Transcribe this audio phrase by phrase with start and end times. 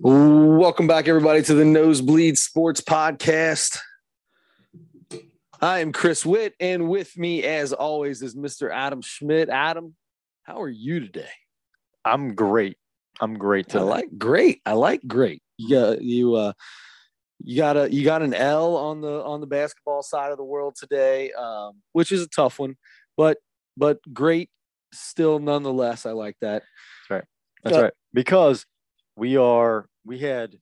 [0.00, 3.78] Welcome back, everybody, to the Nosebleed Sports Podcast.
[5.60, 8.72] I am Chris Witt, and with me, as always, is Mr.
[8.72, 9.48] Adam Schmidt.
[9.48, 9.94] Adam,
[10.42, 11.30] how are you today?
[12.04, 12.76] I'm great.
[13.20, 13.80] I'm great today.
[13.80, 14.60] I like great.
[14.66, 15.42] I like great.
[15.58, 16.52] You got you uh
[17.44, 20.44] you got a you got an L on the on the basketball side of the
[20.44, 22.76] world today, um, which is a tough one,
[23.16, 23.38] but
[23.76, 24.50] but great
[24.92, 26.06] still nonetheless.
[26.06, 26.62] I like that.
[26.62, 27.24] That's right.
[27.62, 27.92] That's uh, right.
[28.12, 28.66] Because
[29.16, 30.56] we are we had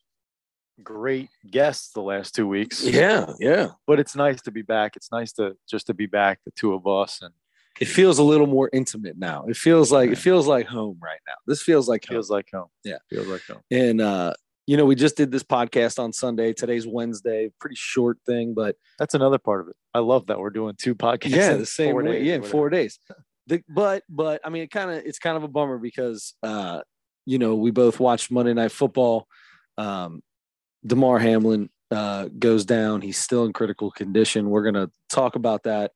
[0.83, 2.83] great guests the last two weeks.
[2.85, 3.69] Yeah, yeah.
[3.87, 4.97] But it's nice to be back.
[4.97, 7.33] It's nice to just to be back, the two of us, and
[7.81, 9.45] It feels a little more intimate now.
[9.49, 11.35] It feels like it feels like home right now.
[11.47, 12.15] This feels like home.
[12.15, 12.69] feels like home.
[12.85, 12.99] Yeah.
[13.09, 13.61] Feels like home.
[13.71, 14.35] And uh,
[14.67, 16.53] you know, we just did this podcast on Sunday.
[16.53, 17.51] Today's Wednesday.
[17.61, 19.77] Pretty short thing, but That's another part of it.
[19.95, 21.31] I love that we're doing two podcasts.
[21.31, 22.23] yeah, in the same way.
[22.23, 22.99] yeah, in four days.
[23.47, 26.83] The, but but I mean, it kind of it's kind of a bummer because uh,
[27.31, 29.29] you know we both watched Monday Night Football.
[29.79, 30.21] Um,
[30.85, 33.03] Damar Hamlin uh, goes down.
[33.03, 34.51] He's still in critical condition.
[34.51, 35.93] We're gonna talk about that,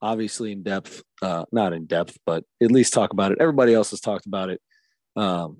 [0.00, 1.02] obviously in depth.
[1.22, 3.38] Uh, not in depth, but at least talk about it.
[3.40, 4.60] Everybody else has talked about it.
[5.14, 5.58] Um,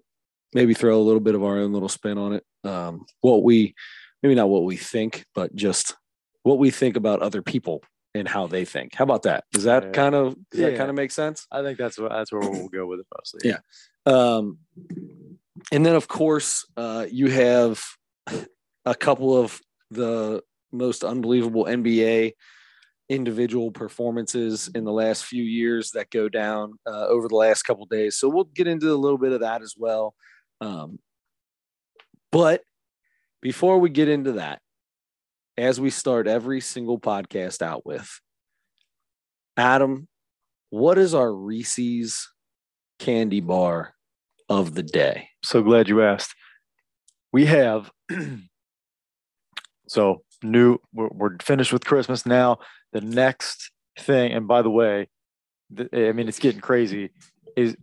[0.52, 2.44] maybe throw a little bit of our own little spin on it.
[2.64, 3.74] Um, what we
[4.24, 5.94] maybe not what we think, but just
[6.42, 7.80] what we think about other people
[8.12, 8.94] and how they think.
[8.94, 9.44] How about that?
[9.52, 9.91] Does that Yeah.
[9.92, 11.46] kind of does that kind of make sense?
[11.52, 13.50] I think that's what that's where we'll go with it mostly.
[13.50, 13.61] Yeah.
[14.05, 14.58] Um,
[15.70, 17.82] and then of course, uh, you have
[18.84, 19.60] a couple of
[19.91, 22.32] the most unbelievable NBA
[23.08, 27.84] individual performances in the last few years that go down uh, over the last couple
[27.86, 28.16] days.
[28.16, 30.14] So we'll get into a little bit of that as well.
[30.60, 30.98] Um,
[32.30, 32.62] but
[33.42, 34.60] before we get into that,
[35.58, 38.20] as we start every single podcast out with,
[39.56, 40.08] Adam,
[40.70, 42.30] what is our Reese's
[42.98, 43.92] candy bar
[44.48, 45.28] of the day?
[45.44, 46.34] So glad you asked.
[47.32, 47.90] We have
[49.88, 50.78] so new.
[50.92, 52.58] We're, we're finished with Christmas now.
[52.92, 55.08] The next thing, and by the way,
[55.77, 57.11] th- I mean it's getting crazy.
[57.56, 57.77] Is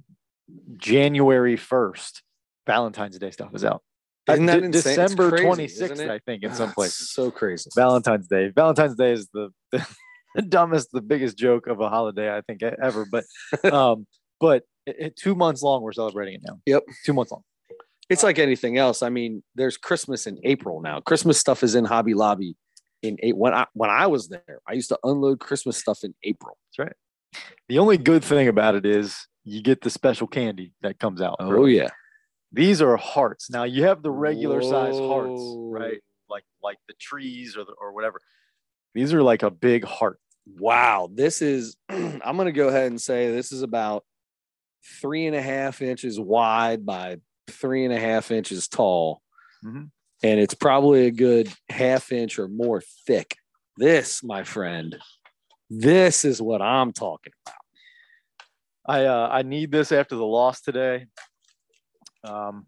[0.77, 2.23] January first,
[2.67, 3.81] Valentine's Day stuff is out.
[4.29, 4.95] Isn't that De- insane?
[4.97, 5.99] December twenty sixth?
[6.01, 7.11] I think, in Ah, some it's places.
[7.11, 7.69] So crazy.
[7.75, 8.49] Valentine's Day.
[8.55, 13.05] Valentine's Day is the, the, dumbest, the biggest joke of a holiday I think ever.
[13.11, 13.23] But
[13.73, 14.05] um,
[14.39, 16.59] but it, it- two months long, we're celebrating it now.
[16.67, 16.83] Yep.
[17.05, 17.41] two months long.
[18.09, 19.01] It's uh, like anything else.
[19.03, 20.99] I mean, there's Christmas in April now.
[20.99, 22.55] Christmas stuff is in Hobby Lobby
[23.01, 23.37] in eight.
[23.37, 26.57] When I when I was there, I used to unload Christmas stuff in April.
[26.67, 27.43] That's right.
[27.67, 31.37] The only good thing about it is you get the special candy that comes out.
[31.39, 31.77] Oh early.
[31.77, 31.89] yeah,
[32.51, 33.49] These are hearts.
[33.49, 35.41] Now you have the regular size hearts,
[35.71, 35.99] right?
[36.29, 38.19] Like like the trees or the, or whatever.
[38.95, 40.19] These are like a big heart.
[40.57, 41.75] Wow, this is.
[41.89, 44.03] I'm gonna go ahead and say this is about
[45.01, 47.17] three and a half inches wide by
[47.49, 49.21] three and a half inches tall,
[49.65, 49.91] Mhm.
[50.23, 53.35] and it's probably a good half inch or more thick.
[53.77, 54.97] This, my friend,
[55.69, 57.55] this is what I'm talking about.
[58.85, 61.05] I uh, I need this after the loss today.
[62.23, 62.65] Um,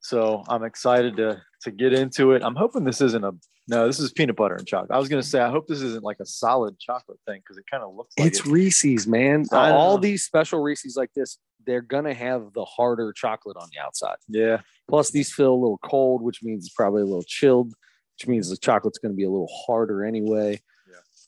[0.00, 2.42] so I'm excited to to get into it.
[2.42, 3.32] I'm hoping this isn't a
[3.68, 3.86] no.
[3.86, 4.90] This is peanut butter and chocolate.
[4.90, 7.64] I was gonna say I hope this isn't like a solid chocolate thing because it
[7.70, 8.46] kind of looks like it's it.
[8.46, 9.44] Reese's, man.
[9.52, 10.00] All know.
[10.00, 14.16] these special Reese's like this, they're gonna have the harder chocolate on the outside.
[14.28, 14.60] yeah.
[14.88, 17.74] Plus, these feel a little cold, which means it's probably a little chilled,
[18.14, 20.60] which means the chocolate's gonna be a little harder anyway.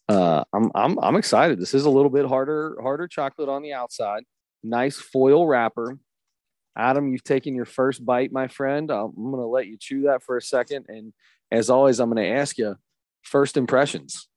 [0.08, 0.16] Yeah.
[0.16, 1.58] Uh, I'm I'm I'm excited.
[1.60, 4.22] This is a little bit harder harder chocolate on the outside.
[4.62, 5.98] Nice foil wrapper.
[6.76, 8.90] Adam, you've taken your first bite, my friend.
[8.90, 11.12] I'm gonna let you chew that for a second, and
[11.50, 12.76] as always, I'm gonna ask you
[13.22, 14.28] first impressions.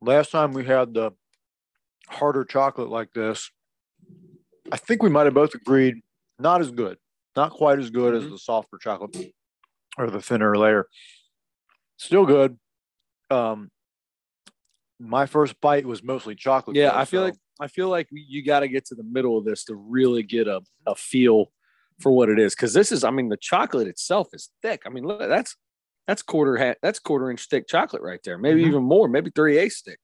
[0.00, 1.12] Last time we had the
[2.08, 3.50] harder chocolate like this,
[4.72, 5.96] I think we might have both agreed
[6.38, 6.98] not as good,
[7.36, 8.30] not quite as good as Mhm.
[8.30, 9.34] the softer chocolate
[9.98, 10.88] or the thinner layer.
[11.96, 12.58] Still good.
[13.30, 13.70] Um,
[14.98, 16.76] my first bite was mostly chocolate.
[16.76, 19.38] Yeah, I feel so- like I feel like you got to get to the middle
[19.38, 21.52] of this to really get a, a feel
[22.00, 22.52] for what it is.
[22.52, 24.82] Because this is, I mean, the chocolate itself is thick.
[24.84, 25.54] I mean, look, that's
[26.08, 28.38] that's quarter hat, that's quarter inch thick chocolate right there.
[28.38, 28.68] Maybe Mhm.
[28.68, 30.00] even more, maybe three eighths thick.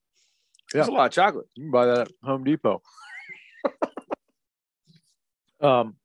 [0.72, 1.46] That's a lot of chocolate.
[1.56, 2.80] You can buy that at Home Depot.
[5.60, 5.96] Um,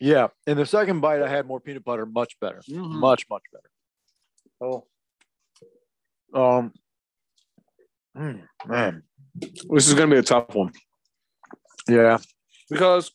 [0.00, 0.28] yeah.
[0.46, 2.90] In the second bite, I had more peanut butter, much better, Mhm.
[2.90, 3.70] much much better.
[4.60, 4.86] Oh,
[6.34, 6.72] Um,
[8.16, 9.02] mm, man,
[9.34, 10.72] this is going to be a tough one
[11.88, 12.18] yeah,
[12.70, 13.10] because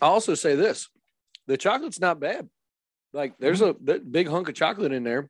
[0.00, 0.88] I also say this:
[1.46, 2.48] the chocolate's not bad.
[3.12, 5.28] Like, there's a that big hunk of chocolate in there.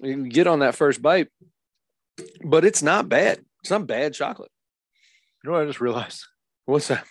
[0.00, 1.28] You can get on that first bite,
[2.44, 3.44] but it's not bad.
[3.62, 4.50] It's not bad chocolate.
[5.42, 6.24] you know what I just realized?
[6.66, 7.04] What's that?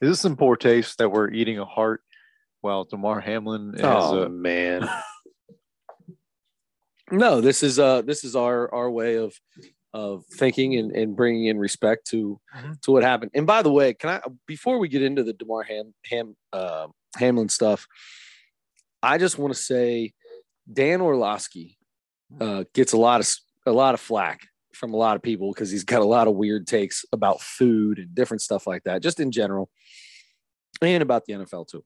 [0.00, 2.02] Is this some poor taste that we're eating a heart
[2.62, 3.80] while Damar Hamlin is?
[3.82, 4.88] oh uh, man.
[7.10, 9.34] no, this is uh this is our our way of
[9.92, 12.80] of thinking and, and bringing in respect to Mhm.
[12.82, 13.30] to what happened.
[13.34, 16.88] And by the way, can I before we get into the Damar Ham, Ham uh,
[17.16, 17.86] Hamlin stuff,
[19.02, 20.12] I just want to say
[20.70, 21.78] Dan Orlovsky
[22.40, 23.34] uh, gets a lot of
[23.66, 26.34] a lot of flack from a lot of people because he's got a lot of
[26.34, 29.70] weird takes about food and different stuff like that, just in general,
[30.82, 31.84] and about the NFL too.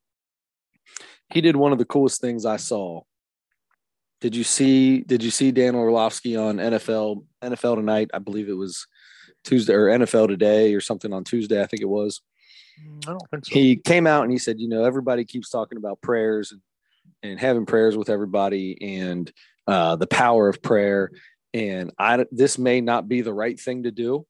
[1.32, 3.02] He did one of the coolest things I saw.
[4.20, 5.00] Did you see?
[5.00, 8.10] Did you see Dan Orlovsky on NFL NFL tonight?
[8.12, 8.86] I believe it was
[9.44, 11.62] Tuesday or NFL today or something on Tuesday.
[11.62, 12.20] I think it was
[13.06, 13.54] I don't think so.
[13.54, 16.60] he came out and he said, you know, everybody keeps talking about prayers and,
[17.22, 19.30] and having prayers with everybody and
[19.66, 21.10] uh, the power of prayer.
[21.52, 24.26] And I, this may not be the right thing to do.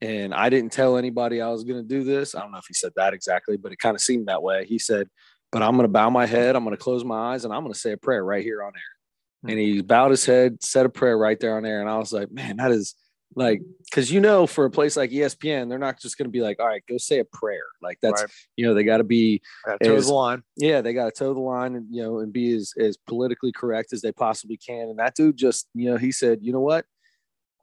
[0.00, 2.34] And I didn't tell anybody I was going to do this.
[2.34, 4.64] I don't know if he said that exactly, but it kind of seemed that way.
[4.64, 5.08] He said,
[5.50, 6.56] but I'm going to bow my head.
[6.56, 8.62] I'm going to close my eyes and I'm going to say a prayer right here
[8.62, 9.50] on air.
[9.50, 11.80] And he bowed his head, said a prayer right there on air.
[11.80, 12.94] And I was like, man, that is
[13.34, 13.60] like,
[13.92, 16.58] cause you know, for a place like ESPN, they're not just going to be like,
[16.58, 17.62] all right, go say a prayer.
[17.82, 18.30] Like that's, Right.
[18.56, 19.42] you know, they got to be,
[19.82, 20.42] toes is- the line.
[20.56, 23.52] yeah, they got to toe the line and you know and be as as politically
[23.52, 24.88] correct as they possibly can.
[24.88, 26.86] And that dude just you know he said, you know what,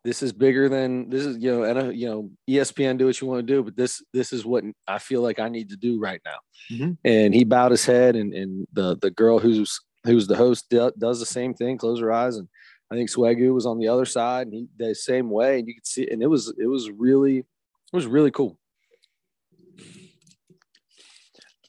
[0.04, 3.20] this is bigger than this is you know and uh, you know ESPN do what
[3.20, 5.78] you want to do, but this this is what I feel like I need to
[5.78, 6.38] do right now.
[6.72, 6.98] Mhm.
[7.04, 11.20] And he bowed his head, and and the the girl who's who's the host does
[11.20, 12.48] the same thing, close her eyes, and
[12.92, 15.74] I think Swagu was on the other side, and he the same way, and you
[15.76, 18.58] could see, and it was it was really it was really cool.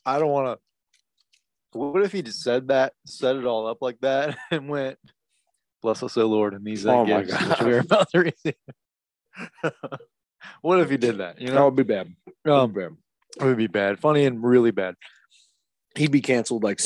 [0.05, 0.59] I don't want
[1.73, 1.79] to.
[1.79, 4.99] What if he just said that, set it all up like that, and went,
[5.83, 7.49] "Bless us, O Lord," and these Oh my God.
[7.49, 8.55] which we are about to receive."
[10.63, 11.41] what if he did that?
[11.41, 12.15] You That know, would be bad.
[12.45, 12.97] That um, would be bad.
[13.41, 14.95] it would be bad, funny, and really bad.
[15.95, 16.81] he'd be canceled like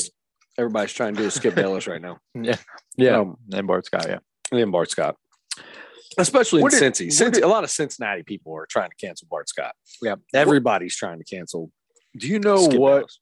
[0.57, 2.17] everybody's trying to do Skip Bayless right now.
[2.35, 2.55] Yeah,
[2.97, 3.19] yeah.
[3.19, 4.19] Um, and Bart Scott, yeah.
[4.51, 5.15] and Bart Scott.
[6.17, 7.07] Especially in did- Cincy.
[7.07, 7.33] Cincy.
[7.35, 9.73] did- a lot of Cincinnati people are trying to cancel Bart Scott.
[10.01, 10.15] Yeah.
[10.33, 11.71] Everybody's trying to cancel
[12.17, 13.19] Do you know Skip what Bayless.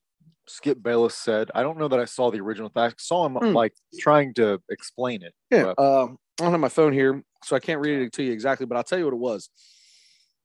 [0.48, 1.52] Skip Bayless said?
[1.54, 2.96] I don't know that I saw the original fact.
[2.98, 3.54] I saw him Hmm.
[3.54, 5.34] like trying to explain it.
[5.52, 5.74] Yeah.
[5.78, 8.66] Um, I don't have my phone here, so I can't read it to you exactly,
[8.66, 9.50] but I'll tell you what it was.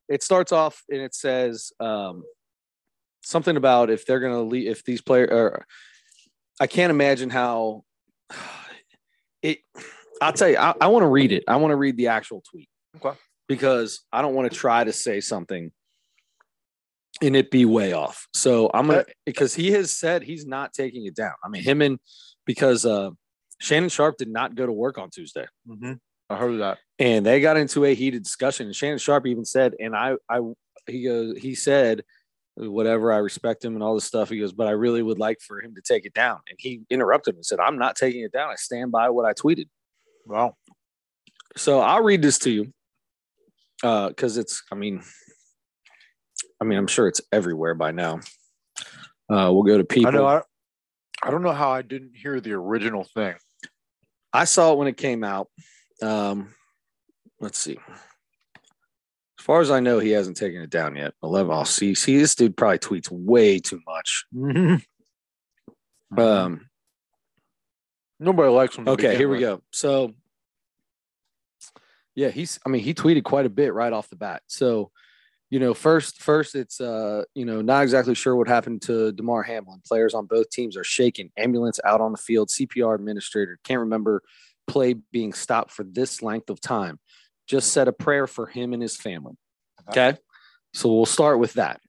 [0.09, 2.25] It starts off and it says um,
[3.23, 5.65] something about if they're going to leave, if these players are,
[6.61, 7.85] I can't imagine how
[9.43, 9.59] it,
[10.21, 11.45] I'll tell you, I, I want to read it.
[11.49, 12.69] I want to read the actual tweet.
[12.97, 13.17] Okay.
[13.49, 15.71] Because I don't want to try to say something
[17.23, 18.27] and it be way off.
[18.33, 21.35] So I'm going to, because he has said he's not taking it down.
[21.45, 21.99] I mean, him and,
[22.47, 23.11] because uh,
[23.61, 25.47] Shannon Sharpe did not go to work on Tuesday
[26.31, 26.79] I heard of that.
[26.99, 28.67] and they got into a heated discussion.
[28.67, 30.41] And Shannon Sharpe even said, and I, I,
[30.87, 32.03] he goes, he said,
[32.57, 34.31] whatever, I respect him and all this stuff.
[34.31, 36.41] He goes, but I really would like for him to take it down.
[36.49, 38.51] And he interrupted him and said, I'm not taking it down.
[38.51, 39.69] I stand by what I tweeted.
[40.27, 40.57] Wow.
[41.57, 42.73] So I'll read this to you
[43.83, 45.03] Uh, because it's, I mean,
[46.61, 48.21] I mean, I'm sure it's everywhere by now.
[49.29, 50.09] Uh, we'll go to people.
[50.09, 50.27] I know.
[50.27, 50.43] I,
[51.23, 53.35] I don't know how I didn't hear the original thing.
[54.33, 55.49] I saw it when it came out.
[56.03, 56.55] Um,
[57.41, 57.79] let's see.
[59.45, 61.13] As far as I know, he hasn't taken it down yet.
[61.23, 61.53] 11.
[61.53, 61.95] I'll see.
[61.95, 64.25] See, this dude probably tweets way too much.
[66.17, 66.71] Um,
[68.19, 68.89] Nobody likes him.
[68.89, 69.61] okay, here we go.
[69.71, 70.15] So,
[72.15, 72.59] yeah, he's.
[72.65, 74.41] I mean, he tweeted quite a bit right off the bat.
[74.47, 74.91] So,
[75.51, 79.43] you know, first, first, it's uh, you know, not exactly sure what happened to Damar
[79.43, 79.83] Hamlin.
[79.87, 81.31] Players on both teams are shaken.
[81.37, 82.49] Ambulance out on the field.
[82.49, 84.23] CPR administrator can't remember
[84.67, 86.99] play being stopped for this length of time.
[87.47, 89.35] Just said a prayer for him and his family.
[89.89, 90.17] Okay,
[90.73, 91.81] so we'll start with that.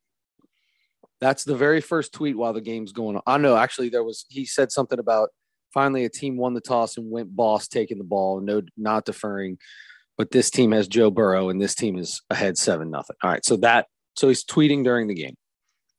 [1.22, 3.22] That's the very first tweet while the game's going on.
[3.25, 5.30] I know actually there was he said something about
[5.74, 9.58] finally a team won the toss and went boss taking the ball, no not deferring.
[10.18, 13.18] But this team has Joe Burrow and this team is ahead seven nothing.
[13.24, 15.36] All right, so that so he's tweeting during the game.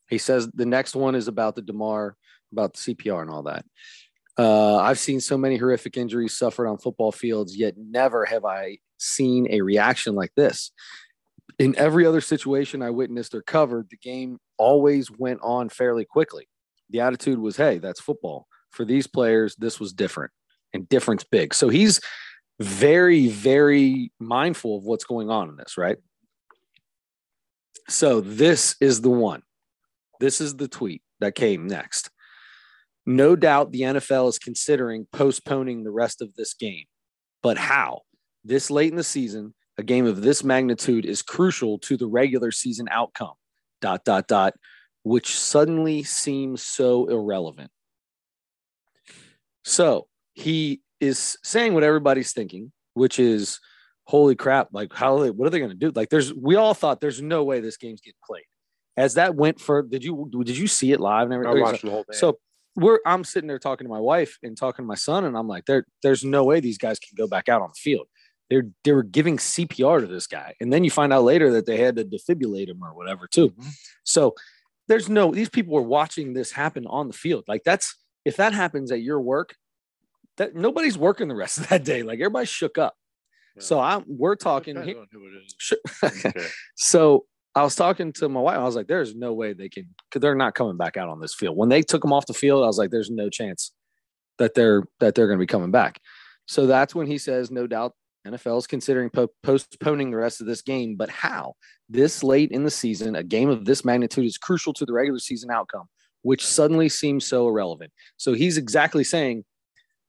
[0.09, 2.17] He says the next one is about the Damar,
[2.53, 3.65] about the CPR and all that.
[4.39, 8.79] Uh, I've seen so many horrific injuries suffered on football fields, yet never have I
[8.99, 10.73] seen a reaction like this.
[11.59, 16.49] In every other situation I witnessed or covered, the game always went on fairly quickly.
[16.91, 18.47] The attitude was, hey, that's football.
[18.71, 20.33] For these players, this was different
[20.75, 21.55] and difference big.
[21.55, 22.01] So he's
[22.61, 25.97] very, very mindful of what's going on in this, right?
[27.89, 29.43] So this is the one.
[30.21, 32.11] This is the tweet that came next.
[33.05, 36.85] No doubt the NFL is considering postponing the rest of this game.
[37.43, 38.01] But how?
[38.45, 42.51] This late in the season, a game of this magnitude is crucial to the regular
[42.51, 43.35] season outcome.
[43.81, 44.55] Dot, dot, dot.
[45.07, 47.71] which suddenly seems so irrelevant.
[49.65, 53.61] So he is saying what everybody's thinking, which is,
[54.03, 55.93] holy crap, like how they, what are they going to do?
[55.95, 58.47] Like there's, we all thought there's no way this game's getting played.
[58.97, 61.63] As that went for, did you, did you see it live and I everything?
[61.63, 62.19] watched the whole thing.
[62.19, 62.39] So
[62.75, 65.49] we're I'm sitting there talking to my wife and talking to my son, and I'm
[65.49, 68.07] like, there, there's no way these guys can go back out on the field.
[68.51, 71.67] They're they were giving CPR to this guy, and then you find out later that
[71.67, 73.51] they had to defibrillate him or whatever too.
[73.51, 73.73] Mhm.
[74.05, 74.35] So
[74.89, 77.45] there's no these people were watching this happen on the field.
[77.49, 79.57] Like that's if that happens at your work,
[80.37, 82.03] that nobody's working the rest of that day.
[82.03, 82.95] Like everybody's shook up.
[83.57, 83.63] Yeah.
[83.63, 84.75] So I'm we're talking.
[84.75, 85.55] Depends here- who it is.
[85.59, 85.79] Sure.
[86.05, 86.33] Okay.
[86.77, 87.27] So
[87.57, 88.59] I was talking to my wife.
[88.59, 91.21] I was like, "There's no way they can, because they're not coming back out on
[91.21, 93.73] this field." When they took them off the field, I was like, "There's no chance
[94.39, 95.99] that they're that they're going to be coming back."
[96.47, 97.95] So that's when he says, "No doubt,
[98.27, 101.55] NFL is considering po- postponing the rest of this game, but how?
[101.89, 105.19] This late in the season, a game of this magnitude is crucial to the regular
[105.19, 105.87] season outcome,
[106.23, 109.45] which suddenly seems so irrelevant." So he's exactly saying,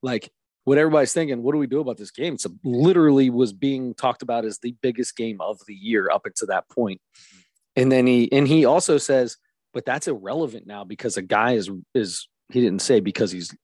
[0.02, 0.30] like.
[0.64, 2.34] What everybody's thinking, what do we do about this game?
[2.34, 6.26] It's a, literally was being talked about as the biggest game of the year up
[6.26, 7.00] until that point.
[7.00, 7.40] Mm-hmm.
[7.78, 9.38] And then he and he also says,
[9.74, 13.56] but that's irrelevant now because a guy is is he didn't say because he's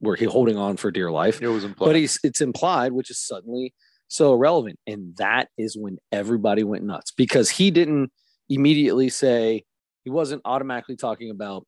[0.00, 1.86] where he holding on for dear life, It was implied.
[1.86, 3.72] but he's it's implied, which is suddenly
[4.08, 4.78] so irrelevant.
[4.86, 8.10] And that is when everybody went nuts because he didn't
[8.48, 9.64] immediately say
[10.04, 11.66] he wasn't automatically talking about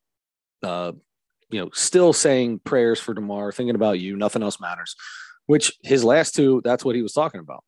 [0.62, 0.92] uh
[1.50, 4.96] you know still saying prayers for Damar, thinking about you, nothing else matters.
[5.46, 7.64] Which his last two, that's what he was talking about.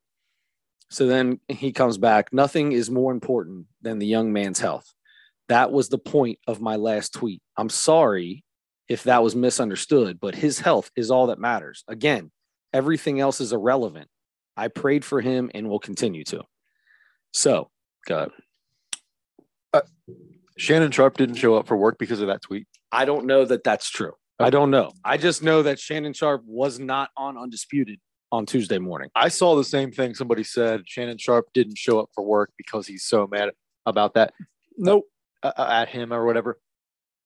[0.88, 2.32] So then he comes back.
[2.32, 4.92] Nothing is more important than the young man's health.
[5.48, 7.42] That was the point of my last tweet.
[7.56, 8.44] I'm sorry
[8.88, 11.82] if that was misunderstood, but his health is all that matters.
[11.88, 12.30] Again,
[12.72, 14.08] everything else is irrelevant.
[14.56, 16.42] I prayed for him and will continue to.
[17.32, 17.70] So,
[18.06, 18.30] go ahead.
[20.58, 22.66] Shannon Sharpe didn't show up for work because of that tweet.
[22.90, 24.12] I don't know that that's true.
[24.38, 24.92] I don't know.
[25.04, 29.08] I just know that Shannon Sharpe was not on Undisputed on Tuesday morning.
[29.14, 30.14] I saw the same thing.
[30.14, 33.50] Somebody said Shannon Sharpe didn't show up for work because he's so mad
[33.86, 34.32] about that.
[34.76, 35.04] Nope,
[35.42, 36.58] uh, uh, at him or whatever.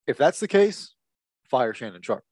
[0.06, 0.94] If that's the case,
[1.50, 2.24] fire Shannon Sharpe.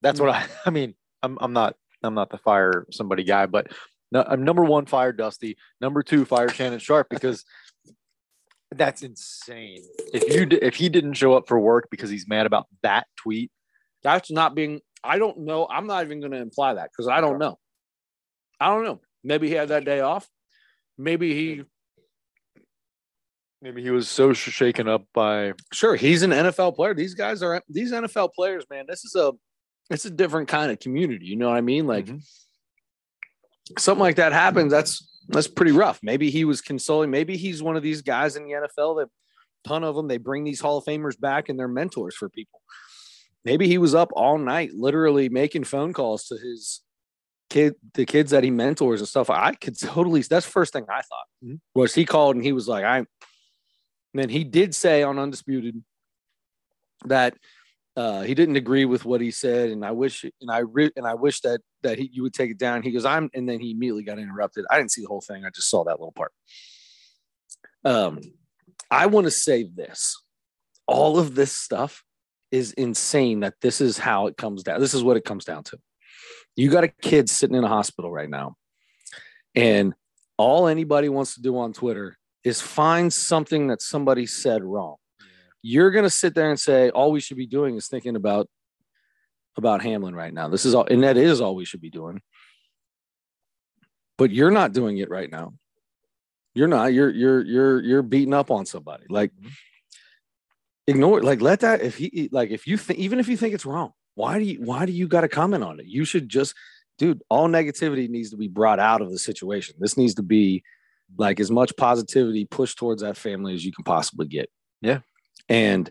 [0.00, 0.46] That's what I.
[0.66, 3.68] I mean, I'm I'm not I'm not the fire somebody guy, but
[4.12, 5.56] no, I'm number one fire Dusty.
[5.80, 7.44] Number two fire Shannon Sharpe because
[8.70, 9.82] that's insane.
[10.12, 13.50] If you if he didn't show up for work because he's mad about that tweet,
[14.02, 15.66] That's not being, I don't know.
[15.68, 17.58] I'm not even going to imply that because I don't know.
[18.60, 19.00] I don't know.
[19.22, 20.28] Maybe he had that day off.
[20.96, 21.64] Maybe he,
[23.62, 26.94] maybe he was so shaken up by sure, he's an NFL player.
[26.94, 29.32] These guys are, these NFL players, man, this is a,
[29.90, 31.26] it's a different kind of community.
[31.26, 31.86] You know what I mean?
[31.86, 32.22] Like Mhm.
[33.78, 34.70] something like that happens.
[34.70, 36.00] That's, that's pretty rough.
[36.02, 37.10] Maybe he was consoling.
[37.10, 39.08] Maybe he's one of these guys in the NFL that
[39.66, 42.60] ton of them, they bring these Hall of Famers back and they're mentors for people.
[43.44, 46.80] Maybe he was up all night, literally making phone calls to his
[47.50, 49.28] kid, the kids that he mentors and stuff.
[49.30, 51.60] I could totally, that's the first thing I thought Mhm.
[51.74, 53.06] was he called and he was like, I, and
[54.14, 55.82] then he did say on Undisputed
[57.06, 57.36] that
[57.96, 61.06] uh, he didn't agree with what he said, and I wish, and I re- and
[61.06, 62.82] I wish that that he, you would take it down.
[62.82, 64.64] He goes, I'm, and then he immediately got interrupted.
[64.68, 65.44] I didn't see the whole thing.
[65.44, 66.32] I just saw that little part.
[67.84, 68.20] Um,
[68.90, 70.20] I want to say this:
[70.88, 72.02] all of this stuff
[72.50, 73.40] is insane.
[73.40, 74.80] That this is how it comes down.
[74.80, 75.78] This is what it comes down to.
[76.56, 78.56] You got a kid sitting in a hospital right now,
[79.54, 79.94] and
[80.36, 84.96] all anybody wants to do on Twitter is find something that somebody said wrong
[85.66, 88.50] you're going to sit there and say all we should be doing is thinking about
[89.56, 90.46] about Hamlin right now.
[90.48, 92.20] This is all, and that is all we should be doing.
[94.18, 95.54] But you're not doing it right now.
[96.54, 96.92] You're not.
[96.92, 99.06] You're you're you're you're beating up on somebody.
[99.08, 99.48] Like mm-hmm.
[100.86, 101.24] ignore it.
[101.24, 101.80] Like let that.
[101.80, 104.60] If he like if you think even if you think it's wrong, why do you
[104.60, 105.86] why do you got to comment on it?
[105.86, 106.54] You should just,
[106.98, 107.22] dude.
[107.30, 109.76] All negativity needs to be brought out of the situation.
[109.78, 110.62] This needs to be
[111.16, 114.50] like as much positivity pushed towards that family as you can possibly get.
[114.82, 114.98] Yeah.
[115.48, 115.90] And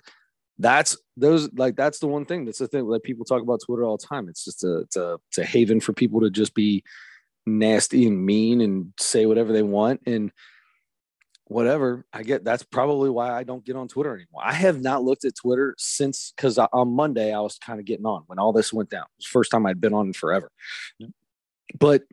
[0.59, 3.83] that's those like that's the one thing that's the thing that people talk about Twitter
[3.83, 4.29] all the time.
[4.29, 6.83] It's just a it's a, it's a haven for people to just be
[7.45, 10.31] nasty and mean and say whatever they want and
[11.45, 12.05] whatever.
[12.13, 14.41] I get that's probably why I don't get on Twitter anymore.
[14.43, 18.05] I have not looked at Twitter since because on Monday I was kind of getting
[18.05, 19.03] on when all this went down.
[19.03, 20.51] It was first time I'd been on in forever.
[21.79, 22.03] But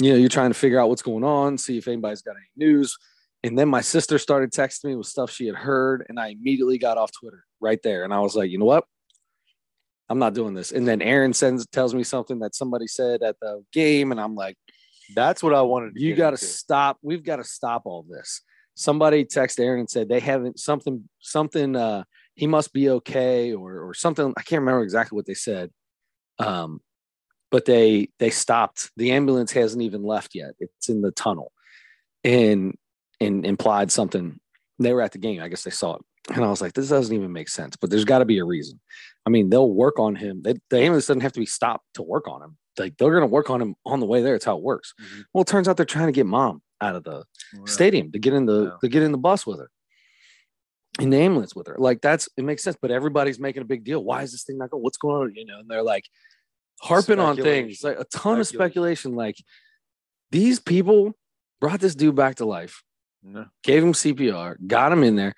[0.00, 2.46] you know, you're trying to figure out what's going on, see if anybody's got any
[2.56, 2.96] news.
[3.44, 6.78] And then my sister started texting me with stuff she had heard, and I immediately
[6.78, 8.04] got off Twitter right there.
[8.04, 8.84] And I was like, you know what?
[10.08, 10.72] I'm not doing this.
[10.72, 14.34] And then Aaron sends tells me something that somebody said at the game, and I'm
[14.34, 14.56] like,
[15.14, 15.94] That's what I wanted.
[15.94, 16.98] To you got to stop.
[17.02, 18.42] We've got to stop all this.
[18.74, 22.04] somebody texted Aaron and said they haven't something something uh
[22.36, 25.70] he must be okay or or something I can't remember exactly what they said.
[26.38, 26.80] Um
[27.50, 28.90] but they they stopped.
[28.96, 30.52] The ambulance hasn't even left yet.
[30.60, 31.50] It's in the tunnel.
[32.22, 32.76] And
[33.20, 34.38] and implied something.
[34.78, 35.42] They were at the game.
[35.42, 36.02] I guess they saw it.
[36.34, 38.44] And I was like, this doesn't even make sense, but there's got to be a
[38.44, 38.78] reason.
[39.26, 40.42] I mean, they'll work on him.
[40.42, 42.58] They, the ambulance doesn't have to be stopped to work on him.
[42.78, 44.34] Like they're going to work on him on the way there.
[44.34, 44.94] It's how it works.
[45.00, 45.24] Mhm.
[45.32, 47.24] Well, it turns out they're trying to get mom out of the
[47.66, 49.70] stadium to get in the to get in the bus with her,
[51.00, 51.76] in the ambulance with her.
[51.78, 52.76] Like that's it makes sense.
[52.80, 54.04] But everybody's making a big deal.
[54.04, 54.82] Why is this thing not going?
[54.82, 55.34] What's going on?
[55.34, 56.04] You know, and they're like
[56.80, 59.14] harping on things, like a ton of speculation.
[59.16, 59.36] Like
[60.30, 61.16] these people
[61.60, 62.84] brought this dude back to life,
[63.22, 63.46] No.
[63.62, 65.34] gave him CPR, got him in there.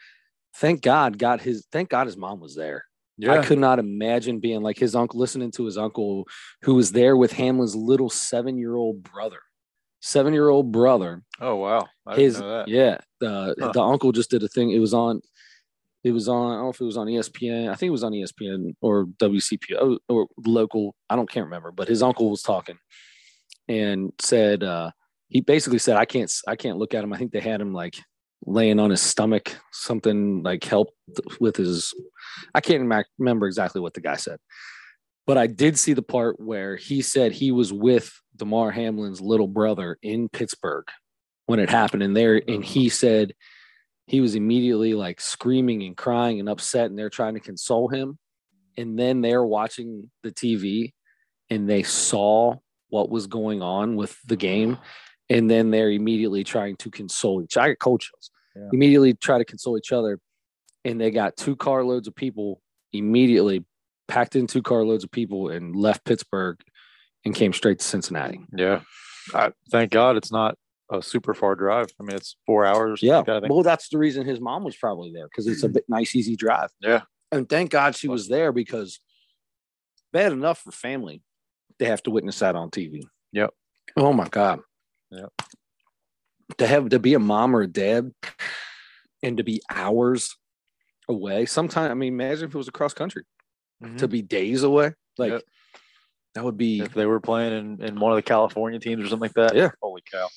[0.57, 1.67] Thank God, got his.
[1.73, 2.85] Thank God his mom was there.
[3.17, 3.33] Yeah.
[3.33, 6.27] I could not imagine being like his uncle, listening to his uncle
[6.63, 9.39] who was there with Hamlin's little seven year old brother.
[10.01, 11.23] Seven year old brother.
[11.41, 11.87] oh wow.
[12.07, 12.69] I His know that.
[12.69, 12.99] yeah.
[13.21, 13.73] The Huh.
[13.73, 14.71] the uncle just did a thing.
[14.71, 15.21] It was on.
[16.03, 16.53] It was on.
[16.53, 17.69] I don't know if it was on ESPN.
[17.71, 20.95] I think it was on ESPN or WCP or, or local.
[21.11, 21.71] I don't can't remember.
[21.73, 22.79] But his uncle was talking
[23.69, 24.91] and said uh,
[25.31, 27.13] he basically said I can't I can't look at him.
[27.13, 27.97] I think they had him like
[28.45, 30.93] laying on his stomach, something like helped
[31.41, 31.95] with his.
[32.55, 34.39] I can't remember exactly what the guy said,
[35.27, 39.49] but I did see the part where he said he was with Damar Hamlin's little
[39.49, 40.87] brother in Pittsburgh
[41.47, 42.91] when it happened, and there, and he oh.
[42.91, 43.35] said
[44.07, 48.19] he was immediately like screaming and crying and upset, and they're trying to console him,
[48.77, 50.93] and then they're watching the TV,
[51.49, 52.57] and they saw
[52.89, 54.79] what was going on with the game.
[55.31, 57.57] And then they're immediately trying to console each.
[57.57, 58.31] I got cold chills.
[58.55, 58.69] Yeah.
[58.73, 60.19] Immediately try to console each other,
[60.85, 62.61] and they got two carloads of people
[62.93, 63.65] immediately
[64.09, 66.59] packed in two carloads of people and left Pittsburgh
[67.25, 68.41] and came straight to Cincinnati.
[68.53, 68.81] Yeah.
[69.33, 70.57] I, thank God it's not
[70.91, 71.87] a super far drive.
[72.01, 73.01] I mean, it's four hours.
[73.03, 73.23] Yeah.
[73.27, 75.75] that, Well, that's the reason his mom was probably there because it's a mm-hmm.
[75.75, 76.71] bit nice, easy drive.
[76.81, 77.03] Yeah.
[77.31, 78.99] And thank God she was there because
[80.13, 81.23] bad enough for family
[81.79, 83.03] to have to witness that on TV.
[83.33, 83.51] Yep.
[83.97, 84.61] Oh my God.
[85.11, 85.33] Yep.
[86.59, 88.13] To have to be a mom or a dad
[89.23, 90.37] and to be hours
[91.09, 91.47] away.
[91.47, 93.25] Sometimes, I mean, imagine if it was across country
[93.83, 93.99] Mhm.
[93.99, 94.93] to be days away.
[95.19, 95.43] Like Yep.
[96.35, 99.09] that would be if they were playing in, in one of the California teams or
[99.09, 99.55] something like that.
[99.57, 99.71] Yeah.
[99.83, 100.29] Holy cow.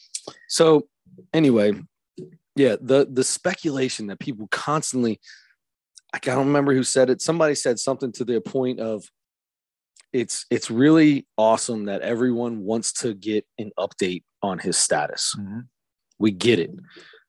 [0.48, 0.88] So
[1.34, 1.74] anyway,
[2.56, 5.20] yeah, the the speculation that people constantly
[6.16, 7.22] I don't remember who said it.
[7.24, 9.04] Somebody said something to the point of
[10.14, 15.36] it's it's really awesome that everyone wants to get an update on his status.
[16.20, 16.72] We get it.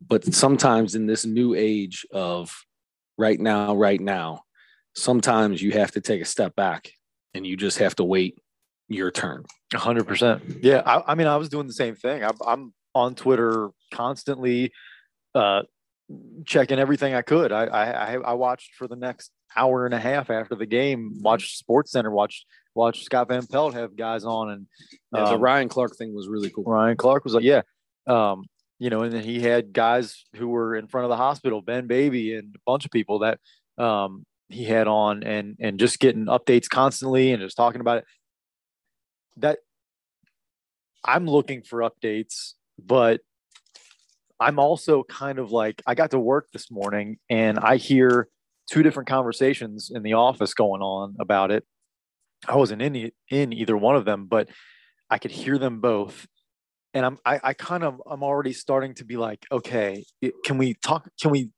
[0.07, 2.55] But sometimes in this new age of
[3.17, 4.43] right now, right now,
[4.95, 6.91] sometimes you have to take a step back
[7.33, 8.39] and you just have to wait
[8.89, 9.45] your turn.
[9.73, 10.43] A hundred percent.
[10.63, 10.83] Yeah.
[10.85, 12.23] I, I mean, I was doing the same thing.
[12.23, 14.73] I'm, I'm on Twitter constantly,
[15.35, 15.63] uh,
[16.45, 17.51] checking everything I could.
[17.51, 21.15] I, I, I, I watched for the next hour and a half after the game,
[21.21, 22.45] watched Sports Center, watched,
[22.75, 24.67] watched Scott Van Pelt have guys on and,
[25.13, 26.65] Yeah, the um, Ryan Clark thing was really cool.
[26.65, 27.63] Ryan Clark was like, yeah.
[28.07, 28.45] Um,
[28.79, 31.87] you know, and then he had guys who were in front of the hospital, Ben
[31.87, 33.39] Baby and a bunch of people that
[33.79, 38.05] um, he had on and and just getting updates constantly and just talking about it.
[39.39, 39.59] That
[41.05, 43.21] I'm looking for updates, but
[44.41, 48.29] I'm also kind of like I got to work this morning and I hear
[48.71, 51.65] two different conversations in the office going on about it.
[52.49, 54.49] I wasn't in in either one of them, but
[55.11, 56.27] I could hear them both
[56.95, 60.57] and I'm I, I kind of I'm already starting to be like, okay, it- can
[60.57, 61.09] we talk?
[61.21, 61.51] Can we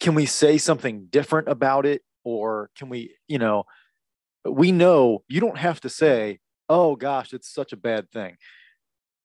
[0.00, 3.64] can we say something different about it, or can we, you know,
[4.44, 8.36] we know you don't have to say, oh gosh, it's such a bad thing.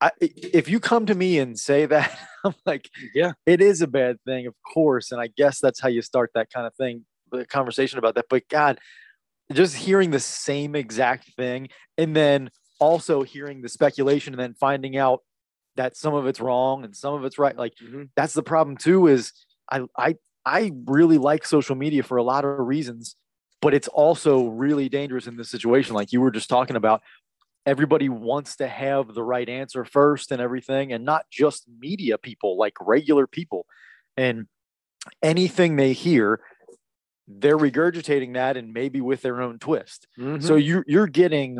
[0.01, 3.33] I- if you come to me and say that, I'm like, Yeah.
[3.45, 6.49] it is a bad thing, of course, and I guess that's how you start that
[6.53, 8.25] kind of thing, the conversation about that.
[8.29, 8.79] But God,
[9.53, 14.97] just hearing the same exact thing, and then also hearing the speculation, and then finding
[14.97, 15.21] out
[15.75, 17.55] that some of it's wrong and some of it's right.
[17.57, 18.03] Like mm-hmm.
[18.15, 19.07] that's the problem too.
[19.07, 19.33] Is
[19.71, 23.15] I I I really like social media for a lot of reasons,
[23.61, 25.95] but it's also really dangerous in this situation.
[25.95, 27.01] Like you were just talking about,
[27.65, 32.57] everybody wants to have the right answer first and everything, and not just media people,
[32.57, 33.65] like regular people,
[34.17, 34.47] and
[35.21, 36.41] anything they hear.
[37.29, 40.07] They're regurgitating that and maybe with their own twist.
[40.17, 40.45] Mm-hmm.
[40.45, 41.59] So you you're getting.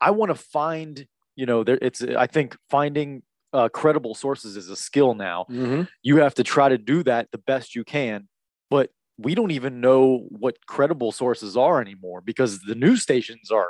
[0.00, 1.06] I want to find.
[1.36, 1.78] You know, there.
[1.80, 2.02] It's.
[2.02, 5.46] I think finding uh, credible sources is a skill now.
[5.50, 5.88] Mhm.
[6.02, 8.28] You have to try to do that the best you can,
[8.70, 13.68] but we don't even know what credible sources are anymore because the news stations are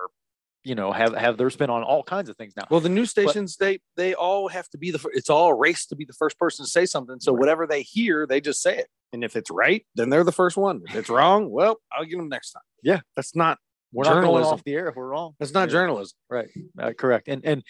[0.62, 2.66] you know have have their spin on all kinds of things now.
[2.70, 5.86] Well, the news stations they they all have to be the it's all a race
[5.86, 7.18] to be the first person to say something.
[7.20, 8.88] So whatever they hear, they just say it.
[9.12, 10.82] And if it's right, then they're the first one.
[10.88, 12.62] If it's wrong, well, I'll get them next time.
[12.82, 13.00] Yeah.
[13.16, 13.58] that's not
[13.92, 14.52] We're not going journalism.
[14.54, 15.34] off the air if we're wrong.
[15.38, 15.72] that's not Yeah.
[15.72, 16.16] journalism.
[16.30, 16.48] Right.
[16.78, 17.28] Uh, correct.
[17.28, 17.62] And and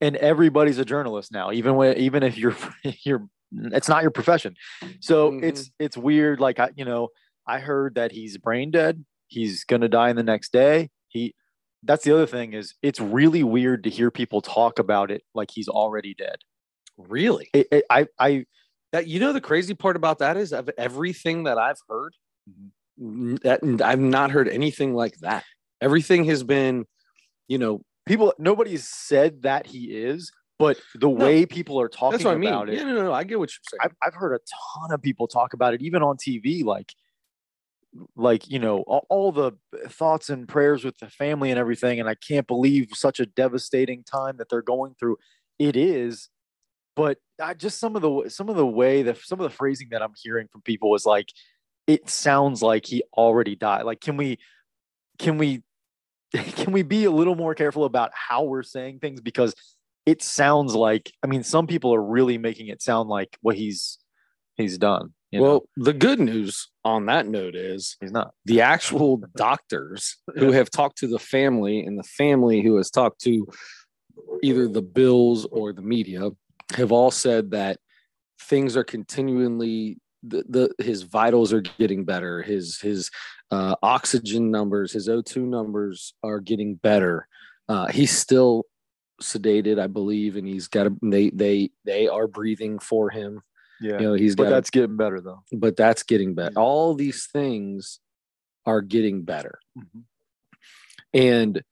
[0.00, 2.56] and everybody's a journalist now, even when even if you're
[3.04, 4.54] you're it's not your profession.
[5.00, 5.42] So Mhm.
[5.44, 6.40] it's it's weird.
[6.40, 7.08] Like I, you know,
[7.46, 9.04] I heard that he's brain dead.
[9.26, 10.90] He's gonna die in the next day.
[11.08, 11.34] He
[11.82, 15.50] that's the other thing is it's really weird to hear people talk about it like
[15.52, 16.38] he's already dead.
[16.96, 17.48] Really?
[17.54, 18.46] It, it, I I
[18.92, 22.14] That you know the crazy part about that is of everything that I've heard,
[22.48, 23.36] mm-hmm.
[23.42, 25.44] that I've not heard anything like that.
[25.80, 26.86] Everything has been,
[27.48, 32.24] you know, people nobody's said that he is, but the way people are talking that's
[32.24, 32.48] what I mean.
[32.48, 32.74] about it.
[32.74, 33.80] Yeah, no, no, no, I get what you're saying.
[33.82, 34.40] I've, I've heard a
[34.82, 36.92] ton of people talk about it, even on TV, like,
[38.16, 39.52] like you know, all, all the
[39.86, 42.00] thoughts and prayers with the family and everything.
[42.00, 45.18] And I can't believe such a devastating time that they're going through.
[45.60, 46.28] It is,
[46.98, 49.90] but I just some of the some of the way that some of the phrasing
[49.92, 51.32] that I'm hearing from people is like,
[51.86, 53.84] it sounds like he already died.
[53.84, 54.38] Like, can we,
[55.16, 55.62] can we,
[56.34, 59.54] can we be a little more careful about how we're saying things because
[60.06, 63.98] it sounds like I mean, some people are really making it sound like what he's
[64.56, 65.14] he's done.
[65.30, 68.34] You well, know, the good news on that note is he's not.
[68.44, 73.20] the actual doctors who have talked to the family and the family who has talked
[73.20, 73.46] to
[74.42, 76.30] either the bills or the media
[76.74, 77.78] have all said that
[78.40, 83.10] things are continually the, the his vitals are getting better his his
[83.50, 87.26] uh, oxygen numbers his o2 numbers are getting better
[87.68, 88.64] uh, he's still
[89.22, 93.42] sedated i believe and he's got a, they they they are breathing for him
[93.80, 95.42] Yeah, you know he's but got that's getting better though.
[95.52, 96.52] but that's getting better.
[96.56, 96.62] Yeah.
[96.62, 98.00] All these things
[98.66, 99.58] are getting better.
[99.78, 100.02] Mhm.
[101.14, 101.62] And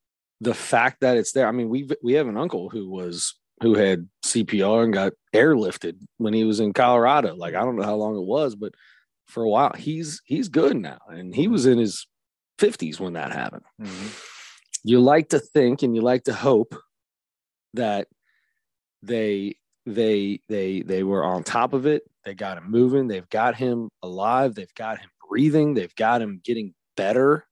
[0.40, 3.74] the fact that it's there, I mean, we we have an uncle who was who
[3.74, 7.34] had CPR and got airlifted when he was in Colorado.
[7.34, 7.66] Like I mm-hmm.
[7.66, 8.72] don't know how long it was, but
[9.26, 10.98] for a while he's he's good now.
[11.08, 12.06] And he was in his
[12.58, 13.64] 50s when that happened.
[13.80, 14.08] Mm-hmm.
[14.84, 16.74] You like to think and you like to hope
[17.74, 18.08] that
[19.02, 22.02] they they they they were on top of it.
[22.24, 23.08] They got him moving.
[23.08, 24.54] They've got him alive.
[24.54, 25.74] They've got him breathing.
[25.74, 27.46] They've got him getting better.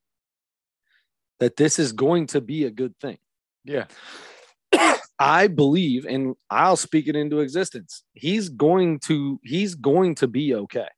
[1.41, 3.19] That this is going to be a good thing.
[3.65, 3.87] Yeah,
[5.19, 10.55] i believe and i'll speak it into existence he's going to he's going to be
[10.55, 10.89] okay.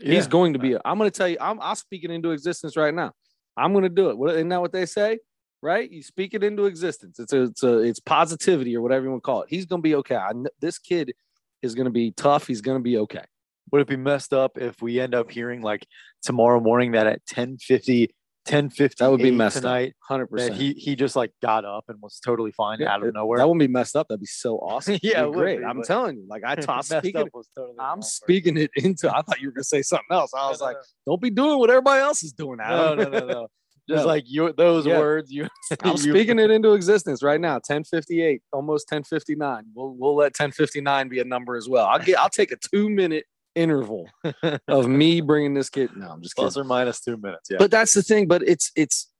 [0.00, 0.28] He's Yeah.
[0.30, 2.94] going to be i'm going to tell you I'm, i'll speak it into existence right
[2.94, 3.12] now.
[3.56, 4.18] I'm going to do it.
[4.18, 5.18] What, isn't that what they say?
[5.62, 5.90] Right?
[5.90, 7.18] You speak it into existence.
[7.18, 9.48] It's a it's a it's positivity or whatever you want to call it.
[9.48, 10.16] He's going to be okay.
[10.16, 11.14] I, this kid
[11.62, 12.46] is going to be tough.
[12.46, 13.24] He's going to be okay.
[13.72, 15.86] Would it be messed up if we end up hearing like
[16.22, 18.14] tomorrow morning that at 1050,
[18.46, 21.84] 1050 that would be messed tonight up 100% that he he just like got up
[21.88, 23.38] and was totally fine Yeah, out of nowhere?
[23.38, 26.26] that wouldn't be messed up that'd be so awesome Yeah, great be, i'm telling you
[26.28, 29.68] like i talk speaking totally i'm speaking it into i thought you were going to
[29.68, 30.82] say something else i was no, like no.
[31.12, 33.12] don't be doing what everybody else is doing no, Adam.
[33.12, 33.48] no, no, no.
[33.88, 34.06] Just No.
[34.08, 34.98] like you, those Yeah.
[34.98, 35.30] words.
[35.30, 35.46] You,
[35.80, 37.52] I'm speaking it into existence right now.
[37.54, 39.62] 1058, almost 1059.
[39.76, 41.86] We'll we'll let 1059 be a number as well.
[41.86, 44.08] I'll get I'll take a two minute interval
[44.68, 45.90] of me bringing this kid.
[45.96, 46.46] No, I'm just kidding.
[46.46, 47.48] plus or minus two minutes.
[47.50, 47.56] Yeah.
[47.58, 48.28] But that's the thing.
[48.28, 49.10] But it's it's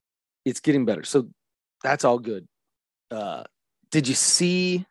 [0.44, 1.03] it's getting better.
[1.03, 1.29] So
[1.83, 2.46] that's all good.
[3.11, 3.44] Uh,
[3.90, 4.87] did you see?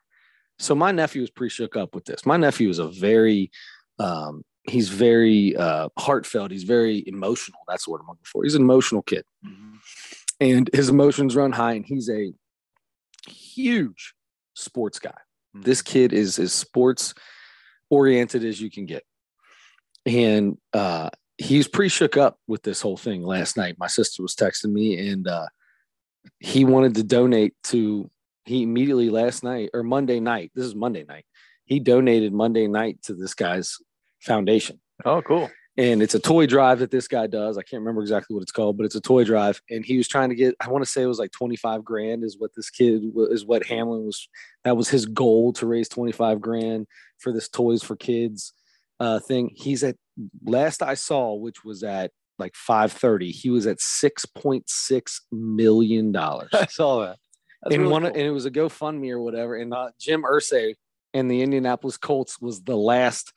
[0.58, 2.26] So my nephew was pretty shook up with this.
[2.26, 3.50] My nephew is a very
[3.98, 6.50] um, he's very uh, heartfelt.
[6.50, 7.60] He's very emotional.
[7.68, 8.42] That's what I'm looking for.
[8.42, 9.24] He's an emotional kid
[10.40, 12.32] and his emotions run high and he's a
[13.28, 14.14] huge
[14.54, 15.14] sports guy
[15.54, 17.14] this kid is as sports
[17.90, 19.02] oriented as you can get
[20.06, 24.34] and uh he's pretty shook up with this whole thing last night my sister was
[24.34, 25.46] texting me and uh
[26.40, 28.08] he wanted to donate to
[28.44, 31.24] he immediately last night or monday night this is monday night
[31.64, 33.76] he donated monday night to this guy's
[34.20, 35.50] foundation Oh, cool.
[35.76, 37.58] and it's a toy drive that this guy does.
[37.58, 39.60] I can't remember exactly what it's called, but it's a toy drive.
[39.68, 42.24] And he was trying to get, I want to say it was like 25 grand
[42.24, 44.26] is what this kid is what Hamlin was,
[44.64, 46.86] that was his goal to raise 25 grand
[47.18, 48.54] for this Toys for Kids
[49.00, 49.50] uh, thing.
[49.54, 49.96] He's at,
[50.44, 56.16] last I saw, which was at like 530, he was at $6.6 million.
[56.16, 57.16] I saw that.
[57.62, 58.10] That's and really one, cool.
[58.12, 59.56] and it was a GoFundMe or whatever.
[59.56, 60.74] And uh, Jim Irsay
[61.14, 63.32] and the Indianapolis Colts was the last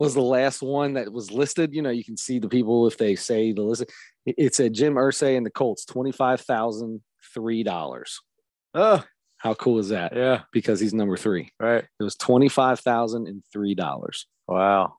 [0.00, 1.74] was the last one that was listed.
[1.74, 3.82] You know, you can see the people if they say the list.
[4.24, 7.02] It it said Jim Irsay and the Colts twenty five thousand
[7.34, 8.20] three dollars.
[8.74, 9.04] oh,
[9.38, 10.16] How cool is that?
[10.16, 10.42] yeah.
[10.52, 11.50] Because he's number three.
[11.60, 11.84] Right.
[12.00, 14.26] It was twenty five thousand and three dollars.
[14.48, 14.94] Wow.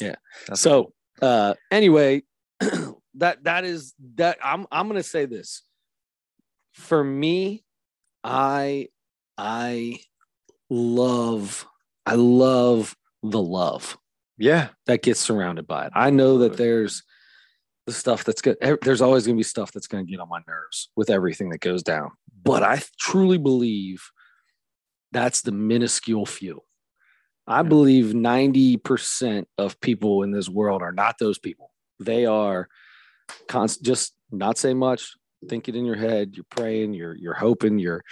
[0.00, 0.16] Yeah.
[0.46, 2.22] That's So uh anyway,
[3.14, 5.62] that that is that I'm I'm gonna say this.
[6.72, 7.64] for me,
[8.22, 8.88] I
[9.38, 10.00] I
[10.70, 11.66] love
[12.06, 13.96] I love the love
[14.38, 14.68] Yeah.
[14.86, 15.92] that gets surrounded by it.
[15.94, 17.02] I know that there's
[17.86, 18.56] the stuff that's good.
[18.82, 21.50] There's always going to be stuff that's going to get on my nerves with everything
[21.50, 22.10] that goes down.
[22.42, 24.02] But I truly believe
[25.12, 26.62] that's the minuscule few.
[27.46, 31.70] I believe 90% of people in this world are not those people.
[32.00, 32.68] They are
[33.48, 35.12] const- just not say much,
[35.48, 36.32] think it in your head.
[36.34, 38.02] You're praying, you're you're hoping, you're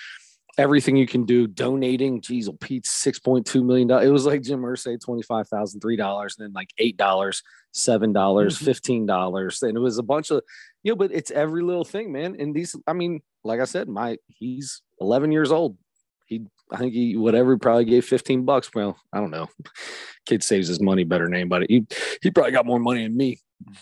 [0.58, 2.22] everything you can do, donating.
[2.30, 4.06] Well, Pete's six point two million dollars.
[4.06, 7.42] It was like Jim Irsay, twenty five thousand three dollars, and then like eight dollars,
[7.72, 8.64] seven dollars, Mhm.
[8.66, 10.42] fifteen dollars, and it was a bunch of
[10.82, 10.96] you know.
[10.96, 12.36] But it's every little thing, man.
[12.38, 15.78] And these, I mean, like I said, my he's eleven years old.
[16.26, 16.42] He,
[16.72, 18.70] I think he whatever he probably gave fifteen bucks.
[18.74, 19.48] Well, I don't know.
[20.26, 21.66] Kid saves his money better than anybody.
[21.68, 21.86] He
[22.22, 23.38] he probably got more money than me.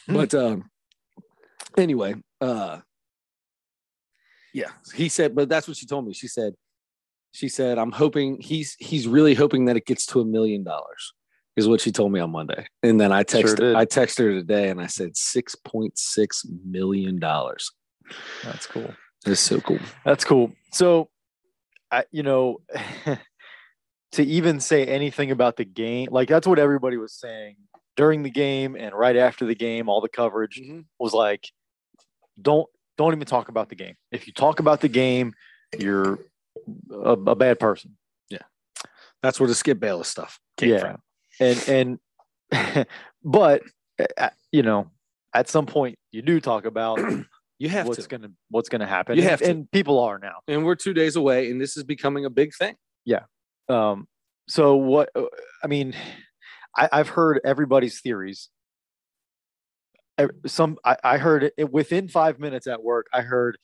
[0.09, 0.71] But um,
[1.77, 2.81] anyway, uh,
[4.53, 6.13] yeah, he said, but that's what she told me.
[6.13, 6.55] She said,
[7.33, 11.13] she said, I'm hoping he's he's really hoping that it gets to a million dollars,
[11.57, 12.67] is what she told me on Monday.
[12.83, 13.77] And then I texted did.
[13.77, 17.71] I texted her today and I said six point six million dollars.
[18.43, 18.95] That's cool.
[19.25, 19.79] That's so cool.
[20.05, 20.53] That's cool.
[20.73, 21.11] So,
[21.91, 22.61] I, you know,
[24.13, 27.57] to even say anything about the game, like that's what everybody was saying
[27.97, 29.89] during the game and right after the game.
[29.89, 30.61] All the coverage
[30.99, 31.49] was like,
[32.41, 33.95] don't don't even talk about the game.
[34.13, 35.35] If you talk about the game,
[35.79, 36.19] you're
[36.91, 37.97] a, a bad person.
[38.29, 38.43] Yeah,
[39.23, 40.81] that's where the Skip Bayless stuff came Yeah.
[40.81, 41.03] from.
[41.41, 41.99] And
[42.53, 42.87] and
[43.25, 43.63] but
[44.19, 44.91] uh, you know,
[45.35, 46.99] at some point you do talk about
[47.61, 48.09] You have what's to.
[48.09, 49.17] gonna what's gonna happen.
[49.17, 49.51] You and, have to.
[49.51, 50.37] and people are now.
[50.49, 52.75] And we're two days away, and this is becoming a big thing.
[53.05, 53.25] Yeah.
[53.69, 54.09] Um,
[54.49, 55.11] so what?
[55.15, 55.25] uh,
[55.63, 55.95] I mean,
[56.75, 58.49] I, I've heard everybody's theories.
[60.47, 63.09] Some I, I heard it within five minutes at work.
[63.13, 63.59] I heard,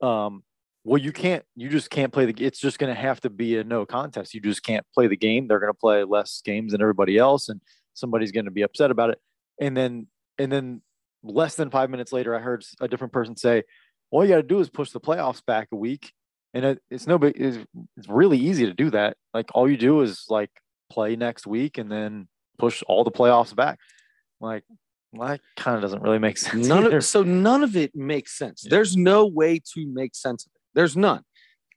[0.00, 0.44] um,
[0.84, 1.44] well, you can't.
[1.54, 2.44] You just can't play the.
[2.44, 4.32] It's just going to have to be a no contest.
[4.32, 5.46] You just can't play the game.
[5.46, 7.60] They're going to play less games than everybody else, and
[7.92, 9.20] somebody's going to be upset about it.
[9.60, 10.06] And then,
[10.38, 10.80] and then,
[11.22, 13.62] less than five minutes later, I heard a different person say,
[14.10, 16.12] "All you got to do is push the playoffs back a week."
[16.54, 17.58] and it, it's no big it's,
[17.96, 20.50] it's really easy to do that like all you do is like
[20.90, 23.78] play next week and then push all the playoffs back
[24.40, 24.64] like
[25.12, 28.36] well, that kind of doesn't really make sense None of so none of it makes
[28.36, 28.64] sense.
[28.64, 28.70] Yeah.
[28.70, 30.60] There's no way to make sense of it.
[30.74, 31.22] There's none.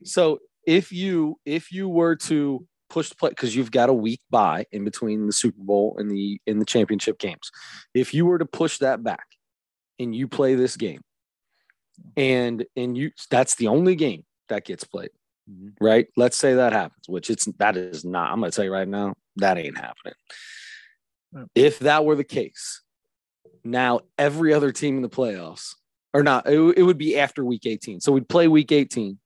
[0.03, 4.21] So if you if you were to push the play because you've got a week
[4.29, 7.51] by in between the Super Bowl and the in the championship games,
[7.93, 9.25] if you were to push that back
[9.99, 11.01] and you play this game,
[12.17, 15.12] and and you that's the only game that gets played,
[15.49, 15.73] Mhm.
[15.79, 16.08] right?
[16.15, 18.31] Let's say that happens, which it's that is not.
[18.31, 20.13] I'm gonna tell you right now, that ain't happening.
[21.53, 22.81] If that were the case,
[23.63, 25.75] now every other team in the playoffs,
[26.13, 27.99] or not, it, it would be after week 18.
[27.99, 29.19] So we'd play week 18,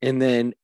[0.00, 0.54] and then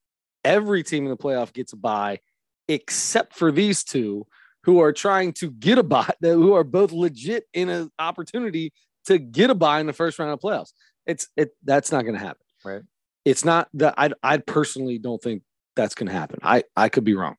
[0.44, 2.20] every team in the playoff gets a bye,
[2.68, 4.26] except for these two
[4.64, 8.72] who are trying to get a bye, that who are both legit in an opportunity
[9.08, 10.72] to get a buy in the first round of playoffs.
[11.06, 12.44] It's it that's not going to happen.
[12.64, 12.82] Right.
[13.24, 15.42] It's not that I I personally don't think
[15.76, 16.38] that's going to happen.
[16.42, 17.36] I I could be wrong.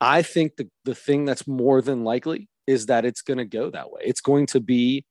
[0.00, 3.70] I think the the thing that's more than likely is that it's going to go
[3.70, 4.02] that way.
[4.04, 5.04] It's going to be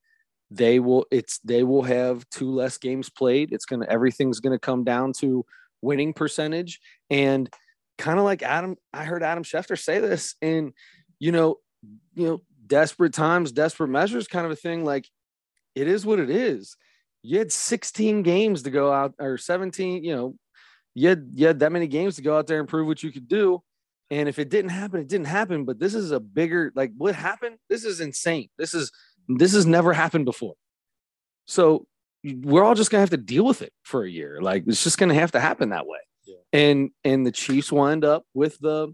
[0.52, 3.52] they will it's they will have two less games played.
[3.52, 5.46] It's going to everything's going to come down to
[5.82, 7.50] winning percentage and
[7.98, 10.74] kind of like Adam I heard Adam Schefter say this and
[11.20, 11.58] you know
[12.16, 15.08] you know desperate times desperate measures kind of a thing like
[15.76, 16.76] it is what it is.
[17.22, 20.36] You had 16 games to go out or 17, you know,
[20.96, 23.12] you had, you had that many games to go out there and prove what you
[23.12, 23.62] could do.
[24.12, 25.66] And if it didn't happen, it didn't happen.
[25.66, 27.58] But this is a bigger, like what happened?
[27.70, 28.50] This is insane.
[28.58, 28.92] This is,
[29.28, 30.56] this has never happened before.
[31.46, 31.86] So
[32.24, 34.40] we're all just gonna have to deal with it for a year.
[34.42, 36.00] Like it's just gonna have to happen that way.
[36.26, 36.36] Yeah.
[36.54, 38.94] And and the Chiefs wind up with the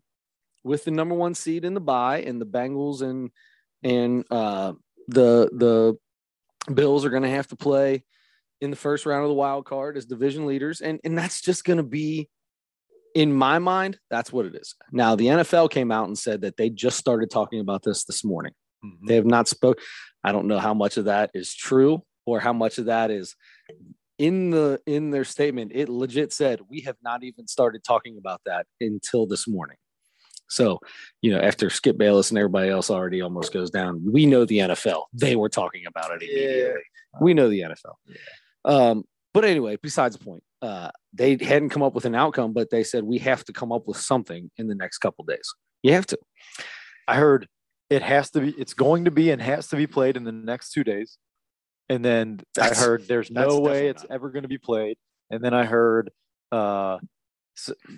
[0.64, 3.32] with the number one seed in the bye, and the Bengals and
[3.84, 4.74] and uh,
[5.08, 5.98] the the
[6.74, 8.04] Bills are gonna have to play
[8.62, 11.64] in the first round of the wild card as division leaders, and and that's just
[11.64, 12.30] gonna be.
[13.14, 14.76] In my mind, that's what it is.
[14.92, 18.26] Now, the NFL came out and said that they just started talking about this this
[18.26, 18.52] morning.
[18.84, 19.08] Mhm.
[19.08, 19.80] They have not spoke.
[20.22, 23.36] I don't know how much of that is true or how much of that is
[24.18, 25.72] in the in their statement.
[25.74, 29.78] It legit said we have not even started talking about that until this morning.
[30.50, 30.80] So,
[31.22, 34.60] you know, after Skip Bayless and everybody else already almost goes down, we know the
[34.60, 35.06] NFL.
[35.14, 36.82] They were talking about it immediately.
[37.22, 37.96] We know the NFL.
[38.64, 39.04] Um,
[39.34, 42.84] but anyway, besides the point, uh, they hadn't come up with an outcome, but they
[42.84, 45.54] said we have to come up with something in the next couple days.
[45.84, 46.20] You have to.
[47.08, 47.48] I heard
[47.90, 50.32] it has to be, it's going to be and has to be played in the
[50.32, 51.18] next two days.
[51.90, 54.98] And then I heard there's no way it's not- ever going to be played.
[55.30, 56.10] and then I heard
[56.52, 56.98] uh,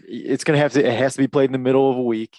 [0.08, 2.38] it's gonna have to it has to be played in the middle of a week.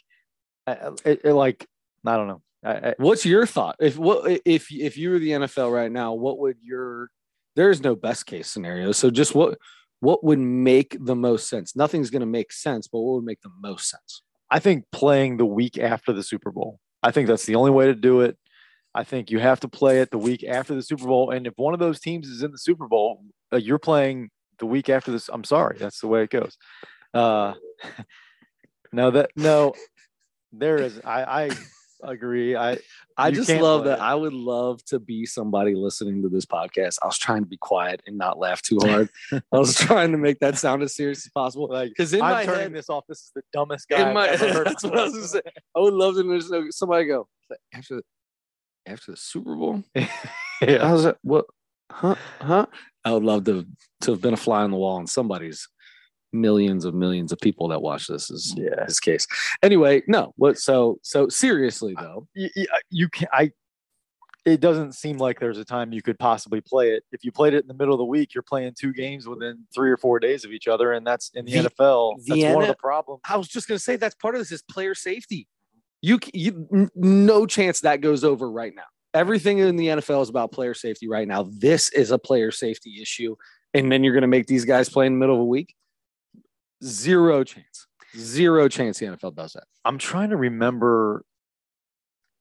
[0.67, 1.67] It, it, like
[2.07, 2.43] I don't know.
[2.65, 3.77] I, I, What's your thought?
[3.81, 7.11] If what if if you were the NFL right now, what would your
[7.59, 8.93] there is no best case scenario.
[8.93, 9.59] So just what
[9.99, 11.75] what would make the most sense?
[11.75, 14.23] Nothing's going to make sense, but what would make the most sense?
[14.49, 16.79] I think playing the week after the Super Bowl.
[17.03, 18.39] I think that's the only way to do it.
[18.95, 21.31] I think you have to play it the week after the Super Bowl.
[21.31, 24.67] And if one of those teams is in the Super Bowl, uh, you're playing the
[24.67, 25.29] week after this.
[25.29, 26.57] I'm sorry, that's the way it goes.
[27.15, 27.55] Uh,
[28.93, 29.75] no, that no,
[30.53, 31.01] there is.
[31.05, 31.51] I I
[32.03, 32.57] agree.
[32.57, 32.79] I
[33.17, 33.99] I just love that.
[33.99, 34.03] It.
[34.03, 36.99] I would love to be somebody listening to this podcast.
[37.03, 39.09] I was trying to be quiet and not laugh too hard.
[39.33, 41.69] I was trying to make that sound as serious as possible.
[41.69, 43.05] Like, because in I'm my turning head, this off.
[43.09, 44.13] This is the dumbest guy.
[44.13, 45.43] My, that's what I was gonna say.
[45.77, 47.29] I would love to know somebody go
[47.75, 48.03] after the,
[48.87, 49.83] after the Super Bowl.
[49.95, 51.47] yeah, I was like, what?
[51.91, 52.17] Huh?
[52.41, 52.67] Huh?
[53.05, 53.67] I would love to
[54.03, 55.69] to have been a fly on the wall on somebody's
[56.33, 58.85] millions of millions of people that watch this is yeah.
[58.87, 59.27] his case.
[59.63, 60.33] Anyway, no.
[60.37, 60.59] What?
[60.59, 62.51] So so seriously though, you,
[62.91, 63.53] you can I.
[64.45, 67.03] It doesn't seem like there's a time you could possibly play it.
[67.13, 69.67] If you played it in the middle of the week, you're playing two games within
[69.75, 72.15] three or four days of each other, and that's in the, the NFL.
[72.25, 73.21] The that's one of the problems.
[73.29, 75.49] I was just gonna say that's part of this is player safety.
[76.01, 78.85] You, you no chance that goes over right now.
[79.15, 81.49] Everything in the NFL is about player safety right now.
[81.51, 83.35] This is a player safety issue,
[83.75, 85.75] and then you're going to make these guys play in the middle of a week.
[86.83, 87.87] Zero chance.
[88.17, 89.65] Zero chance the NFL does that.
[89.85, 91.25] I'm trying to remember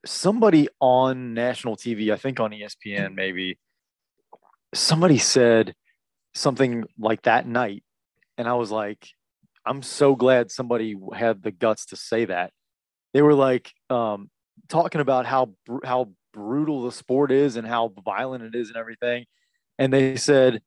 [0.06, 3.58] somebody on national TV, I think on ESPN, maybe
[4.74, 5.74] somebody said
[6.34, 7.84] something like that night.
[8.38, 9.08] And I was like,
[9.66, 12.52] I'm so glad somebody had the guts to say that.
[13.14, 14.30] They were like um,
[14.70, 19.26] talking about how how brutal the sport is and how violent it is and everything.
[19.80, 20.62] And they said,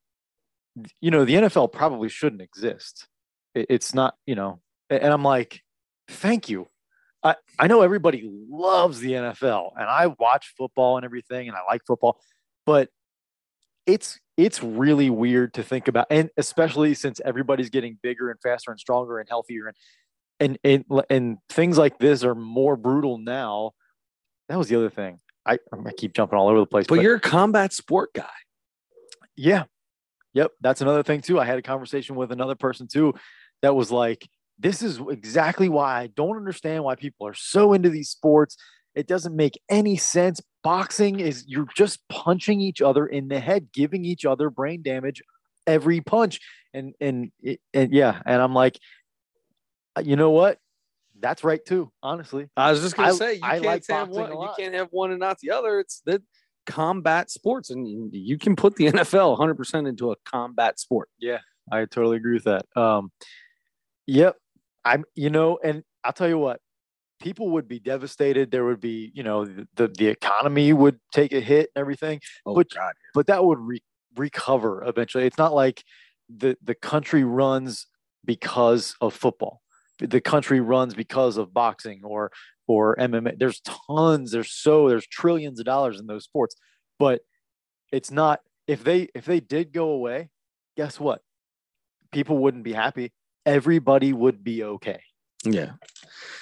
[1.00, 3.06] you know, the NFL probably shouldn't exist
[3.54, 5.62] it's not, you know, and I'm like,
[6.08, 6.68] thank you.
[7.22, 11.60] I, I know everybody loves the NFL and I watch football and everything and I
[11.68, 12.18] like football,
[12.64, 12.88] but
[13.86, 18.70] it's it's really weird to think about and especially since everybody's getting bigger and faster
[18.70, 19.76] and stronger and healthier and
[20.38, 23.72] and and, and things like this are more brutal now.
[24.48, 25.20] That was the other thing.
[25.44, 26.86] I, I keep jumping all over the place.
[26.86, 28.28] But, but you're a combat sport guy.
[29.36, 29.64] Yeah.
[30.34, 30.52] Yep.
[30.60, 31.38] That's another thing too.
[31.40, 33.14] I had a conversation with another person too
[33.62, 37.88] that was like, this is exactly why I don't understand why people are so into
[37.88, 38.56] these sports.
[38.94, 40.40] It doesn't make any sense.
[40.62, 45.22] Boxing is you're just punching each other in the head, giving each other brain damage
[45.66, 46.40] every punch.
[46.74, 47.32] And and
[47.72, 48.78] and yeah, and I'm like,
[50.02, 50.58] you know what?
[51.18, 51.90] That's right too.
[52.02, 54.30] Honestly, I was just gonna I, say you I can't like have one.
[54.30, 55.80] You can't have one and not the other.
[55.80, 56.22] It's the
[56.66, 61.08] combat sports, and you can put the NFL 100 percent into a combat sport.
[61.18, 61.38] Yeah,
[61.70, 62.66] I totally agree with that.
[62.76, 63.10] Um,
[64.10, 64.36] Yep.
[64.84, 66.60] I'm, you know, and I'll tell you what,
[67.20, 68.50] people would be devastated.
[68.50, 72.20] There would be, you know, the, the economy would take a hit and everything.
[72.44, 72.94] Oh, but, God.
[73.14, 73.82] but that would re-
[74.16, 75.26] recover eventually.
[75.26, 75.84] It's not like
[76.28, 77.86] the, the country runs
[78.24, 79.62] because of football.
[80.00, 82.32] The country runs because of boxing or,
[82.66, 83.38] or MMA.
[83.38, 86.56] There's tons, there's so, there's trillions of dollars in those sports,
[86.98, 87.20] but
[87.92, 90.30] it's not, if they, if they did go away,
[90.76, 91.20] guess what?
[92.10, 93.12] People wouldn't be happy
[93.46, 95.02] everybody would be okay.
[95.44, 95.72] Yeah,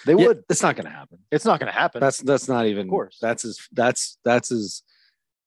[0.07, 0.43] they yeah, would.
[0.49, 1.19] It's not going to happen.
[1.31, 2.01] It's not going to happen.
[2.01, 2.87] That's that's not even.
[2.87, 4.83] Of course, that's as that's that's as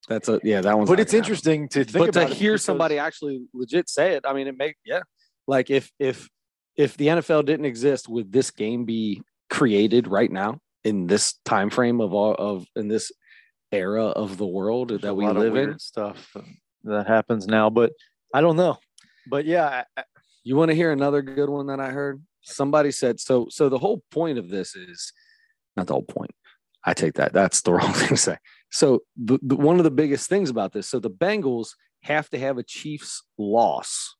[0.08, 0.88] that's a yeah that one's.
[0.88, 1.84] But it's interesting happen.
[1.84, 2.12] to think.
[2.12, 2.64] But to hear because...
[2.64, 5.00] somebody actually legit say it, I mean, it make yeah,
[5.46, 6.28] like if if
[6.76, 11.68] if the NFL didn't exist, would this game be created right now in this time
[11.68, 13.12] frame of all of in this
[13.70, 15.78] era of the world There's that we live in?
[15.78, 16.34] Stuff
[16.84, 17.92] that happens now, but
[18.34, 18.78] I don't know.
[19.28, 20.04] But yeah, I,
[20.44, 22.22] you want to hear another good one that I heard?
[22.42, 23.46] Somebody said so.
[23.50, 25.12] So the whole point of this is
[25.76, 26.32] not the whole point.
[26.84, 27.32] I take that.
[27.32, 28.36] That's the wrong thing to say.
[28.70, 30.88] So the, the, one of the biggest things about this.
[30.88, 31.70] So the Bengals
[32.02, 34.16] have to have a Chiefs loss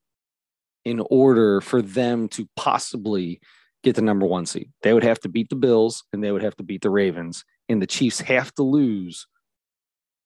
[0.85, 3.41] in order for them to possibly
[3.83, 4.71] get the number one seed.
[4.81, 7.43] They would have to beat the Bills and they would have to beat the Ravens,
[7.67, 9.27] and the Chiefs have to lose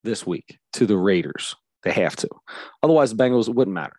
[0.03, 1.55] this week to the Raiders.
[1.83, 2.29] They have to.
[2.83, 3.97] Otherwise, the Bengals wouldn't matter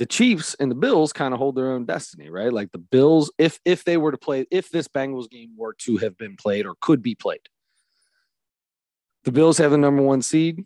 [0.00, 2.50] the Chiefs and the Bills kind of hold their own destiny, right?
[2.50, 5.98] Like the Bills, if if they were to play, if this Bengals game were to
[5.98, 7.42] have been played or could be played,
[9.24, 10.64] the Bills have the number one seed.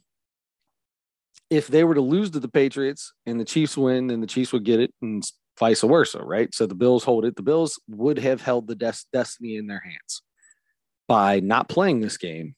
[1.50, 4.52] If they were to lose to the Patriots and the Chiefs win, then the Chiefs
[4.52, 5.24] would get it, and
[5.58, 6.54] vice versa, right?
[6.54, 7.34] So the Bills hold it.
[7.34, 10.22] The Bills would have held the des- destiny in their hands
[11.08, 12.54] by not playing this game,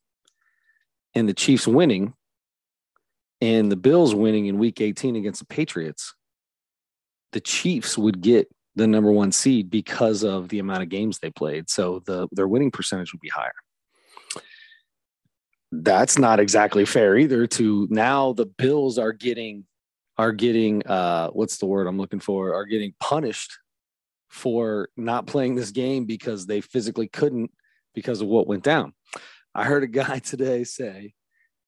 [1.14, 2.12] and the Chiefs winning,
[3.40, 6.14] and the Bills winning in Week 18 against the Patriots
[7.36, 11.28] the Chiefs would get the number one seed because of the amount of games they
[11.28, 11.68] played.
[11.68, 13.52] So the their winning percentage would be higher.
[15.70, 17.46] That's not exactly fair either.
[17.46, 19.66] To now the Bills are getting
[20.16, 23.58] are getting uh what's the word I'm looking for are getting punished
[24.30, 27.50] for not playing this game because they physically couldn't
[27.94, 28.94] because of what went down.
[29.54, 31.12] I heard a guy today say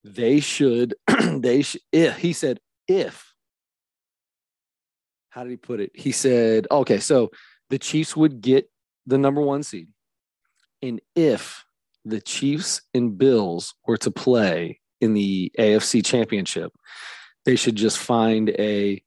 [0.02, 2.58] they should they should if he said
[2.88, 3.27] if
[5.38, 5.92] how did he put it?
[5.94, 7.30] He said, okay, so
[7.70, 8.68] the Chiefs would get
[9.06, 9.86] the number one seed.
[10.82, 11.64] And if
[12.04, 16.72] the Chiefs and Bills were to play in the AFC championship,
[17.44, 19.00] they should just find a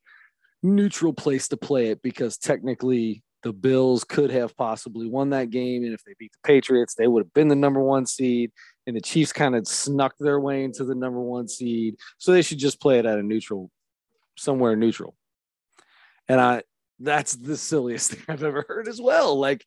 [0.64, 5.84] neutral place to play it because technically the Bills could have possibly won that game.
[5.84, 8.54] And if they beat the Patriots, they would have been the number one seed.
[8.88, 11.98] And the Chiefs kind of snuck their way into the number one seed.
[12.20, 13.70] So they should just play it at a neutral,
[14.38, 15.18] somewhere neutral.
[16.28, 16.64] And I,
[17.00, 19.38] that's the silliest thing I've ever heard as well.
[19.40, 19.66] Like,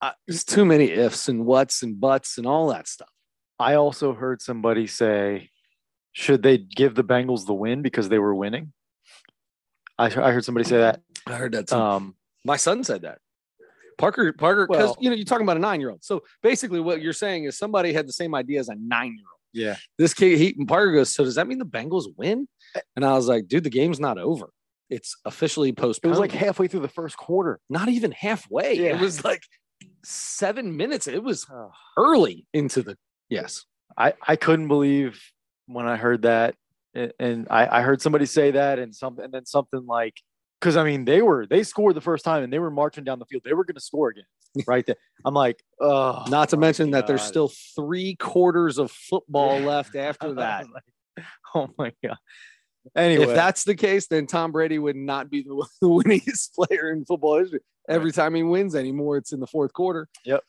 [0.00, 3.08] I, there's too many ifs and whats and buts and all that stuff.
[3.58, 5.50] I also heard somebody say,
[6.12, 8.72] should they give the Bengals the win because they were winning?
[9.98, 11.00] I, I heard somebody say that.
[11.26, 11.74] I heard that too.
[11.76, 13.18] Um, My son said that.
[13.98, 16.04] Parker, Parker, because Well- you know you're talking about a nine year old.
[16.04, 19.26] So basically, what you're saying is somebody had the same idea as a nine year
[19.26, 19.40] old.
[19.52, 19.76] yeah.
[19.98, 22.46] This kid, he Parker goes, so does that mean the Bengals win?
[22.94, 24.50] And I was like, dude, the game's not over.
[24.90, 26.08] It's officially postponed.
[26.10, 27.60] It was like halfway through the first quarter.
[27.68, 28.78] not even halfway.
[28.78, 29.42] It was like
[30.04, 31.06] seven minutes.
[31.06, 31.46] It was
[31.96, 32.96] early into the
[33.28, 33.64] yes.
[33.96, 35.20] I, I couldn't believe
[35.66, 36.54] when I heard that.
[36.96, 40.14] A- And I, I heard somebody say that and something and then something like
[40.60, 43.18] because I mean they were they scored the first time and they were marching down
[43.18, 43.42] the field.
[43.44, 44.24] They were gonna score again.
[44.66, 44.96] Right there.
[45.24, 50.32] I'm like, oh Not to mention that there's still three quarters of football left after
[50.42, 50.66] that.
[50.72, 52.16] Like, oh my god.
[52.96, 56.90] Anyway, If that's the case, then Tom Brady would not be the, the winningest player
[56.90, 57.60] in football history.
[57.88, 60.08] Every time he wins anymore, it's in the fourth quarter.
[60.24, 60.42] Yep.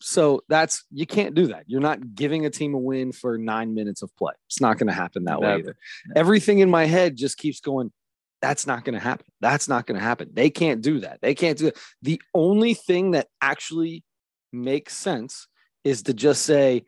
[0.00, 1.64] So that's you can't do that.
[1.66, 4.32] You're not giving a team a win for nine minutes of play.
[4.46, 5.76] It's not going to happen that way Never.
[6.14, 7.92] Everything in my head just keeps going.
[8.40, 9.26] That's not going to happen.
[9.40, 10.30] That's not going to happen.
[10.32, 11.18] They can't do that.
[11.20, 11.78] They can't do it.
[12.02, 14.04] The only thing that actually
[14.52, 15.48] makes sense
[15.82, 16.84] is to just say,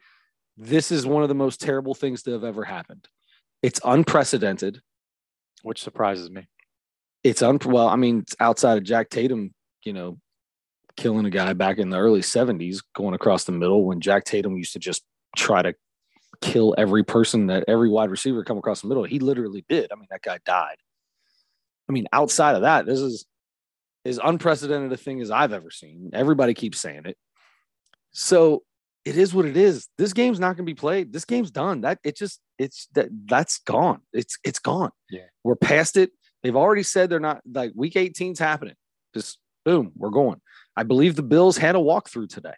[0.57, 3.09] this is one of the most terrible things to have ever happened.
[3.63, 4.81] It's unprecedented
[5.63, 6.49] which surprises me.
[7.23, 9.55] it's un well, I mean, it's outside of Jack Tatum,
[9.85, 10.19] you know,
[10.97, 14.57] killing a guy back in the early 70s, going across the middle when Jack Tatum
[14.57, 15.03] used to just
[15.37, 15.75] try to
[16.41, 19.05] kill every person that every wide receiver come across the middle.
[19.05, 19.93] He literally did.
[19.93, 20.77] I mean, that guy died.
[21.89, 23.27] I mean, outside of that, this is
[24.05, 26.11] as unprecedented a thing as I've ever seen.
[26.13, 27.17] Everybody keeps saying it.
[28.13, 28.63] So
[29.05, 29.89] it is what it is.
[29.97, 31.13] This game's not going to be played.
[31.13, 31.83] This game's done.
[31.83, 34.01] That it just it's that that's gone.
[34.13, 34.91] It's it's gone.
[35.11, 35.27] Yeah.
[35.43, 36.11] We're past it.
[36.43, 38.75] They've already said they're not like week 18's happening.
[39.15, 40.41] Just boom, we're going.
[40.77, 42.55] I believe the Bills had a walkthrough today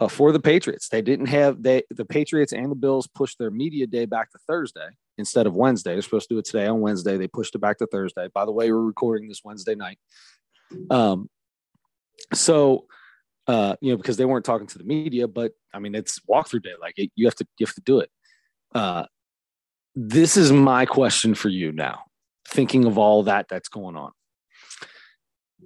[0.00, 0.88] uh, for the Patriots.
[0.88, 4.38] They didn't have they the Patriots and the Bills pushed their media day back to
[4.48, 5.92] Thursday instead of Wednesday.
[5.92, 7.16] They're supposed to do it today on Wednesday.
[7.16, 8.28] They pushed it back to Thursday.
[8.34, 9.98] By the way, we're recording this Wednesday night.
[10.90, 11.28] Um,
[12.32, 12.86] so
[13.50, 16.62] uh, you know, because they weren't talking to the media, but I mean, it's walkthrough
[16.62, 16.74] day.
[16.80, 18.08] Like it, you have to, you have to do it.
[18.72, 19.06] Uh,
[19.96, 22.04] this is my question for you now.
[22.46, 24.12] Thinking of all that that's going on,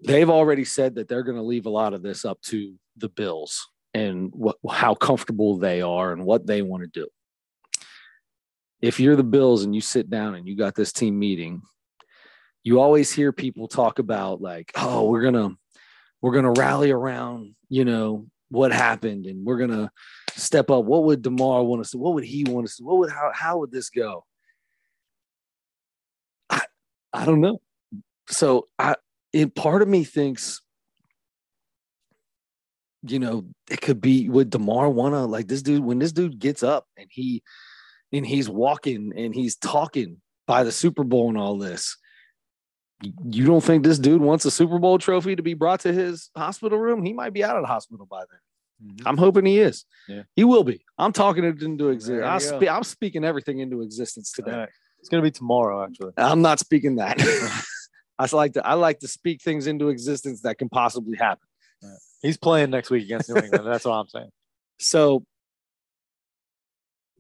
[0.03, 3.11] they've already said that they're going to leave a lot of this up to the
[3.11, 4.33] Bills and
[4.71, 7.07] how comfortable they are and what they want to do.
[8.81, 11.61] If you're the Bills and you sit down and you got this team meeting,
[12.63, 15.57] you always hear people talk about like, oh, we're gonna
[16.25, 19.93] we're gonna rally around, you know, what happened, and we're gonna
[20.35, 20.87] step up.
[20.87, 21.99] What would Damar want us to?
[21.99, 22.83] What would he want to?
[22.83, 24.25] What would how how would this go?
[26.49, 26.63] I
[27.13, 27.61] I don't know.
[28.31, 28.97] So I
[29.35, 30.63] it part of me thinks,
[33.07, 36.63] you know, it could be would Damar wanna like this dude when this dude gets
[36.63, 37.43] up and he
[38.15, 41.99] and he's walking and he's talking by the Super Bowl and all this.
[43.25, 46.31] You don't think this dude wants a Super Bowl trophy to be brought to his
[46.37, 47.05] hospital room?
[47.05, 48.97] He might be out of the hospital by then.
[49.07, 49.85] I'm hoping he is.
[50.09, 50.23] Yeah.
[50.35, 50.85] He will be.
[50.99, 52.27] I'm talking it into existence.
[52.27, 54.53] I'm, spe- I'm speaking everything into existence today.
[54.53, 54.69] Right.
[54.99, 56.13] It's gonna be tomorrow, actually.
[56.17, 57.19] I'm not speaking that.
[58.19, 61.47] I like to I like to speak things into existence that can possibly happen.
[62.23, 63.67] He's playing next week against New England.
[63.67, 64.31] That's what I'm saying.
[64.81, 65.25] So,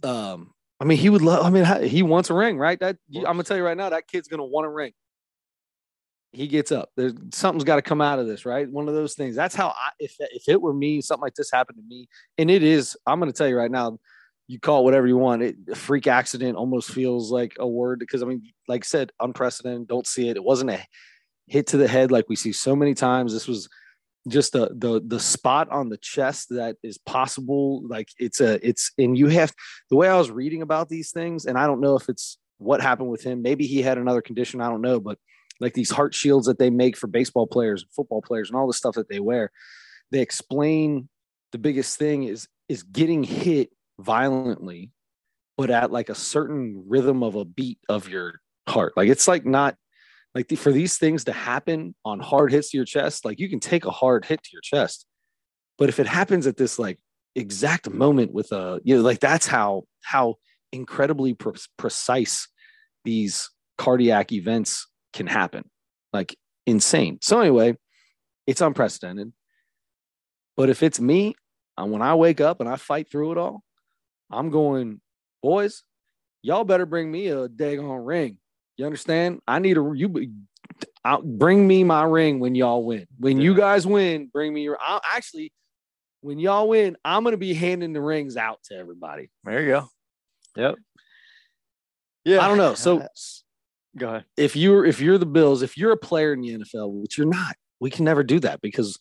[0.02, 1.46] um, I mean, he would love.
[1.46, 2.78] I mean, he wants a ring, right?
[2.80, 4.92] That I'm gonna tell you right now, that kid's gonna want a ring.
[6.34, 6.90] He gets up.
[6.96, 8.68] There's something's got to come out of this, right?
[8.68, 9.36] One of those things.
[9.36, 9.90] That's how I.
[9.98, 12.08] If if it were me, something like this happened to me,
[12.38, 12.96] and it is.
[13.06, 13.98] I'm gonna tell you right now.
[14.46, 15.42] You call it whatever you want.
[15.42, 19.88] It, freak accident almost feels like a word because I mean, like I said, unprecedented.
[19.88, 20.36] Don't see it.
[20.36, 20.84] It wasn't a.
[21.46, 23.32] hit to the head like we see so many times.
[23.32, 23.68] This was
[24.28, 27.86] just the the the spot on the chest that is possible.
[27.86, 29.52] Like it's a it's and you have
[29.90, 32.80] the way I was reading about these things, and I don't know if it's what
[32.80, 33.42] happened with him.
[33.42, 34.60] Maybe he had another condition.
[34.60, 35.18] I don't know, but
[35.60, 38.66] like these heart shields that they make for baseball players and football players and all
[38.66, 39.50] the stuff that they wear,
[40.10, 41.08] they explain
[41.52, 44.90] the biggest thing is is getting hit violently,
[45.56, 48.94] but at like a certain rhythm of a beat of your heart.
[48.96, 49.76] Like it's like not
[50.34, 53.48] like the, for these things to happen on hard hits to your chest, like you
[53.48, 55.06] can take a hard hit to your chest,
[55.78, 56.98] but if it happens at this like
[57.36, 60.36] exact moment with a you know like that's how how
[60.72, 62.48] incredibly pre- precise
[63.04, 65.64] these cardiac events can happen,
[66.12, 66.36] like
[66.66, 67.18] insane.
[67.22, 67.76] So anyway,
[68.46, 69.32] it's unprecedented.
[70.56, 71.34] But if it's me,
[71.76, 73.62] and when I wake up and I fight through it all,
[74.30, 75.00] I'm going,
[75.42, 75.82] boys,
[76.42, 78.38] y'all better bring me a daggone ring.
[78.76, 79.40] You understand?
[79.46, 80.32] I need a you.
[81.04, 83.06] I'll, bring me my ring when y'all win.
[83.18, 83.44] When yeah.
[83.44, 84.78] you guys win, bring me your.
[84.80, 85.52] I'll actually,
[86.20, 89.30] when y'all win, I'm gonna be handing the rings out to everybody.
[89.44, 89.88] There you go.
[90.56, 90.74] Yep.
[92.24, 92.44] Yeah.
[92.44, 92.74] I don't know.
[92.74, 93.06] So
[93.96, 94.24] go ahead.
[94.36, 97.26] If you're if you're the Bills, if you're a player in the NFL, which you're
[97.26, 98.98] not, we can never do that because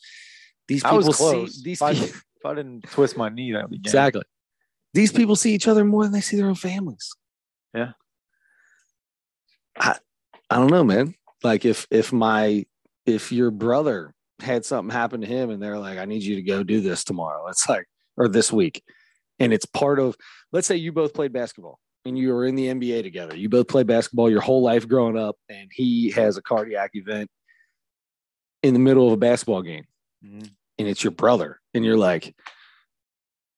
[0.68, 3.72] these people see these if people, I, if I didn't twist my knee, that would
[3.72, 4.24] be exactly.
[4.94, 7.10] These people see each other more than they see their own families.
[7.74, 7.94] Yeah.
[9.80, 9.98] I,
[10.50, 11.16] I don't know, man.
[11.44, 12.66] Like if if my
[13.06, 16.42] if your brother had something happen to him and they're like, I need you to
[16.42, 17.48] go do this tomorrow.
[17.48, 17.86] It's like,
[18.18, 18.84] or this week.
[19.40, 20.16] And it's part of,
[20.52, 23.36] let's say you both played basketball and you were in the NBA together.
[23.36, 27.30] You both played basketball your whole life growing up, and he has a cardiac event
[28.62, 29.86] in the middle of a basketball game.
[30.26, 30.48] Mm-hmm.
[30.80, 31.60] And it's your brother.
[31.74, 32.34] And you're like,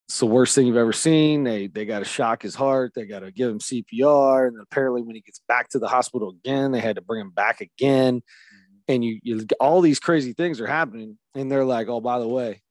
[0.08, 1.44] it's the worst thing you've ever seen.
[1.44, 2.92] They they got to shock his heart.
[2.94, 6.30] They got to give him CPR, and apparently, when he gets back to the hospital
[6.30, 8.18] again, they had to bring him back again.
[8.18, 8.76] Mm-hmm.
[8.88, 12.28] And you, you all these crazy things are happening, and they're like, "Oh, by the
[12.28, 12.62] way,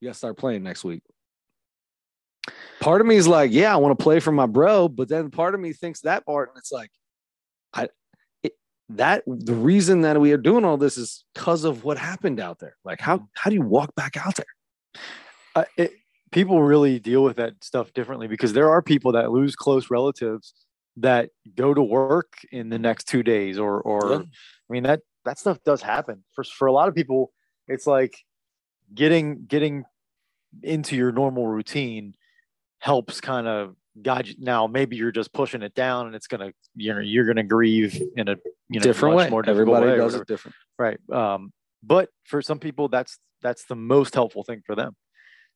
[0.00, 1.02] you got to start playing next week."
[2.80, 5.30] Part of me is like, "Yeah, I want to play for my bro," but then
[5.30, 6.90] part of me thinks that part, and it's like,
[7.74, 7.88] I
[8.42, 8.52] it,
[8.90, 12.58] that the reason that we are doing all this is because of what happened out
[12.58, 12.76] there.
[12.84, 15.02] Like, how how do you walk back out there?
[15.54, 15.92] Uh, it,
[16.30, 20.54] people really deal with that stuff differently because there are people that lose close relatives
[20.96, 24.18] that go to work in the next two days or or yeah.
[24.18, 27.32] I mean that that stuff does happen for for a lot of people
[27.66, 28.16] it's like
[28.94, 29.84] getting getting
[30.62, 32.14] into your normal routine
[32.78, 36.52] helps kind of guide you now maybe you're just pushing it down and it's gonna
[36.76, 38.36] you know you're gonna grieve in a
[38.68, 41.52] you know different way more everybody way does it different right um
[41.82, 44.94] but for some people that's that's the most helpful thing for them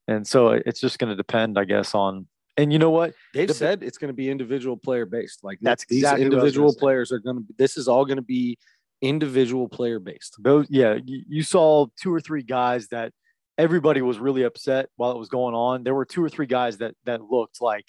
[0.08, 2.26] and so it's just going to depend, I guess, on.
[2.56, 3.14] And you know what?
[3.34, 5.42] They've the, said it's going to be individual player based.
[5.42, 7.42] Like that's these exactly individual players are going to.
[7.42, 8.58] be This is all going to be
[9.00, 10.36] individual player based.
[10.38, 13.12] Those, yeah, you, you saw two or three guys that
[13.58, 15.84] everybody was really upset while it was going on.
[15.84, 17.86] There were two or three guys that that looked like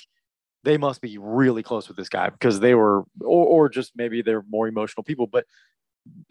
[0.64, 4.22] they must be really close with this guy because they were, or, or just maybe
[4.22, 5.28] they're more emotional people.
[5.28, 5.45] But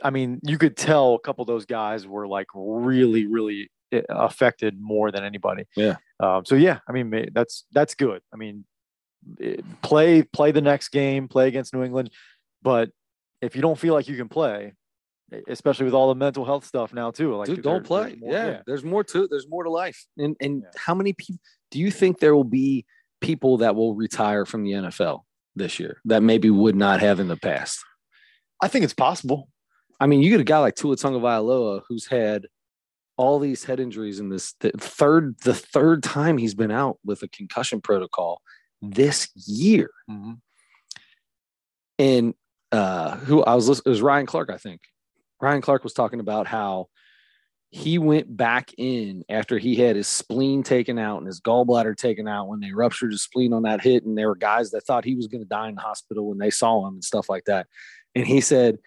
[0.02, 3.70] I mean, you could tell a couple of those guys were like really, really
[4.08, 5.64] affected more than anybody.
[5.76, 5.96] Yeah.
[6.18, 8.22] Um, so yeah, I mean that's that's good.
[8.32, 8.64] I mean,
[9.82, 12.10] play play the next game, play against New England,
[12.62, 12.90] but
[13.40, 14.72] if you don't feel like you can play,
[15.48, 18.16] especially with all the mental health stuff now too, like Dude, don't play.
[18.18, 18.46] More, yeah.
[18.46, 18.62] yeah.
[18.66, 20.06] there's more to there's more to life.
[20.18, 20.68] And and yeah.
[20.76, 22.84] how many people do you think there will be
[23.20, 25.22] people that will retire from the NFL
[25.54, 27.80] this year that maybe would not have in the past?
[28.60, 29.48] I think it's possible.
[30.00, 32.46] I mean, you get a guy like Tua Tagovailoa who's had
[33.16, 37.22] all these head injuries in this the third the third time he's been out with
[37.22, 38.42] a concussion protocol
[38.80, 39.90] this year.
[40.10, 40.32] Mm-hmm.
[41.98, 42.34] And
[42.72, 44.80] uh, who I was listening, it was Ryan Clark, I think.
[45.42, 46.88] Ryan Clark was talking about how
[47.70, 52.28] he went back in after he had his spleen taken out and his gallbladder taken
[52.28, 54.04] out when they ruptured his spleen on that hit.
[54.04, 56.38] And there were guys that thought he was going to die in the hospital when
[56.38, 57.66] they saw him and stuff like that.
[58.14, 58.78] And he said,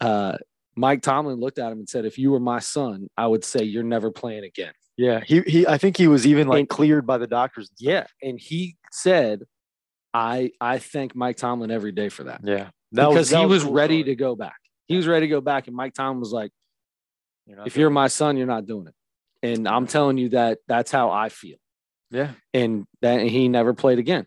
[0.00, 0.38] uh,
[0.74, 3.62] Mike Tomlin looked at him and said, "If you were my son, I would say
[3.62, 5.66] you're never playing again." Yeah, he he.
[5.66, 7.70] I think he was even like and, cleared by the doctors.
[7.78, 9.42] Yeah, and he said,
[10.14, 13.64] "I I thank Mike Tomlin every day for that." Yeah, that because was, he was,
[13.64, 14.14] was ready story.
[14.14, 14.59] to go back.
[14.90, 16.50] He was ready to go back, and Mike Tom was like,
[17.46, 18.94] you're "If you're my son, you're not doing it."
[19.40, 21.58] And I'm telling you that that's how I feel.
[22.10, 24.26] Yeah, and that and he never played again,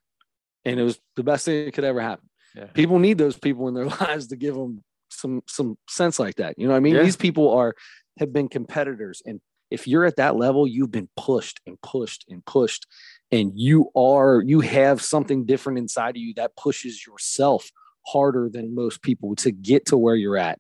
[0.64, 2.30] and it was the best thing that could ever happen.
[2.56, 2.68] Yeah.
[2.68, 6.58] People need those people in their lives to give them some some sense like that.
[6.58, 6.96] You know what I mean?
[6.96, 7.04] Yeah.
[7.04, 7.76] These people are
[8.20, 9.42] have been competitors and
[9.74, 12.86] if you're at that level, you've been pushed and pushed and pushed
[13.32, 17.72] and you are you have something different inside of you that pushes yourself
[18.06, 20.60] harder than most people to get to where you're at.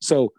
[0.00, 0.32] So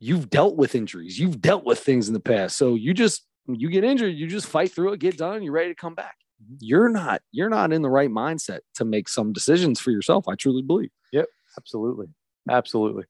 [0.00, 2.56] you've dealt with injuries, you've dealt with things in the past.
[2.56, 5.70] So you just you get injured, you just fight through it, get done, you're ready
[5.70, 6.16] to come back.
[6.42, 6.56] Mm-hmm.
[6.60, 10.28] You're not you're not in the right mindset to make some decisions for yourself.
[10.28, 10.90] I truly believe.
[11.12, 12.06] Yep, absolutely,
[12.48, 13.04] absolutely.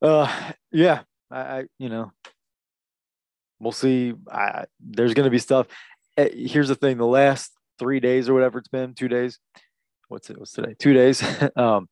[0.00, 2.12] Uh, yeah, I, I you know,
[3.58, 4.14] we'll see.
[4.30, 5.66] I, there's going to be stuff.
[6.16, 9.38] Eh, here's the thing: the last three days or whatever it's been, two days.
[10.08, 10.38] What's it?
[10.38, 10.74] What's today?
[10.78, 11.22] Two days.
[11.56, 11.88] um,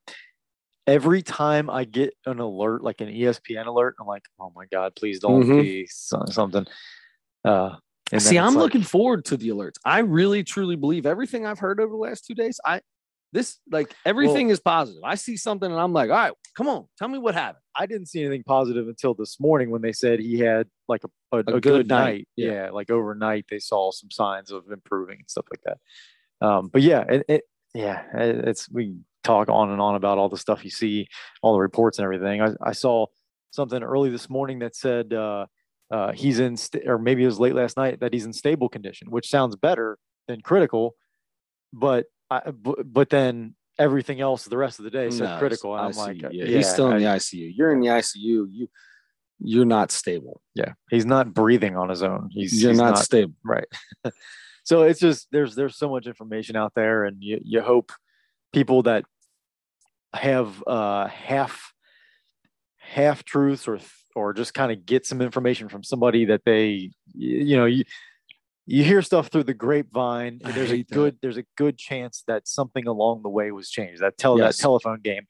[0.87, 4.95] every time I get an alert, like an ESPN alert, I'm like, oh my god,
[4.97, 5.61] please don't mm-hmm.
[5.61, 6.67] be something.
[7.45, 7.77] Uh,
[8.19, 9.75] See, I'm like, looking forward to the alerts.
[9.85, 12.61] I really, truly believe everything I've heard over the last two days.
[12.64, 12.81] I
[13.33, 15.03] this like everything well, is positive.
[15.05, 17.62] I see something and I'm like, all right, come on, tell me what happened.
[17.75, 21.37] I didn't see anything positive until this morning when they said he had like a,
[21.37, 22.05] a, a, a good, good, night.
[22.05, 22.29] night.
[22.37, 22.53] Yeah.
[22.53, 22.71] yeah.
[22.71, 26.47] like overnight they saw some signs of improving and stuff like that.
[26.47, 27.43] Um, but yeah, it, it
[27.77, 31.09] yeah, it's we talk on and on about all the stuff you see,
[31.43, 32.41] all the reports and everything.
[32.41, 33.07] I, I saw
[33.51, 35.47] something early this morning that said uh,
[35.91, 38.68] uh, he's in, st- or maybe it was late last night that he's in stable
[38.68, 39.99] condition, which sounds better
[40.29, 40.95] than critical.
[41.72, 45.77] But I, b- but then everything else the rest of the day said no, critical,
[45.77, 47.53] and I'm like, yeah, yeah, he's still in the ICU.
[47.55, 48.47] You're in the ICU.
[48.51, 48.68] You
[49.39, 50.41] you're not stable.
[50.55, 52.31] Yeah, he's not breathing on his own.
[52.31, 53.66] He's you're he's not, not stable, right?
[54.67, 57.93] so it's just there's there's so much information out there, and you you hope
[58.53, 59.05] people that
[60.12, 61.73] have uh half
[62.77, 63.79] half truths or
[64.17, 67.85] or just kind of get some information from somebody that they you know you
[68.67, 71.21] you hear stuff through the grapevine and there's a good that.
[71.23, 74.57] there's a good chance that something along the way was changed that tell yes.
[74.57, 75.27] that telephone game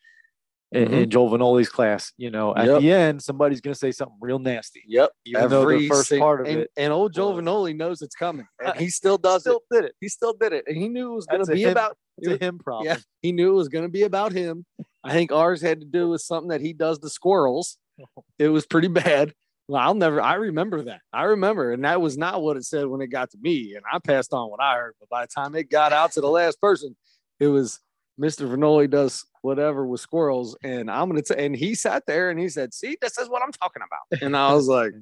[0.73, 0.95] in, mm-hmm.
[0.95, 2.81] in, Joel Vanoli's class, you know, at yep.
[2.81, 4.83] the end, somebody's going to say something real nasty.
[4.87, 5.11] Yep.
[5.25, 6.71] Even Every the first part of and, it.
[6.77, 8.47] And old Joel Vanoli knows it's coming.
[8.65, 9.75] And he still does he still it.
[9.75, 9.95] did it.
[10.01, 10.65] He still did it.
[10.67, 12.87] And he knew it was going to be him, about it's him problem.
[12.87, 12.97] Yeah.
[13.23, 14.65] He knew it was going to be about him.
[15.05, 17.79] I think ours had to do with something that he does to squirrels.
[18.39, 19.33] It was pretty bad.
[19.69, 21.01] Well, I'll never, I remember that.
[21.15, 21.73] I remember.
[21.73, 23.75] And that was not what it said when it got to me.
[23.75, 24.93] And I passed on what I heard.
[25.01, 26.95] But by the time it got out to the last person,
[27.41, 27.81] it was
[28.21, 28.49] Mr.
[28.49, 30.57] Vanoli does whatever with squirrels.
[30.63, 33.43] And I'm going to, and he sat there and he said, See, this is what
[33.43, 34.23] I'm talking about.
[34.23, 34.93] And I was like,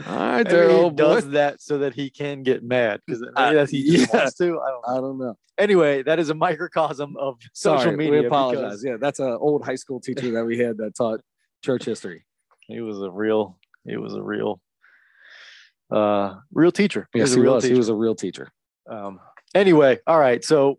[0.06, 3.98] all right, there, he does that so that he can get mad because that's he
[3.98, 4.06] yeah.
[4.12, 4.44] wants to.
[4.44, 4.80] I don't, know.
[4.88, 5.38] I don't know.
[5.56, 8.22] Anyway, that is a microcosm of social Sorry, media.
[8.22, 8.82] We apologize.
[8.84, 11.20] Yeah, that's an old high school teacher that we had that taught
[11.64, 12.24] church history.
[12.66, 13.58] He was a real.
[13.86, 14.60] He was a real.
[15.92, 17.08] Uh, real teacher.
[17.14, 17.62] Yes, he, he was.
[17.62, 18.50] He was a real teacher.
[18.90, 19.20] Um.
[19.54, 20.44] Anyway, all right.
[20.44, 20.74] So uh,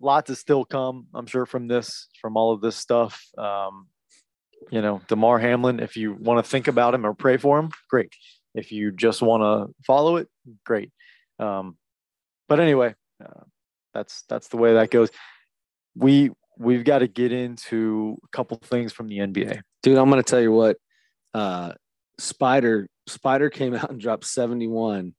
[0.00, 3.26] lots to still come, I'm sure, from this, from all of this stuff.
[3.36, 3.88] Um,
[4.70, 7.70] you know, Damar Hamlin, if you want to think about him or pray for him,
[7.88, 8.12] great.
[8.54, 10.28] If you just want to follow it,
[10.64, 10.90] great.
[11.38, 11.76] Um,
[12.48, 12.94] but anyway,
[13.24, 13.44] uh,
[13.94, 15.10] that's that's the way that goes.
[15.94, 19.60] We we've got to get into a couple things from the NBA.
[19.82, 20.76] Dude, I'm going to tell you what.
[21.34, 21.72] Uh,
[22.18, 25.14] Spider Spider came out and dropped 71,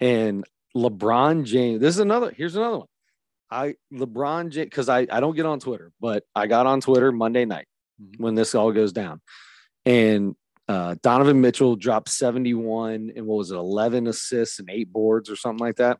[0.00, 0.44] and
[0.76, 1.80] LeBron James.
[1.80, 2.32] This is another.
[2.36, 2.88] Here's another one.
[3.54, 7.44] I LeBron because I I don't get on Twitter, but I got on Twitter Monday
[7.44, 7.66] night
[8.02, 8.22] mm-hmm.
[8.22, 9.20] when this all goes down,
[9.86, 10.34] and
[10.66, 15.36] uh, Donovan Mitchell dropped 71 and what was it 11 assists and eight boards or
[15.36, 15.98] something like that,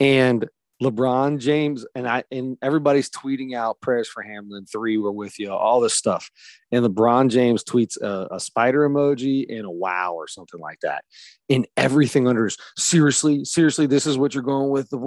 [0.00, 0.48] and
[0.82, 4.64] LeBron James and I and everybody's tweeting out prayers for Hamlin.
[4.64, 5.52] Three, we're with you.
[5.52, 6.30] All this stuff,
[6.72, 11.04] and LeBron James tweets a, a spider emoji and a wow or something like that.
[11.50, 13.86] And everything under is seriously, seriously.
[13.86, 14.88] This is what you're going with.
[14.88, 14.98] The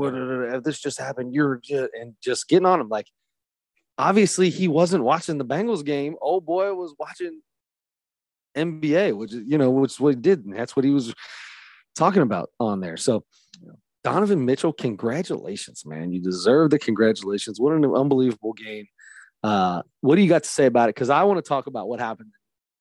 [0.55, 1.33] if this just happened?
[1.33, 3.07] You're and just getting on him like.
[3.95, 6.15] Obviously, he wasn't watching the Bengals game.
[6.19, 7.41] Oh boy, was watching
[8.57, 11.13] NBA, which you know, which what he did, and that's what he was
[11.95, 12.97] talking about on there.
[12.97, 13.23] So
[14.03, 16.11] Donovan Mitchell, congratulations, man.
[16.11, 17.59] You deserve the congratulations.
[17.59, 18.85] What an unbelievable game.
[19.43, 20.95] Uh, what do you got to say about it?
[20.95, 22.31] Because I want to talk about what happened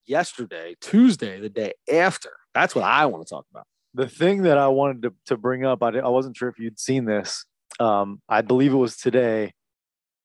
[0.06, 2.30] yesterday, Tuesday, the day after.
[2.54, 3.66] That's what I want to talk about.
[3.94, 6.80] The thing that I wanted to, to bring up, I, I wasn't sure if you'd
[6.80, 7.44] seen this.
[7.78, 9.52] Um, I believe it was today.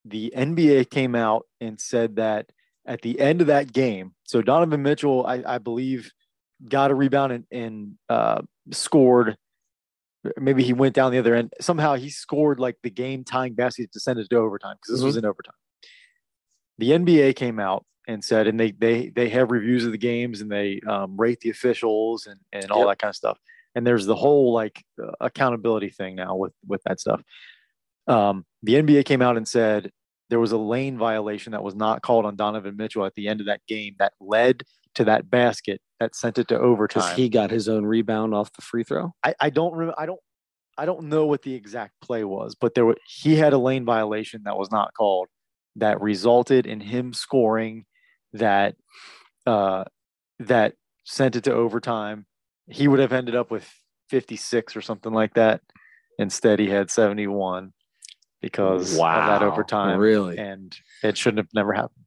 [0.05, 2.49] The NBA came out and said that
[2.85, 6.11] at the end of that game, so Donovan Mitchell, I, I believe,
[6.67, 8.41] got a rebound and, and uh,
[8.71, 9.37] scored
[10.37, 11.53] maybe he went down the other end.
[11.61, 14.99] Somehow he scored like the game tying basket to send it to overtime because this
[14.99, 15.07] mm-hmm.
[15.07, 15.55] was in overtime.
[16.77, 20.41] The NBA came out and said, and they they they have reviews of the games
[20.41, 22.89] and they um, rate the officials and and all yep.
[22.89, 23.37] that kind of stuff.
[23.75, 27.21] And there's the whole like uh, accountability thing now with with that stuff.
[28.07, 29.91] Um, the NBA came out and said
[30.29, 33.39] there was a lane violation that was not called on Donovan Mitchell at the end
[33.39, 34.63] of that game that led
[34.97, 37.15] to that basket that sent it to overtime.
[37.15, 39.13] He got his own rebound off the free throw.
[39.23, 39.95] I, I don't remember.
[39.97, 40.19] I don't.
[40.79, 43.83] I don't know what the exact play was, but there were, he had a lane
[43.83, 45.27] violation that was not called
[45.77, 47.85] that resulted in him scoring
[48.33, 48.75] that
[49.47, 49.85] uh,
[50.39, 50.73] that
[51.03, 52.27] sent it to overtime.
[52.69, 53.67] He would have ended up with
[54.09, 55.61] 56 or something like that.
[56.19, 57.73] Instead, he had 71
[58.41, 59.99] because of that overtime.
[59.99, 60.37] Really?
[60.37, 62.06] And it shouldn't have never happened.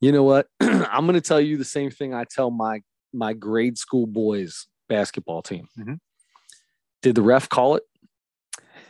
[0.00, 0.46] You know what?
[0.60, 2.82] I'm going to tell you the same thing I tell my
[3.12, 5.68] my grade school boys basketball team.
[5.78, 5.98] Mhm.
[7.02, 7.82] Did the ref call it?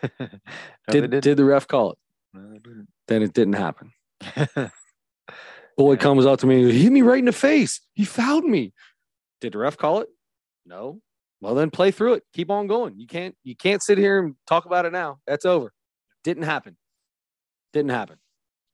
[0.02, 0.28] No,
[0.90, 1.36] did didn't.
[1.36, 1.98] the ref call it?
[2.32, 2.59] No.
[3.09, 3.92] Then it didn't happen.
[5.76, 7.80] Boy comes up to me, and he hit me right in the face.
[7.94, 8.72] He fouled me.
[9.40, 10.09] Did the ref call it?
[10.64, 11.00] No.
[11.40, 12.22] Well, then play through it.
[12.32, 12.98] Keep on going.
[12.98, 15.18] You can't you can't sit here and talk about it now.
[15.26, 15.72] That's over.
[16.24, 16.76] Didn't happen.
[17.72, 18.18] Didn't happen.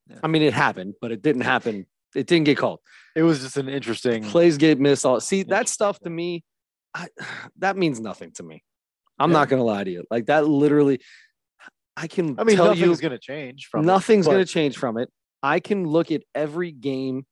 [0.08, 0.16] Yeah.
[0.22, 1.86] I mean, it happened, but it didn't happen.
[2.14, 2.80] It didn't get called.
[3.16, 4.24] It was just an interesting.
[4.24, 5.04] Plays get missed.
[5.06, 6.44] All see that stuff to me.
[6.94, 7.08] I,
[7.58, 8.62] that means nothing to me.
[9.18, 9.38] I'm Yeah.
[9.38, 10.04] not gonna lie to you.
[10.10, 11.00] Like that, literally.
[11.96, 12.38] I can.
[12.40, 15.08] I mean, tell nothing's you, going to change from it, Nothing's gonna change from it.
[15.44, 17.24] I can look at every game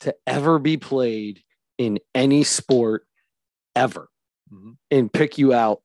[0.00, 1.42] to ever be played
[1.78, 3.06] in any sport
[3.76, 4.08] ever
[4.52, 4.76] Mhm.
[4.90, 5.80] and pick you out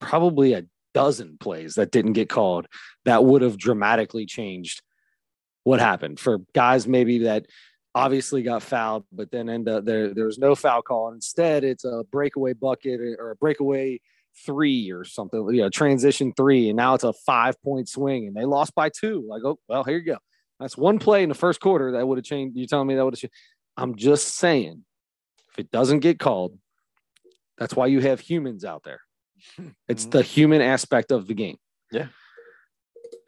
[0.00, 0.64] probably a
[0.94, 2.66] dozen plays that didn't get called
[3.04, 4.82] that would have dramatically changed
[5.64, 7.46] what happened for guys maybe that
[7.94, 11.08] obviously got fouled but then end up there there was no foul call.
[11.08, 14.00] And instead it's a breakaway bucket or a breakaway
[14.46, 18.34] three or something you know transition three and now it's a five point swing and
[18.34, 19.24] they lost by two.
[19.28, 20.18] Like oh well here you go.
[20.58, 23.04] That's one play in the first quarter that would have changed you telling me that
[23.04, 23.34] would have changed.
[23.76, 24.84] I'm just saying
[25.50, 26.58] if it doesn't get called
[27.58, 29.02] that's why you have humans out there.
[29.86, 30.10] It's Mhm.
[30.12, 31.58] the human aspect of the game.
[31.92, 32.06] Yeah.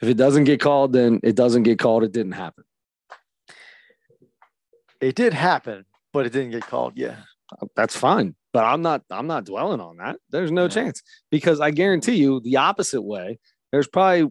[0.03, 2.65] If it doesn't get called then it doesn't get called it didn't happen
[5.01, 6.95] It did happen, but it didn't get called.
[6.97, 7.17] Yeah.
[7.77, 10.69] that's fine but i'm not i'm not dwelling on that there's no Yeah.
[10.69, 13.39] chance because i guarantee you the opposite way
[13.71, 14.31] there's probably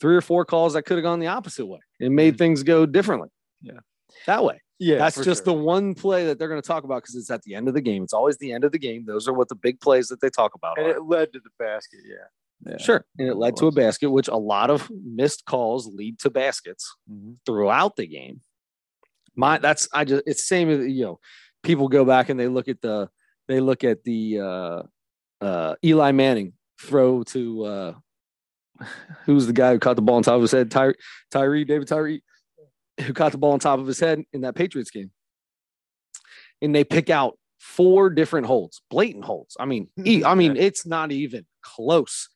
[0.00, 2.38] three or four calls that could have gone the opposite way and made mm.
[2.38, 3.28] things go differently
[3.62, 3.80] Yeah.
[4.26, 4.98] that way Yeah.
[4.98, 5.54] that's just sure.
[5.54, 7.74] the one play that they're going to talk about because it's at the end of
[7.74, 10.08] the game it's always the end of the game those are what the big plays
[10.08, 10.96] that they talk about And are.
[10.96, 12.00] it led to the basket.
[12.04, 12.26] Yeah.
[12.66, 12.76] Yeah.
[12.78, 16.30] sure and it led to a basket which a lot of missed calls lead to
[16.30, 17.36] baskets Mhm.
[17.46, 18.40] throughout the game.
[19.36, 21.20] My that's I just it's same as you know,
[21.62, 23.08] people go back and they look at the
[23.46, 24.82] they look at the uh
[25.40, 27.94] uh Eli Manning throw to uh
[29.26, 30.70] who's the guy who caught the ball on top of his head?
[30.70, 30.94] Ty-
[31.30, 32.22] Tyree, David Tyree,
[33.00, 35.10] who caught the ball on top of his head in that Patriots game.
[36.62, 39.56] And they pick out four different holds, blatant holds.
[39.60, 39.88] I mean,
[40.24, 42.28] I mean, it's not even close.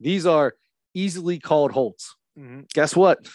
[0.00, 0.54] These are
[0.94, 2.72] easily called holds Mhm.
[2.72, 3.28] guess what?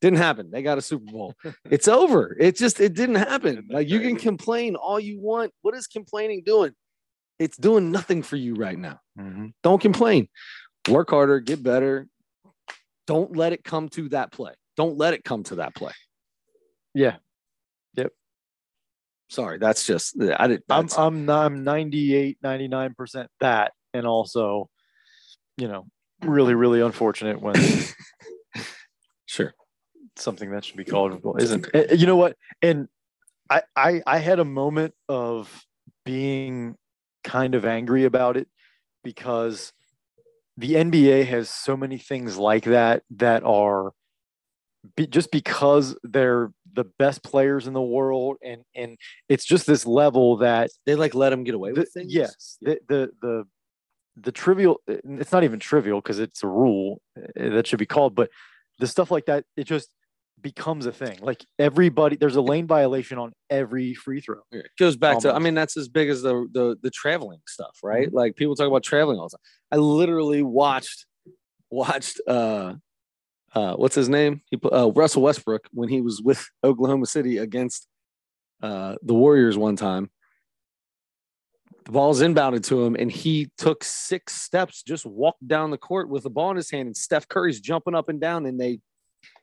[0.00, 0.50] Didn't happen.
[0.50, 1.34] They got a Super Bowl.
[1.70, 2.34] it's over.
[2.40, 3.66] It just it didn't happen.
[3.70, 5.52] Like you can complain all you want.
[5.62, 6.72] What is complaining doing?
[7.38, 9.00] It's doing nothing for you right now.
[9.18, 9.52] Mhm.
[9.62, 10.28] Don't complain.
[10.88, 12.06] Work harder, get better.
[13.06, 14.52] Don't let it come to that play.
[14.76, 15.92] Don't let it come to that play.
[16.94, 17.16] Yeah.
[17.94, 18.12] Yep.
[19.28, 20.62] Sorry, that's just I did.
[20.70, 24.68] I'm I'm I'm 98 99% that and also
[25.60, 25.86] you know
[26.24, 27.54] really really unfortunate when
[29.26, 29.54] sure.
[30.16, 32.88] something that should be called isn't you know what and
[33.48, 35.64] I, I i had a moment of
[36.04, 36.76] being
[37.24, 38.48] kind of angry about it
[39.04, 39.72] because
[40.56, 43.92] the nba has so many things like that that are
[44.96, 48.96] be, just because they're the best players in the world and and
[49.28, 52.14] it's just this level that They like let them get away the, with things.
[52.14, 53.44] yes the, the the
[54.16, 58.14] the trivial it's not even trivial because it's a rule uh, that should be called
[58.14, 58.30] but
[58.78, 59.90] the stuff like that it just
[60.42, 64.96] becomes a thing like everybody there's a lane violation on every free throw It goes
[64.96, 68.12] back to I mean that's as big as the the the traveling stuff, right?
[68.12, 69.42] Like people talk about traveling all the time.
[69.72, 71.06] I literally watched
[71.70, 72.74] watched uh
[73.54, 74.42] uh what's his name?
[74.50, 77.86] He put uh, Russell Westbrook when he was with Oklahoma City against
[78.62, 80.10] uh the Warriors one time.
[81.90, 86.08] The ball's inbounded to him and he took six steps, just walked down the court
[86.08, 88.78] with the ball in his hand, and Steph Curry's jumping up and down and they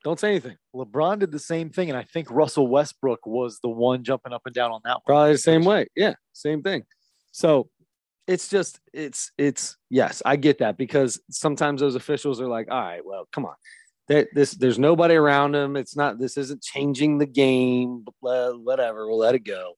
[0.06, 0.56] don't say anything.
[0.74, 4.44] lebron did the same thing and i think russell westbrook was the one jumping up
[4.46, 5.88] and down on that one Probably the same way.
[5.94, 6.86] Yeah, same thing.
[7.34, 7.70] So
[8.28, 12.80] it's just it's it's yes, I get that because sometimes those officials are like, all
[12.80, 13.56] right, well, come on.
[14.08, 15.76] That this there's nobody around him.
[15.76, 18.06] It's not this isn't changing the game.
[18.22, 19.74] blah, Whatever, we'll let it go.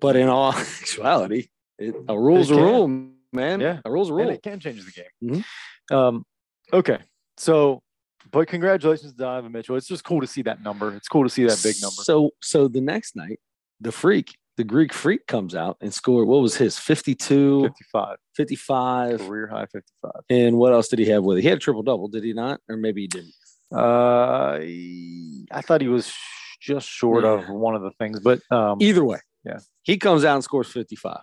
[0.00, 1.48] But in all actuality,
[1.78, 2.88] it, a rule's a rule,
[3.32, 3.60] man.
[3.60, 3.80] Yeah.
[3.84, 4.30] a rule's a and rule.
[4.34, 5.42] it can change the game
[5.90, 5.94] Mhm.
[5.96, 6.24] um
[6.72, 6.98] okay
[7.36, 7.82] so
[8.30, 11.28] but congratulations to donovan mitchell it's just cool to see that number it's cool to
[11.28, 13.40] see that big number So so the next night,
[13.80, 16.28] the freak, the Greek freak comes out and scored.
[16.28, 19.20] What was his 52, 55 55.
[19.26, 21.42] career high 55 And what else did he have with it?
[21.42, 22.60] He had a triple double, did he not?
[22.68, 23.34] Or maybe he didn't.
[23.72, 26.12] Uh, I thought he was
[26.60, 28.20] just short of one of the things.
[28.20, 29.58] But um, Either way, Yeah.
[29.82, 31.18] he comes out and scores 55.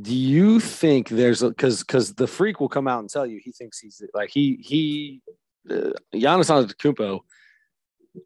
[0.00, 3.40] Do you think there's a because because the freak will come out and tell you
[3.42, 5.20] he thinks he's like he he
[5.68, 7.20] uh, Giannis Antetokounmpo.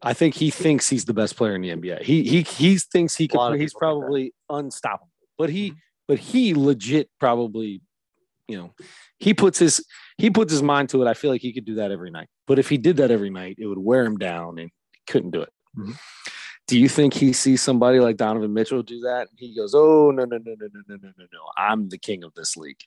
[0.01, 2.03] I think he thinks he's the best player in the NBA.
[2.03, 3.37] He he he thinks he could.
[3.37, 3.77] He's people think that.
[3.79, 5.11] probably unstoppable.
[5.37, 5.75] But he Mhm.
[6.07, 7.81] but he legit probably,
[8.47, 8.73] you know,
[9.19, 9.83] he puts his
[10.17, 11.07] he puts his mind to it.
[11.07, 12.27] I feel like he could do that every night.
[12.45, 15.31] But if he did that every night, it would wear him down and he couldn't
[15.31, 15.49] do it.
[15.77, 15.97] Mhm.
[16.67, 19.29] Do you think he sees somebody like Donovan Mitchell do that?
[19.37, 21.39] He goes, "Oh no no no no no no no no no!
[21.57, 22.81] I'm the king of this league.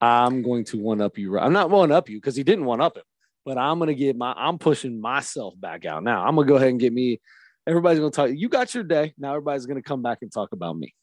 [0.00, 1.38] I'm going to one up you.
[1.38, 3.04] I'm not one up you because he didn't one up him,
[3.44, 4.32] but I'm gonna get my.
[4.36, 6.26] I'm pushing myself back out now.
[6.26, 7.20] I'm gonna go ahead and get me.
[7.66, 8.30] Everybody's gonna talk.
[8.34, 9.14] You got your day.
[9.18, 10.94] Now everybody's gonna come back and talk about me.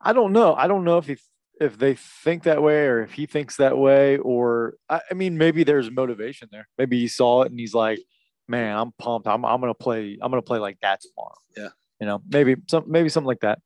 [0.00, 0.54] I don't know.
[0.54, 1.18] I don't know if he
[1.60, 5.38] if they think that way or if he thinks that way or I, I mean
[5.38, 6.68] maybe there's motivation there.
[6.78, 8.00] Maybe he saw it and he's like,
[8.48, 9.26] man, I'm pumped.
[9.26, 10.18] I'm I'm gonna play.
[10.20, 11.34] I'm gonna play like that tomorrow.
[11.56, 11.68] Yeah.
[12.00, 13.60] You know, maybe some maybe something like that.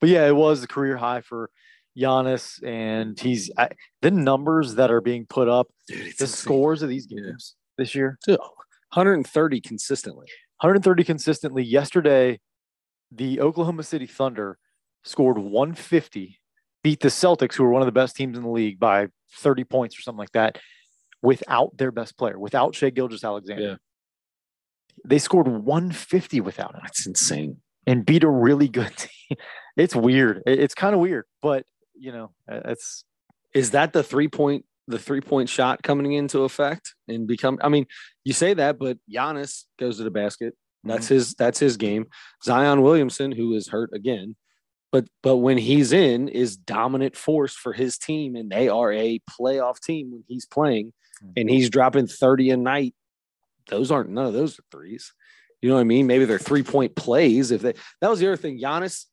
[0.00, 1.50] But yeah, it was the career high for
[1.96, 3.68] Giannis, and he's I,
[4.02, 6.26] the numbers that are being put up, Dude, the insane.
[6.28, 7.20] scores of these Yeah.
[7.22, 8.38] games this year, Dude,
[8.94, 10.26] 130 consistently.
[10.60, 11.62] 130 consistently.
[11.62, 12.40] Yesterday,
[13.12, 14.58] the Oklahoma City Thunder
[15.04, 16.40] scored 150,
[16.82, 19.64] beat the Celtics, who are one of the best teams in the league, by 30
[19.64, 20.58] points or something like that,
[21.22, 23.62] without their best player, without Shai Gilgeous-Alexander.
[23.62, 23.76] Yeah.
[25.04, 27.58] They scored 150 without him That's insane.
[27.86, 29.38] and beat a really good team.
[29.76, 30.42] It's weird.
[30.46, 31.64] It's kind of weird, but
[31.98, 33.04] you know, uh, it's
[33.54, 37.58] Is that the three point the three point shot coming into effect and become?
[37.62, 37.86] I mean,
[38.24, 40.54] you say that, but Giannis goes to the basket.
[40.86, 42.06] That's his that's his game.
[42.44, 44.36] Zion Williamson, who is hurt again,
[44.92, 49.18] but but when he's in, is dominant force for his team, and they are a
[49.30, 50.92] playoff team when he's playing,
[51.38, 52.94] and he's dropping thirty a night.
[53.68, 55.12] Those aren't none of those are threes.
[55.62, 56.06] You know what I mean?
[56.06, 57.50] Maybe they're three point plays.
[57.50, 59.06] If they that was the other thing, Giannis.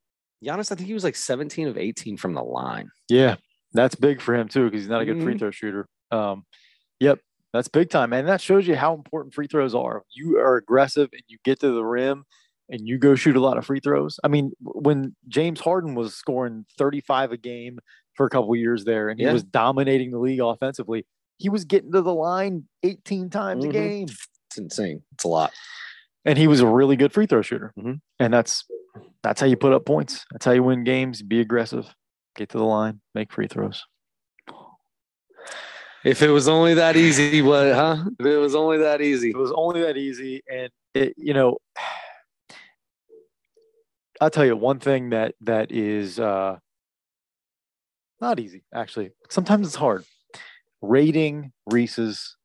[0.43, 2.89] Giannis, I think he was like 17 of 18 from the line.
[3.09, 3.35] yeah,
[3.73, 5.39] that's big for him too because he's not a good free Mhm.
[5.39, 5.87] throw shooter.
[6.11, 6.45] Um,
[6.99, 7.19] yep,
[7.53, 8.25] that's big time, man.
[8.25, 10.03] That shows you how important free throws are.
[10.13, 12.25] You are aggressive and you get to the rim
[12.69, 14.19] and you go shoot a lot of free throws.
[14.23, 17.79] I mean, when James Harden was scoring 35 a game
[18.15, 19.33] for a couple of years there and he Yeah.
[19.33, 21.05] was dominating the league offensively,
[21.37, 23.69] he was getting to the line 18 times Mhm.
[23.69, 24.07] a game.
[24.51, 25.01] It's insane.
[25.13, 25.53] It's a lot.
[26.25, 27.73] and he was a really good free throw shooter.
[27.79, 28.01] Mhm.
[28.19, 28.65] And that's
[29.23, 30.25] that's how you put up points.
[30.31, 31.21] That's how you win games.
[31.21, 31.87] Be aggressive,
[32.35, 33.85] get to the line, make free throws.
[36.03, 38.03] If it was only that easy, what, huh?
[38.19, 39.29] If it was only that easy.
[39.29, 41.57] It was only that easy, and it, you know,
[44.19, 46.57] I'll tell you one thing that that is uh,
[48.19, 48.63] not easy.
[48.73, 50.03] Actually, sometimes it's hard.
[50.81, 52.35] Rating Reese's.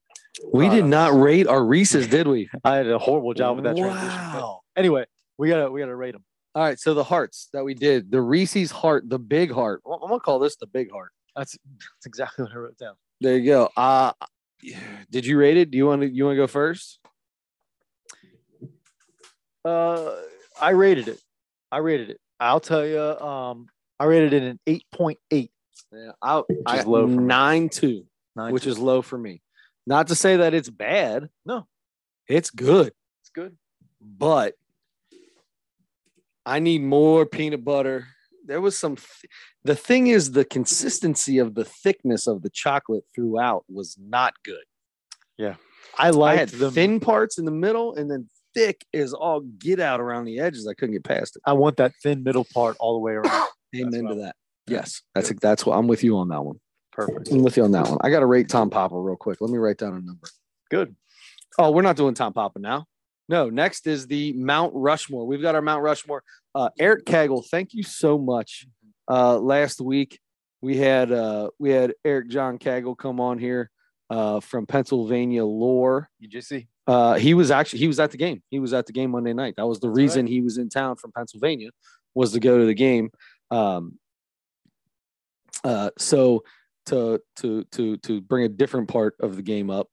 [0.53, 2.49] We did Uh, not rate our Reese's, did we?
[2.65, 4.09] I had a horrible job with that transition.
[4.33, 4.61] but Wow.
[4.77, 5.07] Anyway,
[5.39, 6.25] we gotta we gotta rate them.
[6.55, 6.79] All right.
[6.79, 9.83] So the hearts that we did, the Reese's heart, the big heart.
[9.87, 11.11] I'm going to call this the big heart.
[11.35, 12.95] That's that's exactly what I wrote down.
[13.21, 13.71] There you go.
[13.77, 14.13] Uh,
[15.11, 15.71] did you rate it?
[15.71, 16.99] Do you want to, you want to go first?
[19.65, 20.15] Uh,
[20.61, 21.21] I rated it.
[21.73, 22.21] I rated it.
[22.41, 23.01] I'll tell you.
[23.01, 23.67] Um,
[23.99, 25.51] I rated it an eight point eight.
[25.93, 26.13] Yeah.
[26.23, 27.25] I, I is low for me.
[27.25, 29.41] nine, two, which is low for me.
[29.87, 31.29] Not to say that it's bad.
[31.45, 31.67] No.
[32.29, 32.93] It's good.
[33.23, 33.57] it's good.
[34.01, 34.55] but
[36.45, 38.07] I need more peanut butter.
[38.45, 38.97] There was some.
[38.97, 39.33] th-
[39.65, 44.63] the thing is, the consistency of the thickness of the chocolate throughout was not good.
[45.37, 45.57] Yeah.
[45.99, 49.81] I liked had the thin parts in the middle, and then thick is all get
[49.81, 50.67] out around the edges.
[50.69, 51.43] I couldn't get past it.
[51.45, 53.49] I want that thin middle part all the way around.
[53.77, 54.37] Amen to that.
[54.69, 56.61] Yes, that's that's what I'm with you on that one.
[56.97, 57.31] Perfect.
[57.31, 57.99] I'm with you on that one.
[58.01, 59.43] I got to rate Tom Papa real quick.
[59.43, 60.27] Let me write down a number.
[60.71, 60.97] Good.
[61.59, 62.87] Oh, we're not doing Tom Papa now.
[63.29, 65.27] No, next is the Mount Rushmore.
[65.27, 66.23] We've got our Mount Rushmore.
[66.55, 68.67] Uh, Eric Kagel, thank you so much.
[69.11, 70.19] Uh, last week
[70.63, 73.71] we had uh, we had Eric John Kagel come on here
[74.09, 76.09] uh, from Pennsylvania Lore.
[76.19, 76.67] You just see.
[76.87, 78.43] Uh, he was actually he was at the game.
[78.49, 79.55] He was at the game Monday night.
[79.57, 80.03] That was the That's right.
[80.03, 81.71] reason he was in town from Pennsylvania
[82.15, 83.11] was to go to the game.
[83.51, 83.99] Um,
[85.63, 86.45] uh, so
[86.87, 89.89] to to to to bring a different part of the game up,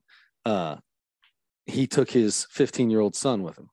[0.45, 0.77] uh,
[1.65, 3.69] he took his 15 year old son with him.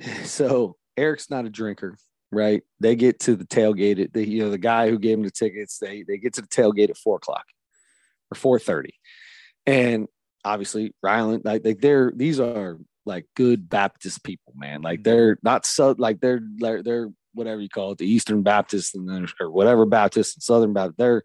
[0.24, 1.96] So Eric's not a drinker,
[2.30, 2.62] right?
[2.80, 4.02] They get to the tailgate.
[4.02, 6.42] At the, you know, the guy who gave him the tickets, they they get to
[6.42, 7.44] the tailgate at four o'clock
[8.30, 8.94] or four thirty,
[9.66, 10.06] and
[10.44, 14.82] obviously Ryland, like, like they're these are like good Baptist people, man.
[14.82, 18.94] Like they're not so like they're they're, they're whatever you call it, the Eastern Baptist
[18.94, 20.98] and then or whatever Baptist and Southern Baptist.
[20.98, 21.24] They're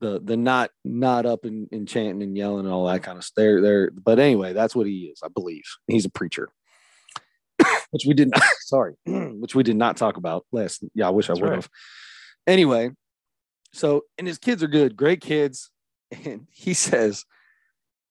[0.00, 3.24] the the not not up and, and chanting and yelling and all that kind of
[3.24, 3.36] stuff.
[3.36, 5.64] They're, they're, but anyway, that's what he is, I believe.
[5.86, 6.48] He's a preacher,
[7.90, 8.42] which we did not.
[8.60, 10.84] Sorry, which we did not talk about last.
[10.94, 11.56] Yeah, I wish That's I would right.
[11.56, 11.70] have.
[12.46, 12.90] Anyway,
[13.72, 15.70] so and his kids are good, great kids,
[16.24, 17.24] and he says.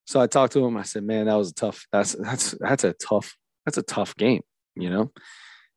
[0.07, 0.77] So I talked to him.
[0.77, 1.87] I said, "Man, that was a tough.
[1.91, 3.35] That's that's that's a tough.
[3.65, 4.41] That's a tough game,
[4.75, 5.11] you know."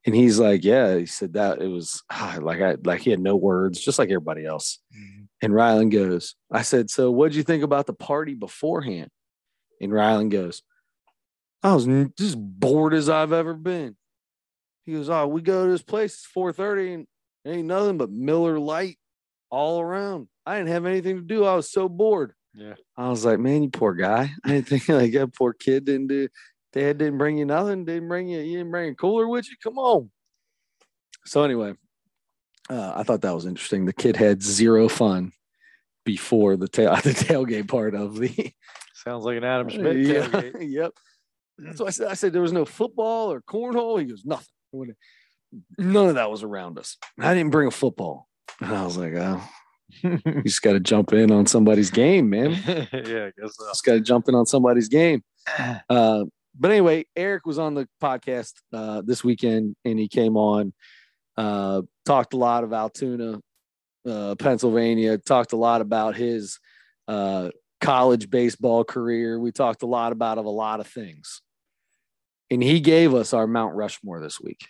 [0.05, 3.21] And he's like, "Yeah." He said that it was ah, like I like he had
[3.21, 4.81] no words, just like everybody else.
[5.41, 9.11] And Rylan goes, I said, So what'd you think about the party beforehand?
[9.81, 10.63] And Rylan goes,
[11.63, 11.87] I was
[12.17, 13.97] just bored as I've ever been.
[14.85, 17.07] He goes, Oh, we go to this place, it's 4:30, and
[17.47, 18.99] ain't nothing but Miller Lite
[19.51, 20.29] all around.
[20.45, 21.45] I didn't have anything to do.
[21.45, 22.33] I was so bored.
[22.55, 22.75] Yeah.
[22.97, 24.31] I was like, Man, you poor guy.
[24.45, 26.29] I didn't think like that poor kid didn't do
[26.73, 29.57] dad didn't bring you nothing, didn't bring you, you didn't bring a cooler with you.
[29.63, 30.11] Come on.
[31.25, 31.75] So anyway,
[32.69, 33.85] uh, I thought that was interesting.
[33.85, 35.33] The kid had zero fun
[36.05, 38.53] before the tail the tailgate part of the
[38.95, 40.71] Sounds like an Adam Schmidt yeah, tailgate.
[40.71, 40.93] yep.
[41.75, 43.99] So I said, I said there was no football or cornhole.
[43.99, 44.47] He goes, nothing.
[45.79, 46.97] None of that was around us.
[47.19, 48.29] I didn't bring a football.
[48.61, 49.43] And I was like, oh,
[50.03, 52.53] you just got to jump in on somebody's game, man.
[52.53, 53.67] yeah, I guess so.
[53.69, 55.23] Just got to jump in on somebody's game.
[55.89, 56.25] Uh,
[56.59, 60.73] but anyway, Eric was on the podcast uh, this weekend and he came on,
[61.37, 63.39] uh, talked a lot of Altoona,
[64.09, 66.59] uh, Pennsylvania, talked a lot about his
[67.07, 67.51] uh,
[67.83, 69.39] college baseball career.
[69.39, 71.43] We talked a lot about of a lot of things.
[72.51, 74.67] And he gave us our Mount Rushmore this week.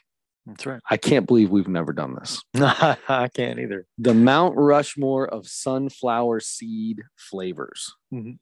[0.47, 0.81] That's right.
[0.91, 2.43] I can't believe we've never done this.
[2.57, 3.87] I can't either.
[3.99, 7.95] The Mount Rushmore of sunflower seed flavors.
[8.13, 8.39] Mhm.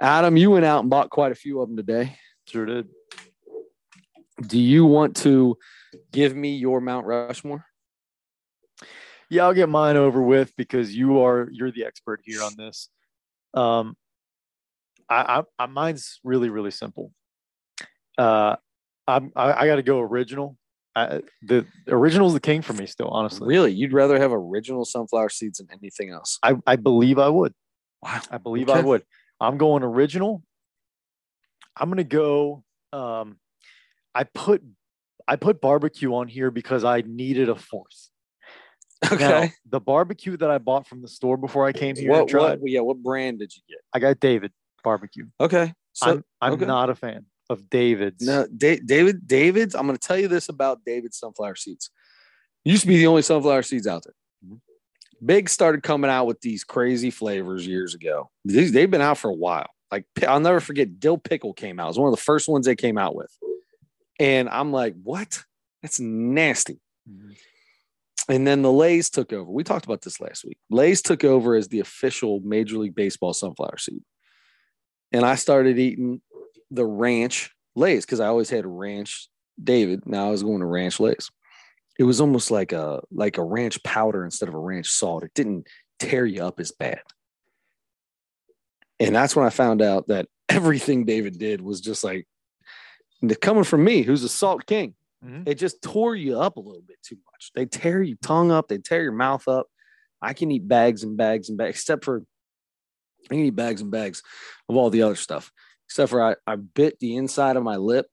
[0.00, 2.16] Adam, you went out and bought quite a few of them today.
[2.48, 2.88] Sure did.
[4.44, 5.56] Do you want to
[6.10, 7.66] give me your Mount Rushmore?
[9.30, 12.88] Yeah, I'll get mine over with because you are you're the expert here on this.
[13.54, 13.96] Um,
[15.08, 17.12] I, I, I mine's really really simple.
[18.18, 18.56] Uh,
[19.06, 20.56] I'm I, I got to go original.
[20.96, 23.48] I, the original's the king for me still, honestly.
[23.48, 23.72] Really?
[23.72, 26.38] You'd rather have original sunflower seeds than anything else?
[26.40, 27.52] I, I believe I would.
[28.00, 28.20] Wow.
[28.30, 29.02] I believe I would.
[29.40, 30.42] I'm going original.
[31.76, 32.62] I'm gonna go.
[32.92, 33.38] Um,
[34.14, 34.62] I put
[35.26, 38.10] I put barbecue on here because I needed a fourth.
[39.10, 39.52] Now, Okay.
[39.68, 42.70] the barbecue that I bought from the store before I came here what, tried, what,
[42.70, 43.78] yeah, what brand did you get?
[43.92, 44.52] I got David
[44.82, 45.26] barbecue.
[45.40, 45.72] Okay.
[45.92, 46.66] So I'm I'm okay.
[46.66, 48.24] not a fan of David's.
[48.26, 51.90] no, Da- David, David's, I'm going to tell you this about David's sunflower seeds.
[52.64, 54.14] Used to be the only sunflower seeds out there.
[54.46, 54.60] Mhm.
[55.24, 58.30] Big started coming out with these crazy flavors years ago.
[58.44, 59.68] These, they've been out for a while.
[59.92, 61.84] Like I'll never forget dill pickle came out.
[61.84, 63.30] It was one of the first ones they came out with.
[64.18, 65.44] And I'm like, what?
[65.82, 66.80] That's nasty.
[67.08, 67.36] Mhm.
[68.28, 69.50] And then the Lays took over.
[69.50, 70.58] We talked about this last week.
[70.70, 74.02] Lays took over as the official Major League Baseball sunflower seed.
[75.12, 76.22] And I started eating
[76.70, 79.28] the ranch Lays because I always had ranch
[79.62, 80.06] David.
[80.06, 81.30] Now I was going to ranch Lays.
[81.98, 85.22] It was almost like a like a ranch powder instead of a ranch salt.
[85.22, 85.68] It didn't
[85.98, 87.02] tear you up as bad.
[88.98, 92.26] And that's when I found out that everything David did was just like
[93.40, 94.94] coming from me, who's a salt king
[95.24, 95.48] Mhm.
[95.48, 97.50] it just tore you up a little bit too much.
[97.54, 99.68] They tear your tongue up, they tear your mouth up.
[100.20, 102.24] I can eat bags and bags and bags, except for
[103.24, 104.22] I can eat bags and bags
[104.68, 105.50] of all the other stuff,
[105.88, 108.06] except for I, I bit the inside of my lip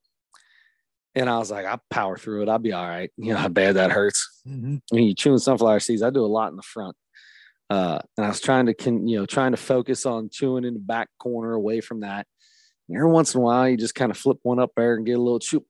[1.14, 2.48] and I was like, I'll power through it.
[2.48, 3.10] I'll be all right.
[3.18, 4.40] You know how bad that hurts.
[4.48, 4.80] Mhm.
[4.90, 6.96] When you chewing sunflower seeds, I do a lot in the front.
[7.68, 10.74] Uh, and I was trying to, can, you know, trying to focus on chewing in
[10.74, 12.26] the back corner away from that.
[12.88, 15.06] And every once in a while, you just kind of flip one up there and
[15.06, 15.64] get a little chew,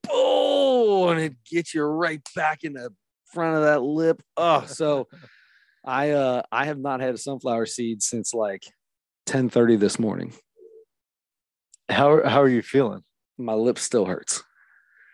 [1.06, 2.90] oh, and it gets you right back in the
[3.32, 4.22] front of that lip.
[4.36, 5.08] Oh, so
[5.84, 8.64] I, uh, I have not had a sunflower seed since like
[9.26, 10.32] 10:30 this morning.
[11.88, 13.02] How how are you feeling?
[13.38, 14.42] My lip still hurts.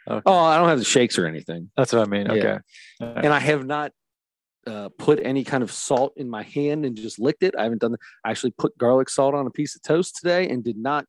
[0.08, 0.22] Okay.
[0.24, 1.70] Oh, I don't have the shakes or anything.
[1.76, 2.26] That's what I mean.
[2.26, 2.32] Yeah.
[2.32, 2.58] Okay.
[3.00, 3.92] And I have not
[4.66, 7.54] uh, put any kind of salt in my hand and just licked it.
[7.58, 8.00] I haven't done that.
[8.24, 11.04] I actually put garlic salt on a piece of toast today and did not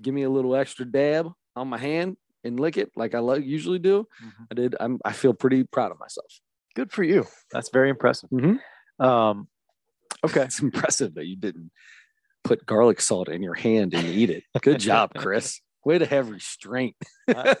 [0.00, 3.34] give me a little extra dab on my hand and lick it like I lo-
[3.34, 4.06] usually do.
[4.22, 4.46] Mhm.
[4.50, 4.76] I did.
[4.80, 6.26] I'm, I feel pretty proud of myself.
[6.74, 7.26] Good for you.
[7.52, 8.30] That's very impressive.
[8.30, 8.58] Mhm.
[8.98, 9.48] Um,
[10.24, 10.42] okay.
[10.42, 11.70] It's impressive that you didn't
[12.44, 14.44] put garlic salt in your hand and eat it.
[14.60, 15.60] Good job, Chris.
[15.84, 16.96] Way to have restraint.
[17.28, 17.54] I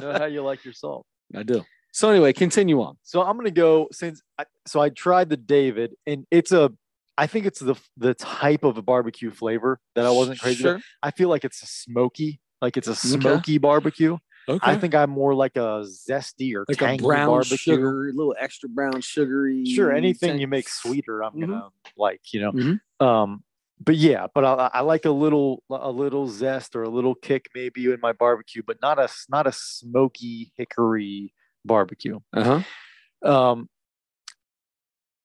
[0.00, 1.06] know how you like your salt.
[1.34, 1.64] I do.
[1.92, 2.96] So anyway, continue on.
[3.02, 6.70] So I'm gonna go since I, so I tried the David and it's a
[7.16, 10.80] I think it's the the type of a barbecue flavor that I wasn't crazy about.
[10.80, 10.80] Sure.
[11.02, 14.16] I feel like it's a smoky, like it's a smoky barbecue.
[14.48, 14.58] Okay.
[14.62, 17.56] I think I'm more like a zesty or like a tangy brown barbecue.
[17.58, 19.64] sugar, a little extra brown sugary.
[19.66, 21.40] Sure, anything tang- you make sweeter, I'm Mhm.
[21.40, 22.22] gonna like.
[22.32, 22.80] You know, Mhm.
[23.04, 23.44] um,
[23.78, 27.50] but yeah, but I, I like a little a little zest or a little kick
[27.54, 31.34] maybe in my barbecue, but not a not a smoky hickory
[31.64, 32.18] barbecue.
[32.32, 32.62] Uh-huh.
[33.22, 33.68] Um,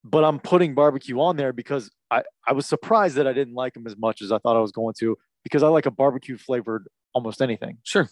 [0.04, 3.74] but I'm putting barbecue on there because I, I was surprised that I didn't like
[3.74, 6.38] them as much as I thought I was going to because I like a barbecue
[6.38, 7.78] flavored almost anything.
[7.84, 8.10] Sure.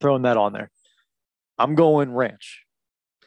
[0.00, 0.70] Throwing that on there.
[1.58, 2.64] I'm going ranch.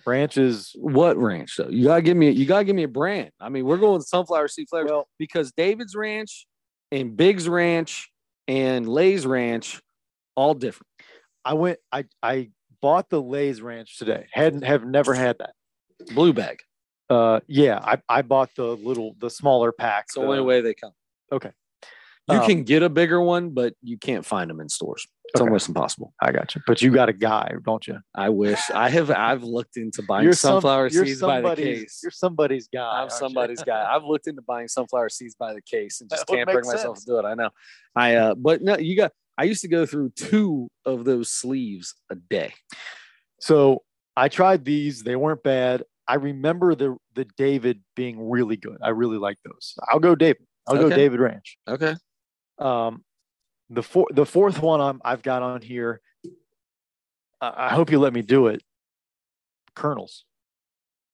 [0.06, 1.70] Ranch is What ranch though?
[1.70, 3.32] You gotta give me you gotta give me a brand.
[3.40, 6.48] I mean, we're going sunflower seed flavors well, because David's Ranch
[6.92, 8.10] and Big's Ranch
[8.48, 9.82] and Lay's Ranch,
[10.36, 10.88] all different.
[11.46, 12.50] I went I I
[12.82, 14.28] bought the Lay's Ranch today.
[14.32, 15.54] Hadn't have never had that.
[16.14, 16.60] Blue bag.
[17.10, 20.06] Uh yeah, I, I bought the little the smaller pack.
[20.06, 20.94] It's the only way they come.
[21.32, 21.52] Okay.
[22.32, 25.08] You Um, can get a bigger one, but you can't find them in stores.
[25.26, 25.48] It's Okay.
[25.48, 26.14] almost impossible.
[26.22, 26.62] I got you.
[26.68, 28.00] But you got a guy, don't you?
[28.14, 29.10] I wish I have.
[29.12, 32.00] I've looked into buying some- sunflower you're seeds by the case.
[32.04, 33.00] You're somebody's guy.
[33.02, 33.10] I'm you?
[33.12, 33.94] somebody's guy.
[33.94, 36.74] I've looked into buying sunflower seeds by the case and just That can't bring make
[36.76, 37.26] myself to do it.
[37.26, 37.50] I know.
[37.96, 41.96] I uh but no, you got I used to go through two of those sleeves
[42.10, 42.54] a day.
[43.40, 43.84] So
[44.16, 45.84] I tried these; they weren't bad.
[46.08, 48.78] I remember the the David being really good.
[48.84, 49.76] I really like those.
[49.90, 50.46] I'll go David.
[50.68, 51.58] I'll go David Ranch.
[51.68, 51.96] Okay.
[52.62, 53.04] Um,
[53.70, 56.02] the four the fourth one I'm I've got on here.
[57.40, 58.62] I, I hope you let me do it.
[59.76, 60.26] Kernels,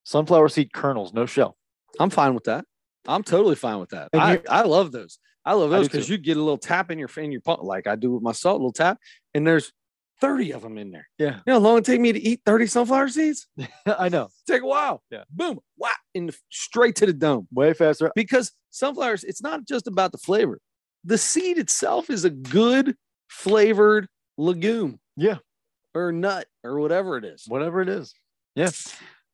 [0.03, 1.55] sunflower seed kernels, no shell.
[1.99, 2.65] I'm fine with that.
[3.07, 4.09] I'm totally fine with that.
[4.13, 5.19] I, I love those.
[5.45, 7.87] I love those because you get a little tap in your in your pump, like
[7.87, 8.99] I do with my salt, a little tap,
[9.33, 9.71] and there's
[10.19, 11.07] 30 of them in there.
[11.17, 11.35] Yeah.
[11.35, 13.47] You know how long it take me to eat 30 sunflower seeds?
[13.85, 15.03] I know, Take a while.
[15.11, 15.23] Yeah.
[15.29, 15.59] Boom.
[15.77, 15.89] Wow.
[16.15, 17.47] And straight to the dome.
[17.53, 18.11] way faster.
[18.15, 20.59] because sunflowers it's not just about the flavor
[21.07, 22.95] the seed itself is a good
[23.29, 25.37] flavored legume Yeah.
[25.95, 28.13] or nut or whatever it is whatever it is.
[28.55, 28.69] Yeah.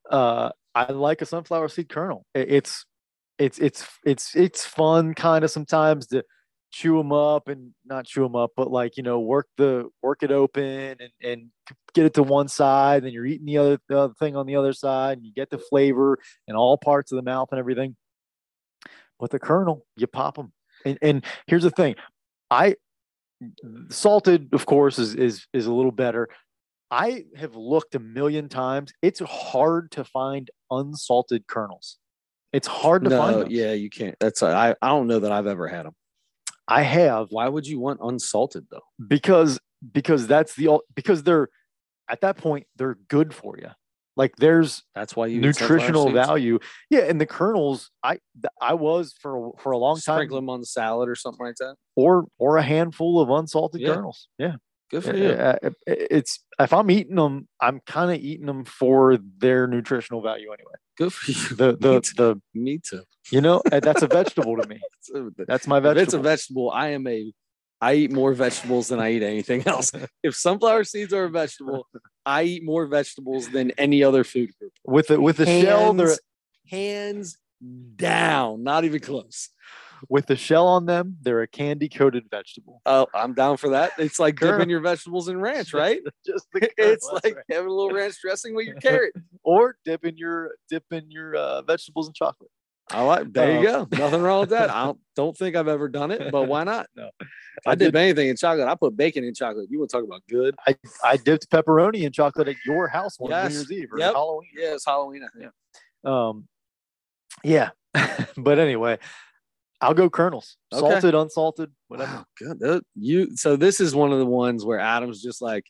[0.09, 2.25] Uh, I like a sunflower seed kernel.
[2.33, 2.85] It's
[3.39, 6.23] it's it's it's it's fun kind of sometimes to
[6.71, 10.23] chew them up and not chew them up, but like you know work the work
[10.23, 11.49] it open and and
[11.93, 14.55] get it to one side, then you're eating the other the other thing on the
[14.55, 16.17] other side, and you get the flavor
[16.47, 17.95] in all parts of the mouth and everything.
[19.19, 20.51] But the kernel, you pop them,
[20.85, 21.95] and and here's the thing,
[22.49, 22.75] I
[23.89, 26.29] salted of course is is is a little better
[26.93, 28.93] I have looked a million times.
[29.01, 31.97] It's hard to find unsalted kernels.
[32.53, 33.35] It's hard to find.
[33.35, 33.51] no Those.
[33.51, 35.95] yeah you can't that's I, I don't know that i've ever had them
[36.67, 39.59] I have why would you want unsalted though because
[39.91, 41.49] because that's the because they're
[42.09, 43.69] at that point they're good for you.
[44.15, 46.59] Like there's that's why you nutritional value.
[46.89, 48.19] Yeah, and the kernels, I
[48.61, 51.55] I was for for a long time, sprinkle them on the salad or something like
[51.55, 53.95] that or or a handful of unsalted Yeah.
[53.95, 54.27] kernels.
[54.37, 54.55] Yeah,
[54.91, 58.45] good for Uh, you uh, uh, it's if I'm eating them, I'm kind of eating
[58.45, 60.73] them for their nutritional value anyway.
[60.97, 62.13] good for you The me, the too.
[62.15, 64.79] the me too you know uh, that's a vegetable to me.
[65.47, 66.01] That's my if vegetable.
[66.03, 67.33] it's a vegetable i am a
[67.83, 69.91] i eat more vegetables than i eat anything else
[70.23, 71.87] if sunflower seeds are a vegetable
[72.25, 76.15] i eat more vegetables than any other food group with the with the shell, they're,
[76.69, 77.37] hands
[77.95, 79.49] down, not even close.
[80.09, 82.81] with the shell on them, they're a candy coated vegetable.
[82.85, 83.93] Oh, I'm down for that.
[83.97, 84.57] It's like Kernel.
[84.57, 86.01] dipping your vegetables in ranch, right?
[86.25, 87.45] Just the it's like right.
[87.49, 89.13] having a little ranch dressing with your carrot.
[89.43, 92.51] or dipping your dipping your uh, vegetables in chocolate.
[92.93, 93.33] I like.
[93.33, 93.97] There you Um, go.
[93.97, 94.69] Nothing wrong with that.
[94.69, 96.87] I don't, don't think I've ever done it, but why not?
[96.95, 97.09] No.
[97.19, 98.67] If I, dip anything in chocolate.
[98.67, 99.67] I put bacon in chocolate.
[99.69, 100.55] You want to talk about good?
[100.67, 103.51] I, I dipped pepperoni in chocolate at your house one Yes.
[103.51, 104.13] New Year's Eve or Yep.
[104.13, 104.49] Halloween.
[104.57, 105.21] Yeah, it's Halloween.
[105.23, 105.51] I think.
[106.03, 106.47] Um,
[107.43, 107.69] yeah,
[108.37, 108.97] but anyway,
[109.81, 110.79] I'll go kernels, Okay.
[110.79, 112.11] salted, unsalted, whatever.
[112.11, 112.59] Wow, good.
[112.59, 115.65] That- You so this is one of the ones where Adam's just like,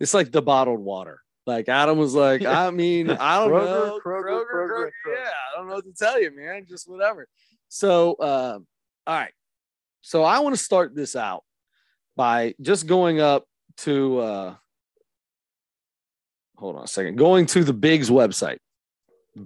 [0.00, 1.20] it's like the bottled water.
[1.46, 4.90] Like Adam was like, I mean, I don't Kroger, know, Kroger, Kroger, Kroger.
[5.06, 6.66] yeah, I don't know what to tell you, man.
[6.68, 7.28] Just whatever.
[7.68, 8.58] So, uh,
[9.06, 9.32] all right.
[10.00, 11.44] So I want to start this out
[12.16, 13.44] by just going up
[13.78, 14.18] to.
[14.20, 14.54] uh
[16.56, 17.16] Hold on a second.
[17.16, 18.58] Going to the Bigs website.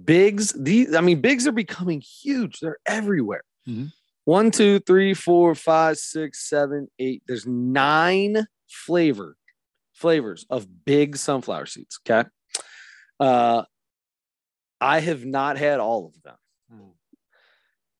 [0.03, 2.59] Bigs, these I mean, Bigs are becoming huge.
[2.59, 3.43] They're everywhere.
[3.67, 3.91] Mhm.
[4.25, 7.21] One, two, three, four, five, six, seven, eight.
[7.27, 9.35] There's nine flavor
[9.93, 11.99] flavors of big sunflower seeds.
[12.09, 12.27] Okay.
[13.19, 13.63] Uh
[14.83, 16.35] I have not had all of them.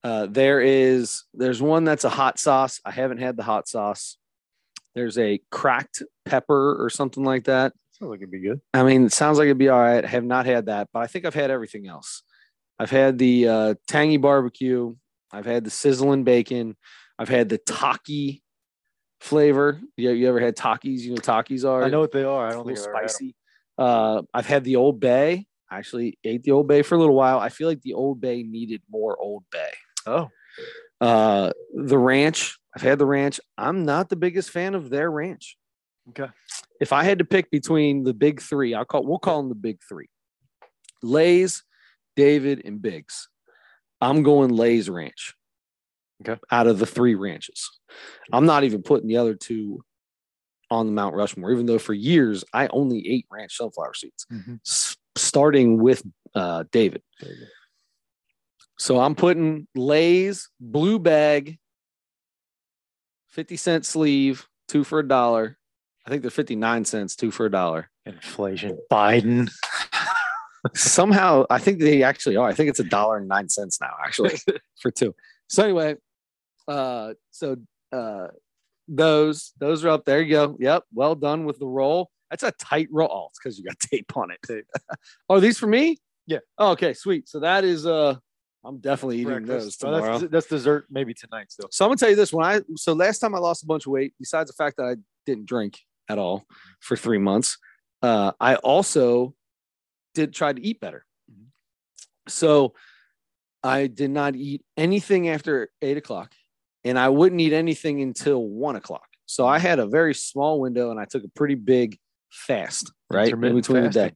[0.04, 2.82] Uh, there is there's one that's a hot sauce.
[2.84, 4.18] I haven't had the hot sauce.
[4.96, 7.72] There's a cracked pepper or something like that.
[7.94, 8.60] Sounds like it'd be good.
[8.74, 10.04] I mean, it sounds like it'd be all right.
[10.04, 12.22] I have not had that, but I think I've had everything else.
[12.78, 14.94] I've had the uh, tangy barbecue.
[15.32, 16.76] I've had the sizzling bacon.
[17.18, 18.44] I've had the taki
[19.22, 19.80] flavor.
[19.96, 21.00] You, you ever had Takis?
[21.00, 21.84] You know what Takis are?
[21.84, 22.48] I know what they are.
[22.48, 23.10] I don't think I've ever had 'em.
[23.10, 23.36] spicy.
[23.78, 25.48] Uh, I've had the Old Bay.
[25.74, 27.40] I actually ate the Old Bay for a little while.
[27.40, 29.72] I feel like the Old Bay needed more Old Bay.
[30.06, 30.30] Oh,
[31.02, 32.58] Uh, the ranch.
[32.76, 33.40] I've had the ranch.
[33.58, 35.58] I'm not the biggest fan of their ranch.
[36.10, 36.32] okay.
[36.80, 39.56] If I had to pick between the big three, I'll call we'll call them the
[39.56, 40.10] big three.
[41.02, 41.64] Lay's,
[42.16, 43.30] David, and Bigs.
[44.02, 45.34] I'm going Lay's ranch.
[46.22, 46.40] Okay.
[46.52, 47.68] Out of the three ranches.
[48.32, 49.84] I'm not even putting the other two
[50.70, 54.60] on the Mount Rushmore, even though for years I only ate ranch sunflower seeds, Mhm.
[55.16, 56.04] Starting with
[56.36, 57.02] uh, David.
[58.78, 61.58] So I'm putting Lay's blue bag,
[63.30, 65.58] 50 cent sleeve, two for a dollar.
[66.06, 67.90] I think they're 59 cents, two for a dollar.
[68.06, 68.78] Inflation.
[68.92, 69.50] Biden.
[70.76, 72.48] Somehow, I think they actually are.
[72.48, 74.36] I think it's a dollar and nine cents now, actually,
[74.82, 75.14] for two.
[75.48, 75.96] So anyway,
[76.68, 77.58] uh, so
[77.92, 78.28] uh,
[78.88, 80.22] those those are up there.
[80.22, 80.58] You go.
[80.60, 80.84] Yep.
[80.94, 82.10] Well done with the roll.
[82.34, 83.10] That's a tight roll.
[83.12, 84.66] Oh, it's because you got tape on it.
[85.30, 85.98] oh, are these for me?
[86.26, 86.40] Yeah.
[86.58, 87.30] Oh, okay, sweet.
[87.30, 88.16] So that is uh,
[88.66, 90.18] I'm definitely eating those Oh, tomorrow.
[90.18, 91.68] that's, that's dessert maybe tonight still.
[91.70, 93.86] So I'm gonna tell you this: when I so last time I lost a bunch
[93.86, 94.96] of weight, besides the fact that I
[95.28, 95.80] didn't drink
[96.10, 96.44] at all
[96.80, 97.60] for three months,
[98.02, 99.36] uh, I also
[100.16, 101.06] did try to eat better.
[101.32, 101.50] Mhm.
[102.28, 102.74] So
[103.62, 106.34] I did not eat anything after eight o'clock,
[106.84, 109.08] and I wouldn't eat anything until one o'clock.
[109.28, 112.00] So I had a very small window, and I took a pretty big
[112.34, 114.10] fast right in between the fasting.
[114.10, 114.14] day.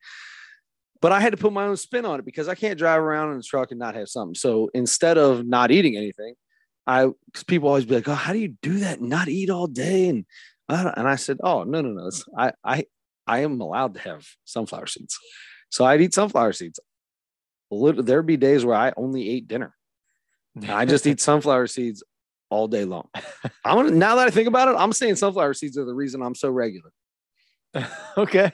[0.99, 3.33] But I had to put my own spin on it because I can't drive around
[3.33, 4.35] in a truck and not have something.
[4.35, 6.33] So instead of not eating anything,
[6.87, 9.01] I because people always be like, "Oh, how do you do that?
[9.01, 10.25] Not eat all day?" And
[10.69, 12.07] I and I said, "Oh, no, no, no.
[12.07, 12.85] It's, I I
[13.27, 15.17] I am allowed to have sunflower seeds,
[15.69, 16.79] so I'd eat sunflower seeds.
[17.69, 19.75] There'd be days where I only ate dinner.
[20.67, 22.03] I just eat sunflower seeds
[22.49, 23.09] all day long.
[23.65, 26.21] I'm gonna now that I think about it, I'm saying sunflower seeds are the reason
[26.21, 26.91] I'm so regular.
[28.17, 28.51] okay.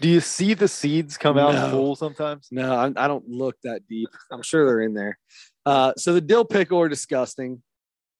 [0.00, 1.70] Do you see the seeds come out No.
[1.70, 2.48] full sometimes?
[2.50, 4.08] No, I, I don't look that deep.
[4.30, 5.18] I'm sure they're in there.
[5.64, 7.62] Uh, so the dill pickle are disgusting.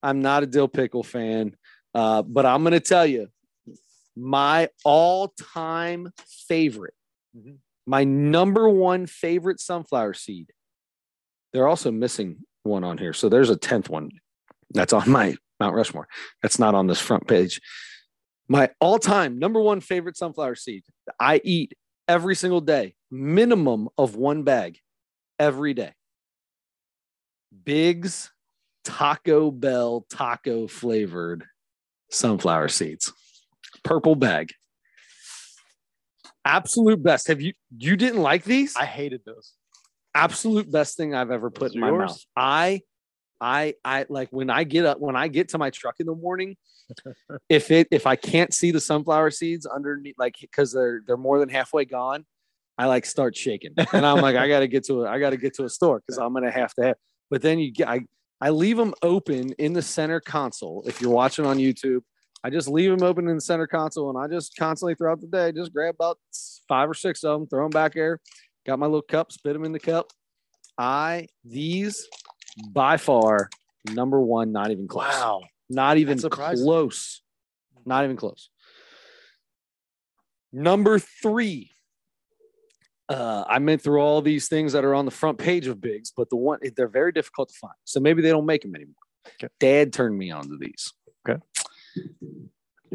[0.03, 1.55] I'm not a dill pickle fan,
[1.95, 3.29] uh, but I'm going to tell you
[4.17, 6.13] my all time
[6.49, 6.95] favorite,
[7.37, 7.59] Mhm.
[7.87, 10.53] my number one favorite sunflower seed.
[11.53, 13.13] They're also missing one on here.
[13.13, 14.11] So there's a 10th one
[14.71, 16.09] that's on my Mount Rushmore.
[16.43, 17.61] That's not on this front page.
[18.49, 20.83] My all time number one favorite sunflower seed
[21.19, 21.75] I eat
[22.09, 24.79] every single day, minimum of one bag
[25.39, 25.93] every day.
[27.65, 28.31] Bigs
[28.85, 31.45] Taco Bell taco flavored
[32.11, 33.13] sunflower seeds.
[33.85, 34.51] Purple bag.
[36.45, 37.29] Absolute best.
[37.29, 38.75] Have you you didn't like these?
[38.77, 39.53] I hated those.
[40.15, 42.11] Absolute best thing I've ever put Those in my yours?
[42.11, 42.25] mouth.
[42.37, 42.81] I
[43.43, 46.15] I I like when I get up when I get to my truck in the
[46.15, 46.57] morning,
[47.49, 51.41] if it if I can't see the sunflower seeds underneath, like because they're they're more
[51.41, 52.25] than halfway gone,
[52.79, 55.55] I like start shaking, and I'm like, I gotta get to a I gotta get
[55.55, 56.97] to a store because I'm gonna have to have.
[57.31, 58.03] But then you get I
[58.41, 60.85] I leave them open in the center console.
[60.87, 62.03] If you're watching on YouTube,
[62.45, 65.27] I just leave them open in the center console, and I just constantly throughout the
[65.27, 66.19] day just grab about
[66.69, 68.21] five or six of them, throw them back there.
[68.65, 70.13] Got my little cup, spit them in the cup.
[70.79, 72.07] I these
[72.69, 73.51] by far
[73.91, 75.09] number one, not even close.
[75.09, 75.43] Wow.
[75.69, 77.23] Not even close.
[77.85, 78.51] Not even close.
[80.53, 81.71] Number three.
[83.09, 86.13] Uh, I meant through all these things that are on the front page of Bigs,
[86.17, 87.75] but the one they're very difficult to find.
[87.85, 88.95] So maybe they don't make them anymore.
[89.27, 89.53] Okay.
[89.61, 90.93] Dad turned me on to these.
[91.29, 91.41] Okay.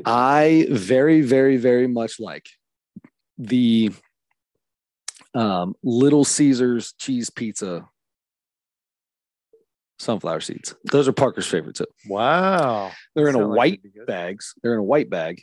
[0.05, 2.47] I very, very, very much like
[3.37, 3.91] the
[5.33, 7.87] um, Little Caesars cheese pizza
[9.99, 10.75] sunflower seeds.
[10.91, 11.85] Those are Parker's favorite too.
[12.07, 12.91] Wow.
[13.15, 14.05] They're in a Sound like white good.
[14.07, 14.53] bags.
[14.61, 15.41] They're in a white bag.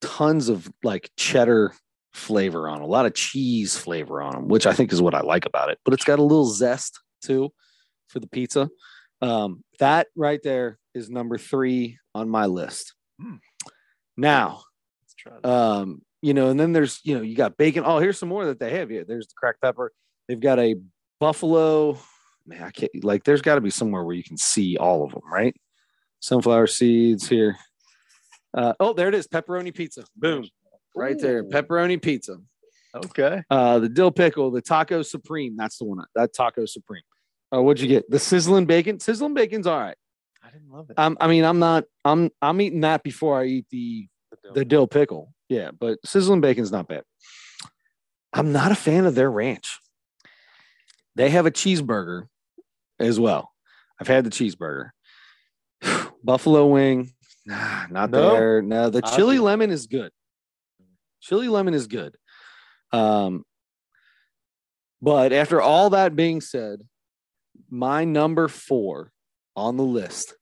[0.00, 1.72] Tons of like cheddar
[2.14, 5.20] flavor on a lot of cheese flavor on them, which I think is what I
[5.20, 5.78] like about it.
[5.84, 7.50] But it's got a little zest too
[8.08, 8.70] for the pizza.
[9.22, 12.94] Um, that right there is number three on my list.
[13.20, 13.36] Hmm.
[14.16, 14.62] Now,
[15.02, 15.48] Let's try that.
[15.48, 17.84] um, you know, and then there's, you know, you got bacon.
[17.86, 18.90] Oh, here's some more that they have.
[18.90, 19.92] Yeah, there's the cracked pepper.
[20.28, 20.76] They've got a
[21.18, 21.98] buffalo.
[22.50, 23.22] Man, I can't like.
[23.22, 25.54] There's got to be somewhere where you can see all of them, right?
[26.18, 27.56] Sunflower seeds here.
[28.52, 29.28] Uh, oh, there it is.
[29.28, 30.02] Pepperoni pizza.
[30.16, 30.44] Boom,
[30.96, 31.44] right there.
[31.44, 32.38] Pepperoni pizza.
[32.92, 33.44] Okay.
[33.48, 35.56] Uh, the dill pickle, the taco supreme.
[35.56, 36.04] That's the one.
[36.16, 37.04] That taco supreme.
[37.54, 38.10] Uh, what'd you get?
[38.10, 38.98] The sizzling bacon.
[38.98, 39.96] Sizzling bacon's all right.
[40.42, 40.98] I didn't love it.
[40.98, 41.84] Um, I mean, I'm not.
[42.04, 42.30] I'm.
[42.42, 44.08] I'm eating that before I eat the
[44.54, 45.32] the dill pickle.
[45.48, 47.04] Yeah, but sizzling bacon's not bad.
[48.32, 49.78] I'm not a fan of their ranch.
[51.14, 52.26] They have a cheeseburger
[53.00, 53.50] as well.
[54.00, 54.90] I've had the cheeseburger.
[56.24, 57.12] Buffalo wing,
[57.46, 58.30] Nah, not No?
[58.32, 58.62] there.
[58.62, 60.12] No, the chili lemon is good.
[61.20, 62.16] Chili lemon is good.
[62.92, 63.44] Um,
[65.02, 66.80] but after all that being said,
[67.70, 69.12] my number four
[69.56, 70.34] on the list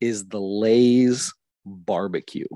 [0.00, 1.32] is the Lay's
[1.64, 2.46] barbecue.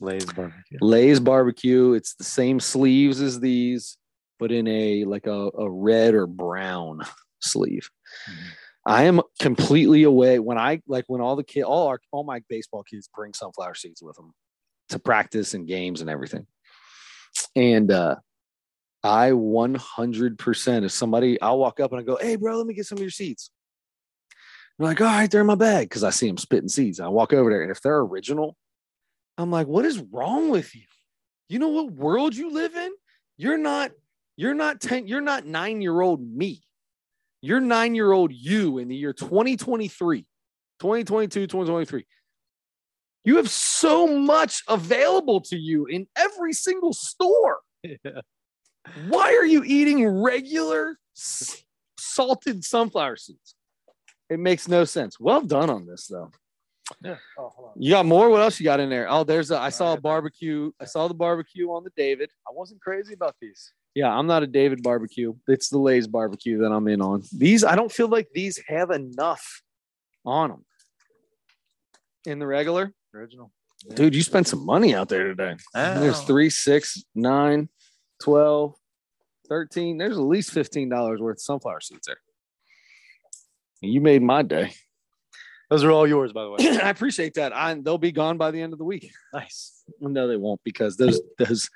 [0.00, 0.78] Lay's barbecue.
[0.80, 1.92] Lay's barbecue.
[1.92, 3.96] It's the same sleeves as these,
[4.38, 7.00] but in a like a, a red or brown
[7.40, 7.90] sleeve.
[8.28, 8.34] Mhm.
[8.86, 12.42] I am completely away when I like when all the kid all our all my
[12.48, 14.32] baseball kids bring sunflower seeds with them
[14.88, 16.46] to practice and games and everything.
[17.54, 18.16] And uh
[19.02, 22.86] I 100% if somebody I'll walk up and I go, "Hey bro, let me get
[22.86, 23.50] some of your seeds."
[24.78, 27.00] They're like, "All right, they're in my bag" because I see them spitting seeds.
[27.00, 28.56] I walk over there and if they're original,
[29.38, 30.84] I'm like, "What is wrong with you?
[31.48, 32.92] You know what world you live in?
[33.36, 33.92] You're not
[34.36, 36.62] you're not 10 you're not 9-year-old me.
[37.42, 40.26] You're 9-year-old you in the year 2023.
[40.80, 42.06] 2022, 2023.
[43.24, 47.60] You have so much available to you in every single store.
[47.82, 47.96] Yeah.
[49.08, 50.98] Why are you eating regular
[51.98, 53.54] salted sunflower seeds?
[54.30, 55.20] It makes no sense.
[55.20, 56.30] Well done on this, though.
[57.04, 57.16] Yeah.
[57.38, 57.82] Oh, hold on.
[57.82, 58.30] You got more?
[58.30, 59.08] What else you got in there?
[59.10, 59.58] Oh, there's a.
[59.58, 60.72] I saw a barbecue.
[60.80, 62.30] I saw the barbecue on the David.
[62.48, 63.72] I wasn't crazy about these.
[63.94, 65.34] Yeah, I'm not a David barbecue.
[65.48, 67.22] It's the Lay's barbecue that I'm in on.
[67.36, 69.62] These, I don't feel like these have enough
[70.24, 70.64] on them.
[72.26, 73.50] In the regular, Original.
[73.94, 75.56] Dude, you spent some money out there today.
[75.74, 76.24] There's Oh.
[76.24, 77.68] three, six, nine,
[78.22, 78.74] 12,
[79.48, 79.96] 13.
[79.98, 82.18] There's at least $15 worth of sunflower seeds there.
[83.80, 84.74] You made my day.
[85.70, 86.58] Those are all yours, by the way.
[86.82, 87.54] I appreciate that.
[87.54, 89.12] I, they'll be gone by the end of the week.
[89.32, 89.84] nice.
[90.00, 91.70] No, they won't because those those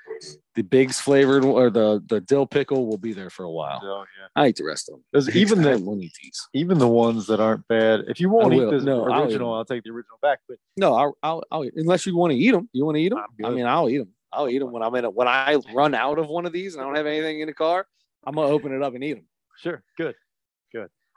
[0.53, 3.79] the bigs flavored or the the dill pickle will be there for a while.
[3.81, 4.27] Oh yeah.
[4.41, 5.03] I eat the rest of them.
[5.13, 6.47] There's even I the won't eat these.
[6.53, 8.01] even the ones that aren't bad.
[8.07, 9.53] If you won't eat the this No, I'll original.
[9.53, 10.39] I'll, take the original back.
[10.47, 12.69] But No, I'll, I'll, I'll unless you want to eat them.
[12.73, 13.19] You want to eat them?
[13.19, 13.55] I'm I good.
[13.55, 14.09] mean, I'll eat them.
[14.33, 16.73] I'll eat them when I'm in a, when I run out of one of these
[16.75, 17.87] and I don't have anything in the car.
[18.25, 19.25] I'm gonna open it up and eat them.
[19.57, 20.15] sure, good, good.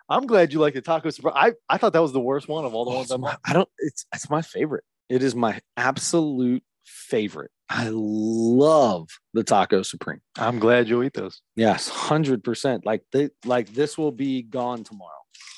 [0.09, 1.35] I'm glad you like the taco surprise.
[1.37, 3.25] I, I thought that was the worst one of all the ones I'm.
[3.25, 3.69] I don't.
[3.79, 4.85] It's it's my favorite.
[5.09, 7.51] It is my absolute favorite.
[7.71, 10.21] I love the taco supreme.
[10.39, 11.43] I'm glad you'll eat those.
[11.57, 12.87] Yes, hundred percent.
[12.87, 15.13] Like they like this will be gone tomorrow.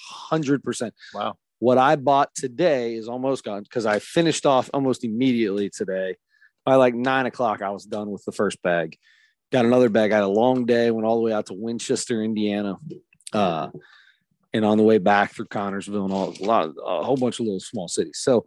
[0.09, 0.95] Hundred percent.
[1.15, 1.37] Wow.
[1.61, 6.17] What I bought today is almost gone because I finished off almost immediately today.
[6.65, 8.97] By like nine o'clock, I was done with the first bag.
[9.53, 10.13] Got another bag.
[10.13, 10.91] I had a long day.
[10.91, 12.77] Went all the way out to Winchester, Indiana,
[13.33, 13.69] uh,
[14.53, 17.41] and on the way back through Connersville and all a lot of a whole bunch
[17.41, 18.19] of little small cities.
[18.21, 18.45] So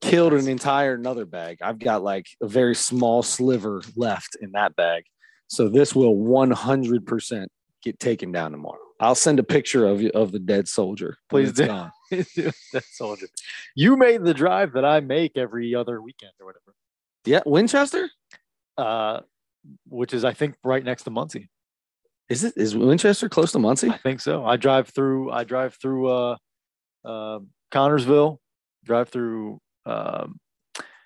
[0.00, 1.58] killed an entire another bag.
[1.62, 5.04] I've got like a very small sliver left in that bag.
[5.48, 7.46] So this will 100%
[7.82, 8.78] get taken down tomorrow.
[9.00, 11.16] I'll send a picture of you of the dead soldier.
[11.30, 11.66] Please do.
[11.66, 11.92] gone.
[12.10, 13.26] That's soldier.
[13.74, 16.74] You made the drive that I make every other weekend or whatever.
[17.24, 18.08] Yeah, Winchester.
[18.76, 19.20] Uh,
[19.88, 21.48] which is I think right next to Muncie.
[22.32, 23.90] Is it is Winchester close to Muncie?
[23.90, 24.44] I think so.
[24.44, 25.30] I drive through.
[25.30, 26.36] I drive through uh,
[27.04, 27.40] uh,
[27.70, 28.38] Connersville.
[28.84, 30.40] Drive through um,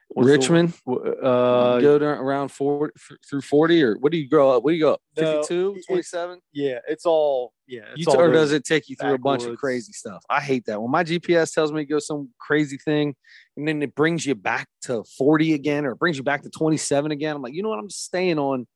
[0.09, 0.73] what's the- Richmond.
[0.89, 2.95] uh, go down around 40
[3.29, 4.63] through 40 or what do you grow up?
[4.63, 5.01] What do you go up?
[5.17, 6.39] 52, it- 27?
[6.53, 7.83] yeah, it's all yeah.
[7.95, 10.25] It's You, all or does it take you through a bunch of crazy stuff?
[10.31, 10.81] I hate that.
[10.81, 13.15] When my GPS tells me to go some crazy thing
[13.57, 16.51] and then it brings you back to 40 again or it brings you back to
[16.51, 17.79] 27 again, I'm like, you know what?
[17.81, 18.67] I'm staying on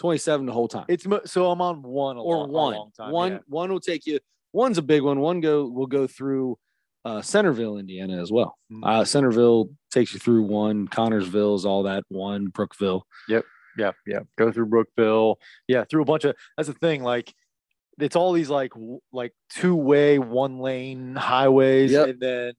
[0.00, 0.86] 27 the whole time.
[0.88, 3.12] It's mo- so I'm on one a or long, one.
[3.12, 3.38] one yeah.
[3.46, 4.18] one will take you.
[4.52, 5.20] One's a big one.
[5.20, 6.58] One go will go through
[7.04, 8.58] uh, Centerville, Indiana, as well.
[8.72, 8.80] Mm.
[8.82, 10.88] Uh, Centerville takes you through one.
[10.88, 12.46] Connersville is all that one.
[12.46, 13.06] Brookville.
[13.28, 13.44] Yep.
[13.78, 14.20] Yeah, yeah.
[14.36, 15.38] Go through Brookville.
[15.68, 16.34] Yeah, through a bunch of.
[16.56, 17.02] That's the thing.
[17.02, 17.32] Like,
[17.98, 18.72] it's all these like
[19.12, 22.08] like two way, one lane highways, Yep.
[22.08, 22.52] and then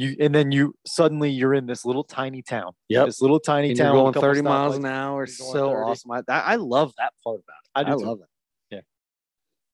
[0.00, 2.72] you and then you suddenly you're in this little tiny town.
[2.88, 3.06] Yep.
[3.06, 3.94] This little tiny And you're town.
[3.96, 5.26] going 30 miles an hour.
[5.26, 5.64] So 30.
[5.90, 6.10] awesome.
[6.12, 7.88] I, I I love that part about it.
[7.88, 7.98] I do.
[8.00, 8.06] too.
[8.06, 8.84] love it.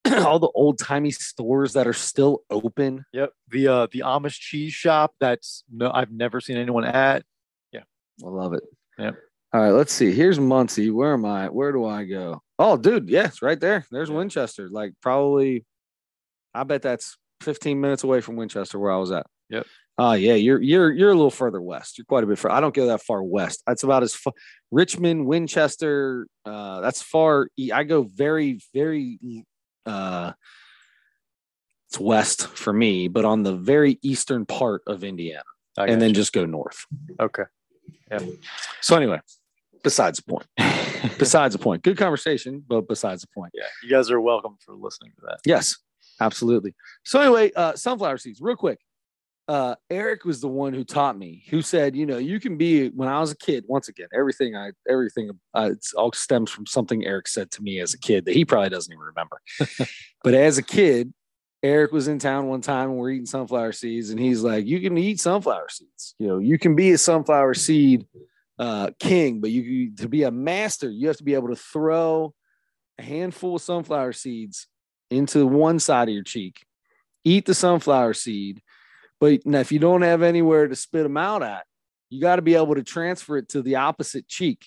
[0.06, 0.22] Yeah.
[0.26, 3.04] all the old timey stores that are still open.
[3.12, 3.30] Yep.
[3.50, 5.14] The uh the Amish cheese shop.
[5.20, 7.22] That's no, I've never seen anyone at.
[7.72, 7.82] Yeah.
[8.24, 8.64] I love it.
[8.98, 9.14] Yep.
[9.52, 10.12] All right, let's see.
[10.12, 10.90] Here's Muncie.
[10.90, 11.46] Where am I?
[11.48, 12.42] Where do I go?
[12.58, 13.86] Oh, dude, yes, right there.
[13.92, 14.16] There's Yeah.
[14.16, 14.68] Winchester.
[14.68, 15.64] Like probably,
[16.52, 19.26] I bet that's 15 minutes away from Winchester where I was at.
[19.50, 19.66] Yep.
[19.98, 21.96] Oh yeah, you're you're you're a little further west.
[21.96, 22.50] You're quite a bit far.
[22.50, 23.62] I don't go that far west.
[23.66, 24.34] That's about as far.
[24.70, 26.26] Richmond, Winchester.
[26.44, 27.48] Uh, that's far.
[27.72, 29.18] I go very very.
[29.86, 30.32] Uh,
[31.88, 35.42] it's west for me, but on the very eastern part of Indiana,
[35.78, 36.12] and then gotcha.
[36.12, 36.84] just go north.
[37.18, 37.44] okay.
[38.10, 38.18] Yeah.
[38.80, 39.20] So anyway,
[39.82, 40.46] besides the point.
[41.18, 41.82] Besides the point.
[41.82, 43.52] Good conversation, but besides the point.
[43.54, 45.38] yeah, you guys are welcome for listening to that.
[45.44, 45.76] Yes,
[46.20, 46.74] absolutely.
[47.04, 48.80] So anyway, uh, sunflower seeds, real quick.
[49.48, 51.44] Uh, Eric was the one who taught me.
[51.50, 53.64] Who said, you know, you can be when I was a kid.
[53.68, 57.80] Once again, everything I everything uh, it's all stems from something Eric said to me
[57.80, 59.40] as a kid that he probably doesn't even remember.
[60.24, 61.12] but as a kid,
[61.62, 64.80] Eric was in town one time and we're eating sunflower seeds, and he's like, "You
[64.80, 66.14] can eat sunflower seeds.
[66.18, 68.06] You know, you can be a sunflower seed
[68.58, 72.34] uh, king, but you to be a master, you have to be able to throw
[72.98, 74.66] a handful of sunflower seeds
[75.10, 76.64] into one side of your cheek,
[77.24, 78.60] eat the sunflower seed,
[79.20, 81.64] but now if you don't have anywhere to spit them out at,
[82.10, 84.66] you got to be able to transfer it to the opposite cheek,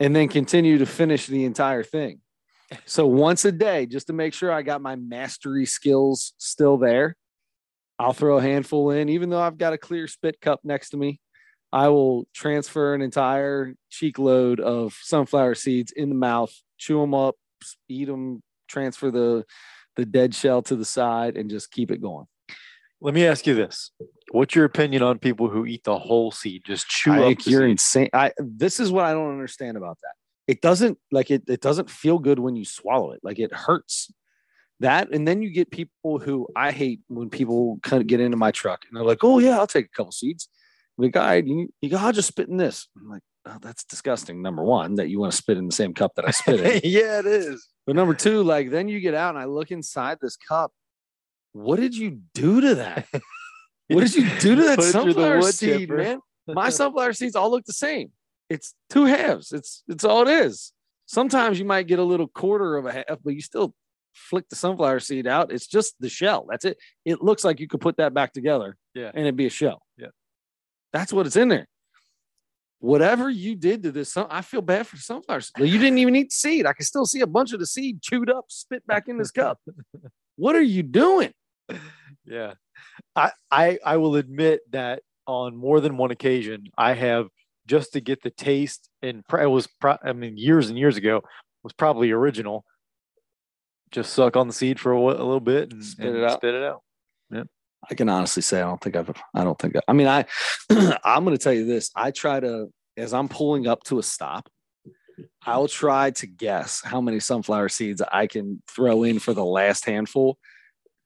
[0.00, 2.20] and then continue to finish the entire thing."
[2.86, 7.16] So once a day, just to make sure I got my mastery skills still there,
[7.98, 10.96] I'll throw a handful in, even though I've got a clear spit cup next to
[10.96, 11.20] me.
[11.70, 17.14] I will transfer an entire cheek load of sunflower seeds in the mouth, chew them
[17.14, 17.36] up,
[17.88, 19.44] eat them, transfer the
[19.96, 22.26] the dead shell to the side, and just keep it going.
[23.02, 23.90] Let me ask you this:
[24.30, 27.22] What's your opinion on people who eat the whole seed, just chew I up?
[27.24, 27.70] think you're seed?
[27.70, 28.08] insane.
[28.12, 30.12] I this is what I don't understand about that.
[30.46, 31.42] It doesn't like it.
[31.48, 33.20] It doesn't feel good when you swallow it.
[33.22, 34.12] Like it hurts.
[34.80, 38.36] That and then you get people who I hate when people kind of get into
[38.36, 40.48] my truck and they're like, "Oh yeah, I'll take a couple seeds."
[40.98, 44.42] The guy, you, you go, "I'll just spit in this." I'm like, oh, "That's disgusting."
[44.42, 46.80] Number one, that you want to spit in the same cup that I spit in.
[46.84, 47.66] yeah, it is.
[47.86, 50.72] But number two, like then you get out and I look inside this cup.
[51.52, 53.06] What did you do to that?
[53.88, 55.96] What did you do to that Put it through the sunflower seed, chipper.
[55.98, 56.20] man?
[56.48, 58.10] My sunflower seeds all look the same.
[58.48, 59.52] It's two halves.
[59.52, 60.72] It's it's all it is.
[61.06, 63.74] Sometimes you might get a little quarter of a half, but you still
[64.14, 65.52] flick the sunflower seed out.
[65.52, 66.46] It's just the shell.
[66.48, 66.78] That's it.
[67.04, 69.10] It looks like you could put that back together Yeah.
[69.14, 69.82] and it'd be a shell.
[69.96, 70.08] Yeah.
[70.92, 71.66] That's what it's in there.
[72.80, 75.68] Whatever you did to this, I feel bad for the sunflower seed.
[75.68, 76.66] You didn't even eat the seed.
[76.66, 79.30] I can still see a bunch of the seed chewed up, spit back in this
[79.30, 79.58] cup.
[80.36, 81.30] What are you doing?
[82.24, 82.54] Yeah.
[83.16, 87.28] I, I I will admit that on more than one occasion I have
[87.66, 90.96] just to get the taste and pr- it was pro- I mean years and years
[90.96, 91.22] ago
[91.62, 92.64] was probably original.
[93.90, 96.24] Just suck on the seed for a, wh- a little bit and Spit and it
[96.24, 96.38] out.
[96.38, 96.82] Spit it out.
[97.90, 100.24] I can honestly say I don't think I've I don't think I, I mean I
[101.04, 101.90] I'm going to tell you this.
[101.96, 104.48] I try to as I'm pulling up to a stop,
[105.44, 109.84] I'll try to guess how many sunflower seeds I can throw in for the last
[109.84, 110.38] handful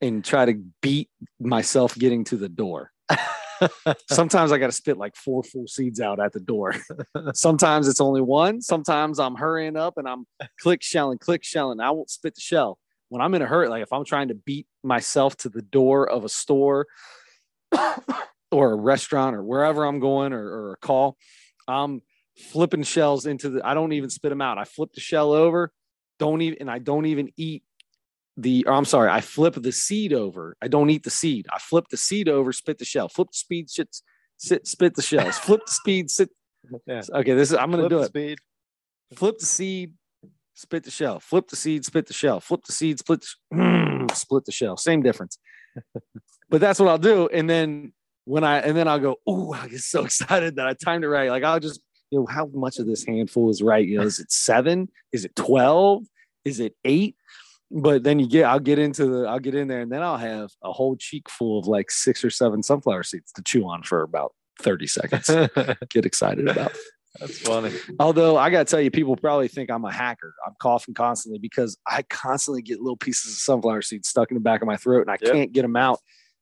[0.01, 1.09] and try to beat
[1.41, 2.93] myself getting to the door.
[4.11, 6.75] Sometimes I got to spit like four full seeds out at the door.
[7.35, 8.61] Sometimes it's only one.
[8.61, 10.27] Sometimes I'm hurrying up and I'm
[10.61, 11.81] click shelling, click shelling.
[11.81, 12.79] I won't spit the shell.
[13.09, 16.09] When I'm in a hurry, like if I'm trying to beat myself to the door
[16.09, 16.87] of a store
[18.51, 21.17] or a restaurant or wherever I'm going or, or a call,
[21.69, 22.03] I'm
[22.37, 24.59] flipping shells into the, I don't even spit them out.
[24.59, 25.73] I flip the shell over,
[26.19, 27.63] don't even, and I don't even eat
[28.37, 30.57] the, or I'm sorry, I flip the seed over.
[30.61, 31.47] I don't eat the seed.
[31.53, 33.97] I flip the seed over, spit the shell, flip the speed, shit,
[34.37, 36.31] sit, spit the shells, flip the speed, sit.
[36.87, 37.03] Yeah.
[37.15, 38.39] Okay, this is, I'm to Flip do it Speed.
[39.15, 39.93] flip the seed,
[40.55, 44.11] spit the shell, flip the seed, spit the shell, flip the seed, split the, mm,
[44.17, 44.77] split the shell.
[44.77, 45.39] Same difference.
[46.51, 47.29] but that's what I'll do.
[47.33, 47.93] And then
[48.25, 51.09] when I and then I'll go, oh, I get so excited that I timed it
[51.09, 51.31] right.
[51.31, 51.81] Like I'll just,
[52.11, 53.87] you know, how much of this handful is right?
[53.87, 54.89] You know, is it seven?
[55.13, 56.03] Is it 12?
[56.45, 57.15] Is it eight?
[57.71, 60.17] But then you get, I'll get into the, I'll get in there and then I'll
[60.17, 63.83] have a whole cheek full of like six or seven sunflower seeds to chew on
[63.83, 65.29] for about 30 seconds.
[65.89, 66.77] get excited about.
[67.19, 67.73] That's funny.
[67.99, 70.35] Although I got to tell you, people probably think I'm a hacker.
[70.47, 74.41] I'm coughing constantly because I constantly get little pieces of sunflower seeds stuck in the
[74.41, 75.33] back of my throat and I Yep.
[75.33, 75.99] can't get them out.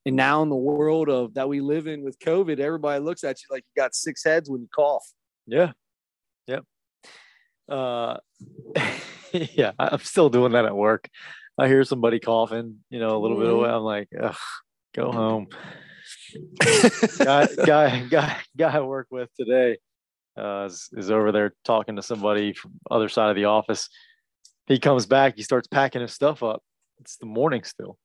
[0.06, 3.36] And now in the world of that we live in with COVID, everybody looks at
[3.40, 5.06] you like you got six heads when you cough.
[5.46, 5.72] Yeah.
[7.68, 8.18] Uh,
[9.32, 11.08] yeah, I'm still doing that at work.
[11.58, 13.70] I hear somebody coughing, you know, a little bit away.
[13.70, 14.08] I'm like,
[14.94, 15.48] go home.
[17.18, 19.78] guy, guy, guy, guy I work with today
[20.36, 23.88] uh, is, is over there talking to somebody from other side of the office.
[24.66, 26.62] He comes back, he starts packing his stuff up.
[27.00, 27.98] It's the morning still,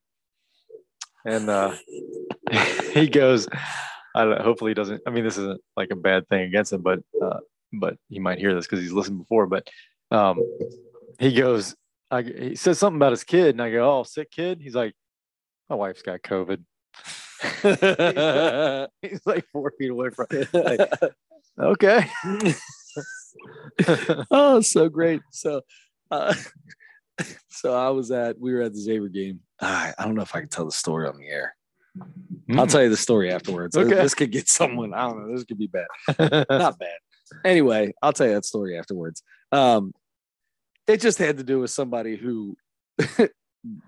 [1.26, 1.76] and uh,
[2.94, 3.48] he goes.
[4.16, 5.02] I don't know, hopefully he doesn't.
[5.06, 7.40] I mean, this isn't like a bad thing against him, but uh,
[7.74, 9.48] but he might hear this because he's listened before.
[9.48, 9.70] But
[10.12, 10.42] um,
[11.20, 11.76] he goes,
[12.12, 14.94] I, he says something about his kid, and I go, "Oh, sick kid." He's like,
[15.70, 16.64] "My wife's got COVID."
[19.02, 20.28] he's like four feet away from.
[20.52, 20.92] Like,
[21.60, 22.10] okay.
[24.32, 25.22] oh, so great.
[25.32, 25.62] So,
[26.12, 26.34] uh,
[27.50, 29.42] so I was at, we were at the Xavier game.
[29.62, 31.56] I, I don't know if I can tell the story on the air.
[32.56, 33.78] I'll tell you the story afterwards.
[33.78, 33.96] Okay.
[33.96, 35.88] This could get someone, I don't know, this could be bad.
[36.50, 36.98] not bad.
[37.46, 39.24] Anyway, I'll tell you that story afterwards.
[39.52, 39.94] Um,
[40.88, 42.58] it just had to do with somebody who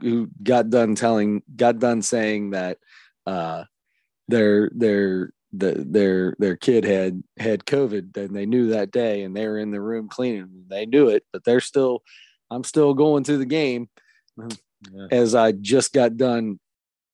[0.02, 2.78] who got done telling, got done saying that
[3.26, 3.64] uh,
[4.28, 9.36] their their the, their their kid had had COVID and they knew that day and
[9.36, 10.66] they were in the room cleaning.
[10.68, 12.04] They knew it, but they're still.
[12.54, 13.88] I'm still going to the game
[14.92, 15.08] Yeah.
[15.12, 16.60] as I just got done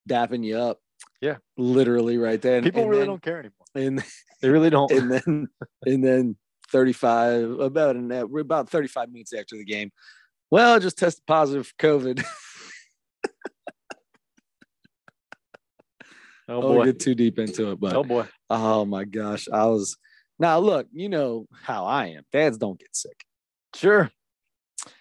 [0.10, 0.80] dapping you up.
[1.22, 1.38] Yeah.
[1.58, 2.64] literally right then.
[2.64, 3.54] People and really then, don't care anymore.
[3.76, 4.04] And
[4.42, 4.92] They really don't.
[4.92, 5.48] and then
[5.86, 6.36] and then
[6.72, 9.92] 35 about an about 35 minutes after the game.
[10.52, 12.24] Well, I just tested positive for COVID.
[16.50, 16.86] oh boy.
[16.86, 18.26] get too deep into it, but Oh boy.
[18.50, 19.98] oh my gosh, I was
[20.40, 22.24] now look, you know how I am.
[22.32, 23.26] Dads don't get sick.
[23.76, 24.10] Sure.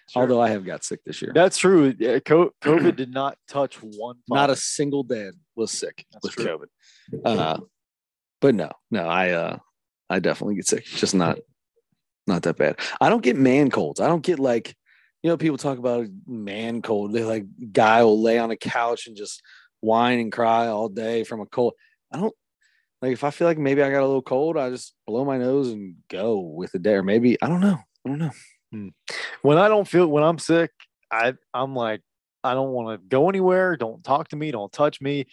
[0.09, 0.21] Sure.
[0.21, 1.31] Although I have got sick this year.
[1.33, 1.93] That's true.
[1.97, 4.17] Yeah, COVID did not touch one.
[4.29, 6.67] Not a single dad was sick That's with true.
[7.13, 7.25] COVID.
[7.25, 7.59] Uh,
[8.41, 9.57] but no, no, I uh
[10.09, 10.85] I definitely get sick.
[10.85, 11.39] Just not
[12.25, 12.79] not that bad.
[13.01, 13.99] I don't get man colds.
[13.99, 14.75] I don't get like
[15.23, 17.13] you know, people talk about man cold.
[17.13, 19.41] They like guy will lay on a couch and just
[19.79, 21.73] whine and cry all day from a cold.
[22.11, 22.33] I don't
[23.01, 25.37] like if I feel like maybe I got a little cold, I just blow my
[25.37, 26.93] nose and go with the day.
[26.93, 27.79] Or maybe I don't know.
[28.05, 28.31] I don't know.
[29.41, 30.71] When I don't feel when I'm sick,
[31.11, 32.01] I I'm like
[32.43, 33.77] I don't want to go anywhere.
[33.77, 34.51] Don't talk to me.
[34.51, 35.25] Don't touch me.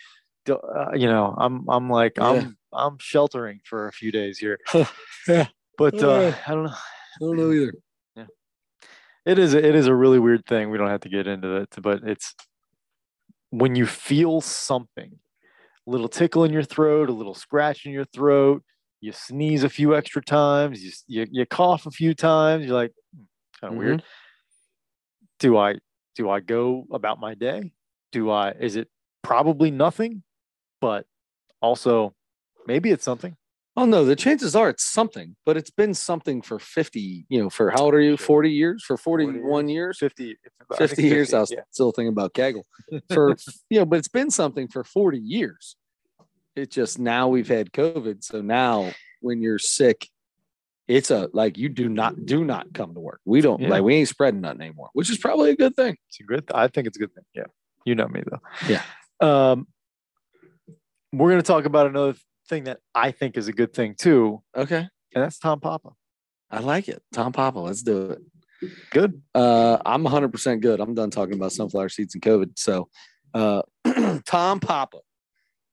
[0.48, 2.28] Uh, you know, I'm I'm like Yeah.
[2.28, 4.58] I'm I'm sheltering for a few days here.
[5.28, 5.46] Yeah.
[5.78, 6.36] But uh, Yeah.
[6.46, 6.70] I don't know.
[6.70, 7.74] I don't know either.
[8.14, 8.26] Yeah,
[9.24, 10.70] it is it is a really weird thing.
[10.70, 12.34] We don't have to get into it, but it's
[13.50, 15.18] when you feel something,
[15.86, 18.62] a little tickle in your throat, a little scratch in your throat,
[19.04, 22.92] you sneeze a few extra times, you you, you cough a few times, you're like
[23.14, 23.24] hmm,
[23.60, 23.98] kind of weird.
[23.98, 24.06] Mm-hmm.
[25.40, 25.74] Do I
[26.16, 27.72] do I go about my day?
[28.12, 28.88] Do I is it
[29.22, 30.22] probably nothing,
[30.80, 31.04] but
[31.60, 32.14] also
[32.66, 33.36] maybe it's something.
[33.76, 37.50] Oh no, the chances are it's something, but it's been something for 50, you know,
[37.50, 38.16] for how old are you?
[38.16, 38.84] 40 years?
[38.84, 39.98] For 41 years?
[39.98, 40.36] 50,
[40.70, 41.34] I 50 think years.
[41.34, 41.62] I was yeah.
[41.72, 42.64] still thinking about Kegel.
[43.12, 43.36] For
[43.70, 45.76] you know, but it's been something for 40 years.
[46.56, 48.22] It's just now we've had COVID.
[48.24, 50.08] So now when you're sick,
[50.86, 53.20] it's a like you do not do not come to work.
[53.24, 53.68] We don't Yeah.
[53.68, 55.96] like we ain't spreading nothing anymore, which is probably a good thing.
[56.08, 56.44] It's a good.
[56.54, 57.24] I think it's a good thing.
[57.34, 57.44] Yeah,
[57.84, 58.40] you know me though.
[58.68, 58.82] Yeah.
[59.20, 59.66] Um,
[61.12, 62.14] we're gonna talk about another
[62.48, 64.86] thing that I think is a good thing too, Okay.
[65.14, 65.90] and that's Tom Papa.
[66.50, 67.02] I like it.
[67.12, 68.18] Tom Papa, let's do it.
[68.90, 69.20] Good.
[69.34, 70.80] Uh, I'm 100% good.
[70.80, 72.58] I'm done talking about sunflower seeds and COVID.
[72.58, 72.88] So,
[73.32, 73.62] uh,
[74.26, 74.98] Tom Papa.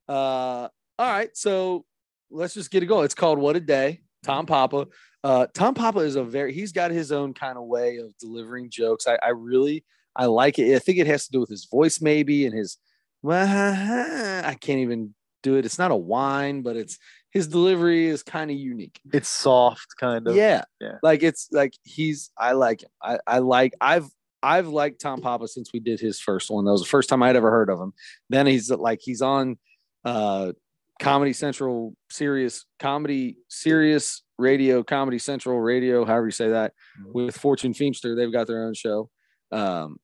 [0.07, 0.67] Uh,
[0.99, 1.29] all right.
[1.33, 1.85] So
[2.29, 3.05] let's just get it going.
[3.05, 4.01] It's called What a Day.
[4.23, 4.87] Tom Papa.
[5.23, 8.69] Uh, Tom Papa is a very, he's got his own kind of way of delivering
[8.69, 9.07] jokes.
[9.07, 9.83] I, I really,
[10.15, 10.75] I like it.
[10.75, 12.77] I think it has to do with his voice, maybe, and his,
[13.27, 15.13] I can't even
[15.43, 15.65] do it.
[15.65, 16.97] It's not a whine, but it's
[17.31, 18.99] his delivery is kind of unique.
[19.13, 20.35] It's soft, kind of.
[20.35, 20.63] Yeah.
[20.79, 20.97] Yeah.
[21.01, 22.89] Like it's like he's I like him.
[23.01, 24.07] I, I like I've
[24.43, 26.65] I've liked Tom Papa since we did his first one.
[26.65, 27.93] That was the first time I'd ever heard of him.
[28.29, 29.57] Then he's like he's on
[30.05, 30.51] uh
[30.99, 37.13] Comedy Central Sirius Comedy Sirius Radio Comedy Central Radio, however you say that, Mhm.
[37.13, 38.15] with Fortune Feimster.
[38.15, 39.09] They've got their own show
[39.51, 39.97] um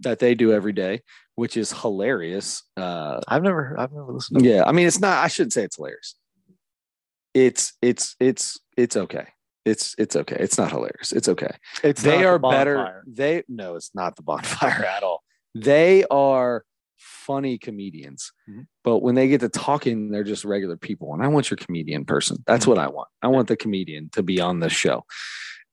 [0.00, 1.02] that they do every day,
[1.36, 2.62] which is hilarious.
[2.76, 4.40] Uh I've never, I've never listened.
[4.40, 5.22] to yeah, I mean, it's not.
[5.24, 6.16] I shouldn't say it's hilarious.
[7.34, 9.26] It's it's it's it's okay.
[9.64, 10.36] It's it's okay.
[10.40, 11.12] It's not hilarious.
[11.12, 11.54] It's okay.
[11.84, 13.04] It's they not the are better.
[13.06, 15.22] They no, it's not the bonfire at all.
[15.54, 16.64] They are
[17.02, 18.66] funny comedians, Mhm.
[18.84, 21.12] but when they get to talking, they're just regular people.
[21.12, 22.42] And I want your comedian person.
[22.46, 22.68] That's Mhm.
[22.68, 23.08] what I want.
[23.22, 25.04] I want the comedian to be on this show.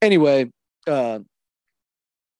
[0.01, 0.51] Anyway,
[0.87, 1.19] uh,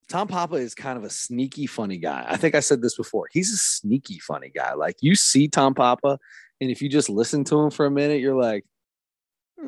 [0.07, 2.25] Tom Papa is kind of a sneaky funny guy.
[2.27, 3.27] I think I said this before.
[3.31, 4.73] He's a sneaky funny guy.
[4.73, 6.17] Like you see Tom Papa,
[6.59, 8.65] and if you just listen to him for a minute, you're like,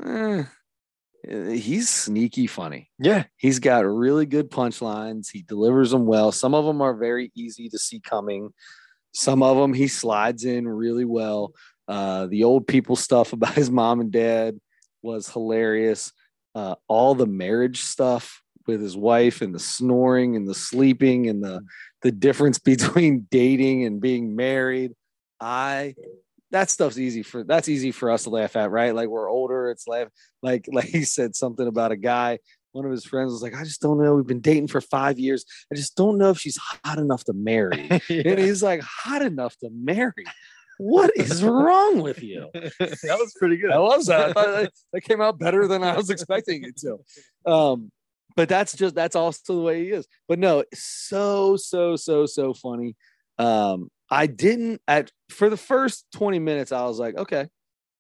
[0.04, 0.44] eh,
[1.24, 2.90] he's sneaky funny.
[2.98, 3.26] Yeah.
[3.38, 5.30] He's got really good punchlines.
[5.32, 6.32] He delivers them well.
[6.32, 8.50] Some of them are very easy to see coming.
[9.14, 11.54] Some of them he slides in really well.
[11.88, 14.60] Uh, the old people stuff about his mom and dad
[15.02, 16.12] was hilarious.
[16.54, 21.44] Uh, all the marriage stuff with his wife and the snoring and the sleeping and
[21.44, 21.62] the
[22.02, 24.94] the difference between dating and being married.
[25.40, 25.96] I
[26.52, 28.94] that stuff's easy for that's easy for us to laugh at, right?
[28.94, 30.10] Like we're older, it's laugh
[30.42, 32.40] like like he said something about a guy.
[32.74, 34.16] One of his friends was like, I just don't know.
[34.16, 35.46] We've been dating for five years.
[35.72, 37.90] I just don't know if she's hot enough to marry.
[38.10, 40.26] And he's like, hot enough to marry.
[40.78, 42.50] What is wrong with you?
[42.54, 43.72] that was pretty good.
[43.72, 44.30] I love that.
[44.30, 47.52] I thought that, that came out better than I was expecting it to.
[47.52, 47.92] Um,
[48.36, 50.08] but that's just that's also the way he is.
[50.28, 52.96] But no, so so so so funny.
[53.38, 57.48] Um, I didn't at for the first 20 minutes, I was like, okay,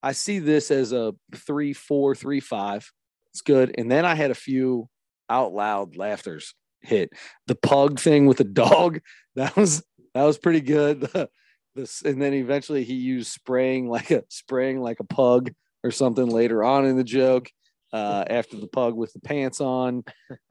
[0.02, 2.91] I see this as a three, four, three, five.
[3.33, 3.75] It's good.
[3.77, 4.89] And then I had a few
[5.29, 7.11] out loud laughters hit.
[7.47, 8.99] The pug thing with the dog,
[9.35, 9.83] that was
[10.13, 11.01] that was pretty good.
[11.01, 11.29] The,
[11.73, 15.53] this, and then eventually he used spraying like a spraying like a pug
[15.83, 17.49] or something later on in the joke.
[17.93, 20.01] Uh, after the pug with the pants on,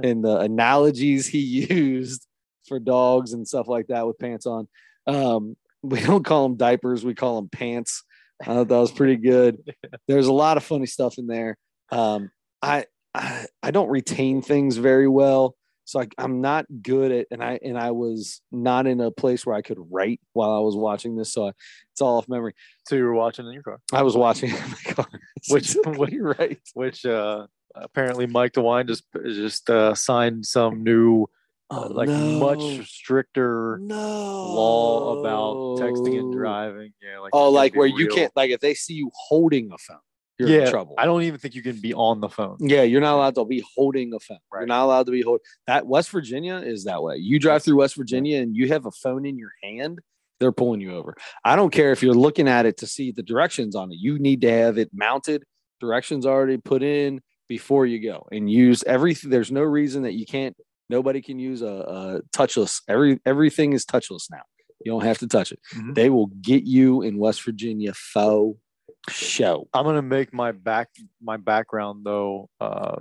[0.02, 1.39] and the analogies he
[1.70, 2.27] used
[2.69, 4.69] for dogs and stuff like that with pants on.
[5.07, 8.05] Um, we don't call them diapers; we call them pants.
[8.47, 9.59] Uh, that was pretty good.
[10.09, 11.57] There's a lot of funny stuff in there.
[11.90, 12.31] Um,
[12.62, 17.43] I, I I don't retain things very well, so I, I'm not good at, and
[17.43, 20.77] I and I was not in a place where I could write while I was
[20.77, 21.53] watching this, so I,
[21.93, 22.55] it's all off memory.
[22.89, 25.09] So you were watching in your car, I was watching in my car,
[25.49, 26.61] Which- what you're right.
[26.74, 31.27] which uh, apparently Mike DeWine just just uh, signed some new
[31.70, 33.97] uh, like much stricter no.
[33.97, 36.93] law about texting and driving.
[37.03, 39.99] Yeah, like Oh, like where you can't like if they see you holding a phone,
[40.41, 40.95] you're yeah, in trouble.
[40.97, 42.57] I don't even think you can be on the phone.
[42.61, 44.39] Yeah, you're not allowed to be holding a phone.
[44.53, 45.87] You're not allowed to be holding that.
[45.87, 47.17] West Virginia is that way.
[47.17, 50.01] You drive through West Virginia and you have a phone in your hand,
[50.39, 51.15] they're pulling you over.
[51.45, 53.99] I don't care if you're looking at it to see the directions on it.
[54.01, 55.45] You need to have it mounted,
[55.79, 59.29] directions already put in before you go, and use everything.
[59.29, 60.57] There's no reason that you can't.
[60.89, 62.81] Nobody can use a, a touchless.
[62.89, 64.43] Every everything is touchless now.
[64.83, 65.61] You don't have to touch it.
[65.75, 65.95] Mhm.
[65.95, 68.59] They will get you in West Virginia faux
[69.09, 69.69] show.
[69.73, 70.89] I'm gonna make my back
[71.23, 72.49] my background though.
[72.61, 72.97] Uh,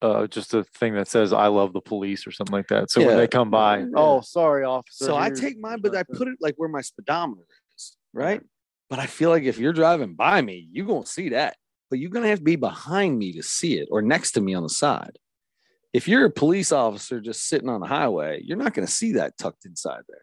[0.00, 2.90] uh, just a thing that says "I love the police" or something like that.
[2.90, 3.86] So when they come by, Yeah.
[3.96, 5.06] oh, sorry, officer.
[5.06, 7.42] So I take mine, but I put it like where my speedometer
[7.76, 8.40] is, right?
[8.90, 11.56] But I feel like if you're driving by me, you're gonna see that.
[11.90, 14.54] But you're gonna have to be behind me to see it or next to me
[14.54, 15.18] on the side.
[15.92, 19.36] If you're a police officer just sitting on the highway, you're not gonna see that
[19.38, 20.22] tucked inside there.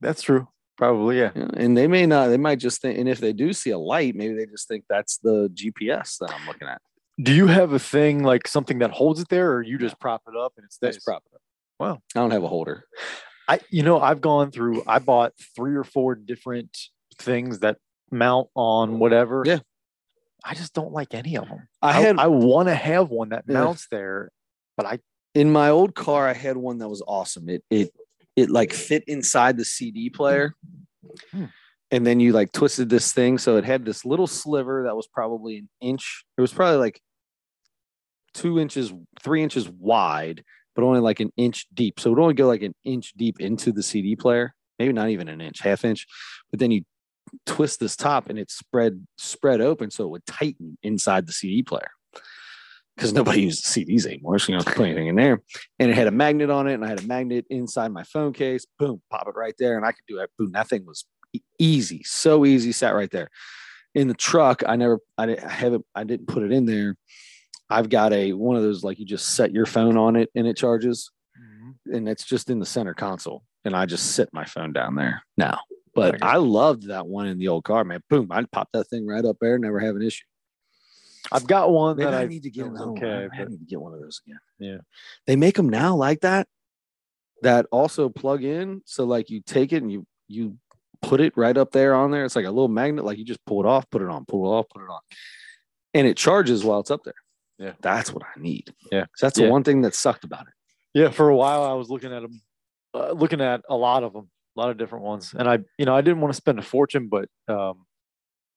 [0.00, 0.48] That's true.
[0.80, 1.30] Probably, yeah.
[1.34, 4.14] And they may not, they might just think, and if they do see a light,
[4.16, 6.80] maybe they just think that's the GPS that I'm looking at.
[7.22, 10.22] Do you have a thing like something that holds it there, or you just prop
[10.26, 11.04] it up and it That's stays?
[11.04, 11.42] prop it up.
[11.78, 12.02] Wow.
[12.16, 12.84] I don't have a holder.
[13.46, 14.82] I, you know, I've gone through.
[14.86, 16.74] I bought three or four different
[17.18, 17.76] things that
[18.10, 19.42] mount on whatever.
[19.44, 19.58] Yeah.
[20.42, 21.68] I just don't like any of them.
[21.82, 23.52] I I, had I want to have one that Yeah.
[23.52, 24.30] mounts there,
[24.78, 25.00] but I
[25.34, 27.50] in my old car, I had one that was awesome.
[27.50, 27.90] It it
[28.40, 30.54] it like fit inside the CD player,
[31.32, 31.46] Hmm.
[31.90, 35.06] and then you like twisted this thing, so it had this little sliver that was
[35.06, 36.24] probably an inch.
[36.36, 37.00] It was probably like
[38.34, 38.92] two inches,
[39.22, 40.44] three inches wide,
[40.74, 41.98] but only like an inch deep.
[41.98, 45.08] So it would only go like an inch deep into the CD player, maybe not
[45.10, 46.06] even an inch, half inch.
[46.50, 46.82] But then you
[47.46, 51.62] twist this top, and it spread spread open, so it would tighten inside the CD
[51.62, 51.90] player.
[53.00, 55.40] Because nobody uses CDs anymore, so you don't have to put anything in there
[55.78, 58.34] and it had a magnet on it, and I had a magnet inside my phone
[58.34, 58.66] case.
[58.78, 60.28] Boom, pop it right there, and I could do it.
[60.38, 61.06] Boom, that thing was
[61.58, 63.30] easy, so easy, sat right there.
[63.94, 66.94] In the truck, I never, I didn't I haven't, I didn't put it in there.
[67.70, 70.46] I've got a one of those like you just set your phone on it and
[70.46, 71.10] it charges,
[71.40, 71.94] mm-hmm.
[71.96, 75.22] and it's just in the center console, and I just sit my phone down there
[75.38, 75.60] now.
[75.94, 76.18] But Okay.
[76.22, 78.02] I loved that one in the old car, man.
[78.10, 80.24] Boom, I'd pop that thing right up there, never have an issue.
[81.32, 83.30] I've got one Maybe that I I need to get another okay, one.
[83.34, 84.40] I need to get one of those again.
[84.58, 84.78] Yeah.
[85.26, 86.46] They make them now like that.
[87.42, 88.82] That also plug in.
[88.84, 90.56] So like you take it and you you
[91.02, 92.24] put it right up there on there.
[92.24, 93.04] It's like a little magnet.
[93.04, 95.00] Like you just pull it off, put it on, pull it off, put it on,
[95.94, 97.14] and it charges while it's up there.
[97.58, 97.72] Yeah.
[97.82, 98.72] that's what I need.
[98.90, 99.46] Yeah, that's Yeah.
[99.46, 100.54] the one thing that sucked about it.
[100.94, 102.40] Yeah, for a while I was looking at them,
[102.94, 105.84] uh, looking at a lot of them, a lot of different ones, and I, you
[105.84, 107.84] know, I didn't want to spend a fortune, but um,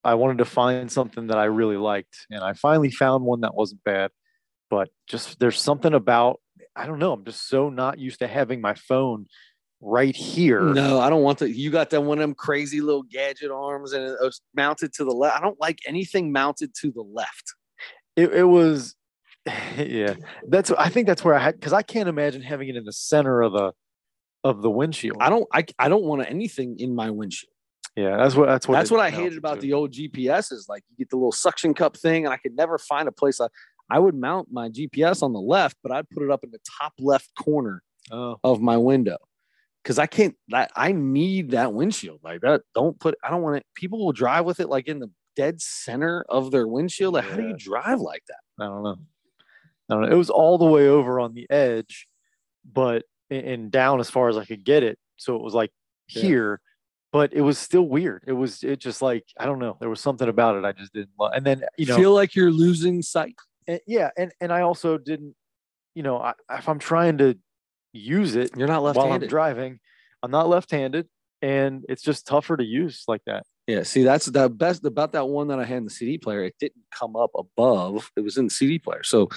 [0.03, 3.55] I wanted to find something that I really liked, and I finally found one that
[3.55, 4.11] wasn't bad.
[4.69, 6.39] But just there's something about
[6.75, 7.13] I don't know.
[7.13, 9.27] I'm just so not used to having my phone
[9.81, 10.61] right here.
[10.61, 11.49] No, I don't want to.
[11.49, 15.03] You got that one of them crazy little gadget arms and it was mounted to
[15.03, 15.37] the left.
[15.37, 17.53] I don't like anything mounted to the left.
[18.15, 18.95] It, it was,
[19.77, 20.15] yeah.
[20.47, 22.93] That's I think that's where I had because I can't imagine having it in the
[22.93, 23.73] center of the
[24.43, 25.17] of the windshield.
[25.19, 25.47] I don't.
[25.53, 27.52] I, I don't want anything in my windshield.
[27.95, 29.61] Yeah, that's what that's what That's what I hated about to.
[29.61, 30.67] the old GPSs.
[30.69, 33.39] Like you get the little suction cup thing, and I could never find a place.
[33.39, 33.47] I,
[33.89, 36.59] I would mount my GPS on the left, but I'd put it up in the
[36.79, 39.17] top left corner Oh, of my window
[39.83, 40.35] because I can't.
[40.49, 42.61] That I need that windshield like that.
[42.73, 43.15] Don't put.
[43.23, 43.65] I don't want it.
[43.75, 47.13] People will drive with it like in the dead center of their windshield.
[47.13, 48.63] Like, how do you drive like that?
[48.63, 48.97] I don't know.
[49.89, 50.11] I don't know.
[50.11, 52.07] It was all the way over on the edge,
[52.71, 54.97] but and- and down as far as I could get it.
[55.17, 55.71] So it was like
[56.09, 56.21] Yeah.
[56.21, 56.61] here,
[57.13, 58.23] but it was still weird.
[58.27, 59.77] It was it just like I don't know.
[59.79, 61.31] There was something about it I just didn't love.
[61.35, 63.35] And then you know, feel like you're losing sight.
[63.67, 65.35] and- yeah, and and I also didn't,
[65.95, 67.37] you know, I, if I'm trying to
[67.93, 69.29] use it You're not left while I'm left-handed.
[69.29, 69.79] driving,
[70.23, 71.07] I'm not left-handed,
[71.43, 73.43] and it's just tougher to use like that.
[73.67, 76.43] Yeah, see, that's the best about that one that I had in the CD player.
[76.43, 79.29] It didn't come up above; it was in the CD player, so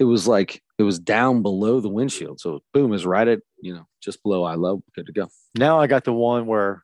[0.00, 2.40] it was like it was down below the windshield.
[2.40, 5.28] So boom, is right at you know just below eye level, good to go.
[5.56, 6.82] Now I got the one where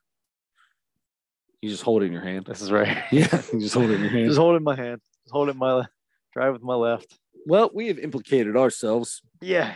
[1.61, 2.45] You just hold it in your hand.
[2.45, 3.03] This is right.
[3.11, 4.27] Yeah, you just hold it in your hand.
[4.27, 5.01] Just hold it in my hand.
[5.23, 5.85] Just hold it in my
[6.33, 7.17] drive with my left.
[7.45, 9.21] Well, we have implicated ourselves.
[9.41, 9.73] Yeah.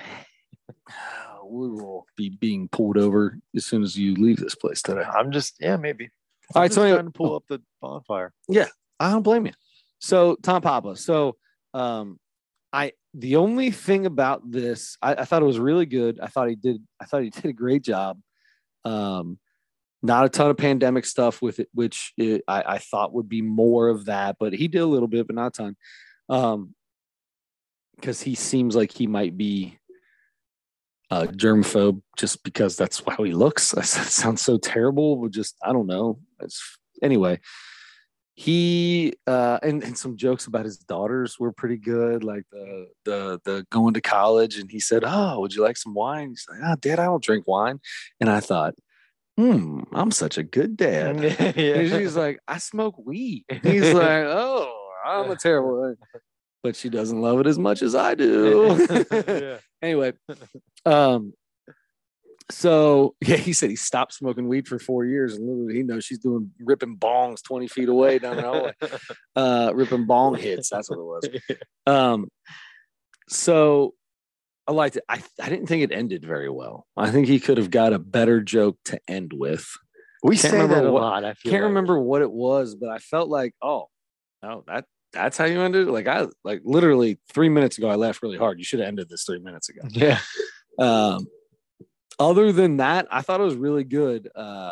[1.44, 5.02] We will be being pulled over as soon as you leave this place today.
[5.04, 6.06] I'm just yeah, maybe.
[6.56, 8.32] All I'm right, just so trying to pull up the bonfire.
[8.48, 8.68] Yeah,
[9.02, 9.52] I don't blame you.
[10.00, 10.96] So Tom Papa.
[10.96, 11.36] So
[11.74, 12.20] um
[12.72, 16.22] I the only thing about this, I, I thought it was really good.
[16.22, 18.22] I thought he did I thought he did a great job.
[18.86, 19.38] Um
[20.02, 23.42] not a ton of pandemic stuff with it, which it, I, I thought would be
[23.42, 25.76] more of that, but he did a little bit, but not a ton.
[26.30, 26.76] Um
[27.96, 29.78] because he seems like he might be
[31.12, 33.74] uh germphobe just because that's how he looks.
[33.76, 36.20] That sounds so terrible, but just I don't know.
[36.40, 37.40] It's anyway
[38.42, 43.40] he uh and, and some jokes about his daughters were pretty good like the the
[43.44, 46.60] the going to college and he said oh would you like some wine he's like
[46.64, 47.80] oh dad i don't drink wine
[48.20, 48.74] and i thought
[49.38, 51.16] hmm i'm such a good dad.
[51.58, 53.46] And she's like i smoke weed.
[53.64, 55.96] He's like oh i'm a terrible
[56.64, 58.78] but she doesn't love it as much as i do.
[59.28, 59.58] Yeah.
[59.82, 60.14] anyway
[60.86, 61.34] um
[62.50, 66.04] so yeah he said he stopped smoking weed for four years and literally he knows
[66.04, 68.74] she's doing ripping bongs 20 feet away down the hallway
[69.38, 70.70] uh ripping bong hits.
[70.70, 71.30] That's what it was.
[71.88, 72.28] Um
[73.30, 73.94] so
[74.68, 77.58] i liked it I, I didn't think it ended very well i think he could
[77.58, 79.68] have got a better joke to end with
[80.24, 81.24] we Can't say that a what- lot.
[81.26, 81.70] I feel can't like.
[81.70, 83.88] remember what it was but i felt like oh
[84.44, 87.96] no that that's how you ended it like i like literally three minutes ago i
[87.96, 90.20] laughed really hard you should have ended this three minutes ago Yeah.
[90.80, 91.28] um,
[92.20, 94.30] other than that, I thought it was really good.
[94.36, 94.70] Uh,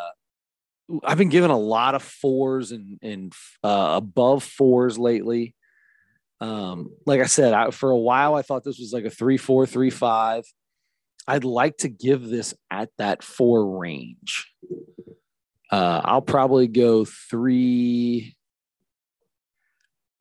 [1.03, 3.33] I've been given a lot of fours and and
[3.63, 5.55] uh, above fours lately.
[6.41, 9.37] Um, like I said, I, for a while I thought this was like a three
[9.37, 10.45] four three five.
[11.27, 14.51] I'd like to give this at that four range.
[15.71, 18.35] Uh, I'll probably go three.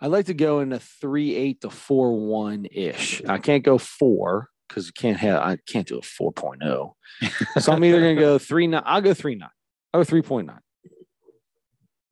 [0.01, 3.23] I'd like to go in a three eight to four one ish.
[3.27, 6.93] I can't go four because you can't have I can't do a 4.0.
[7.61, 8.82] so I'm either gonna go three nine.
[8.85, 9.49] I'll go three nine.
[9.93, 10.59] I'll go 3.9.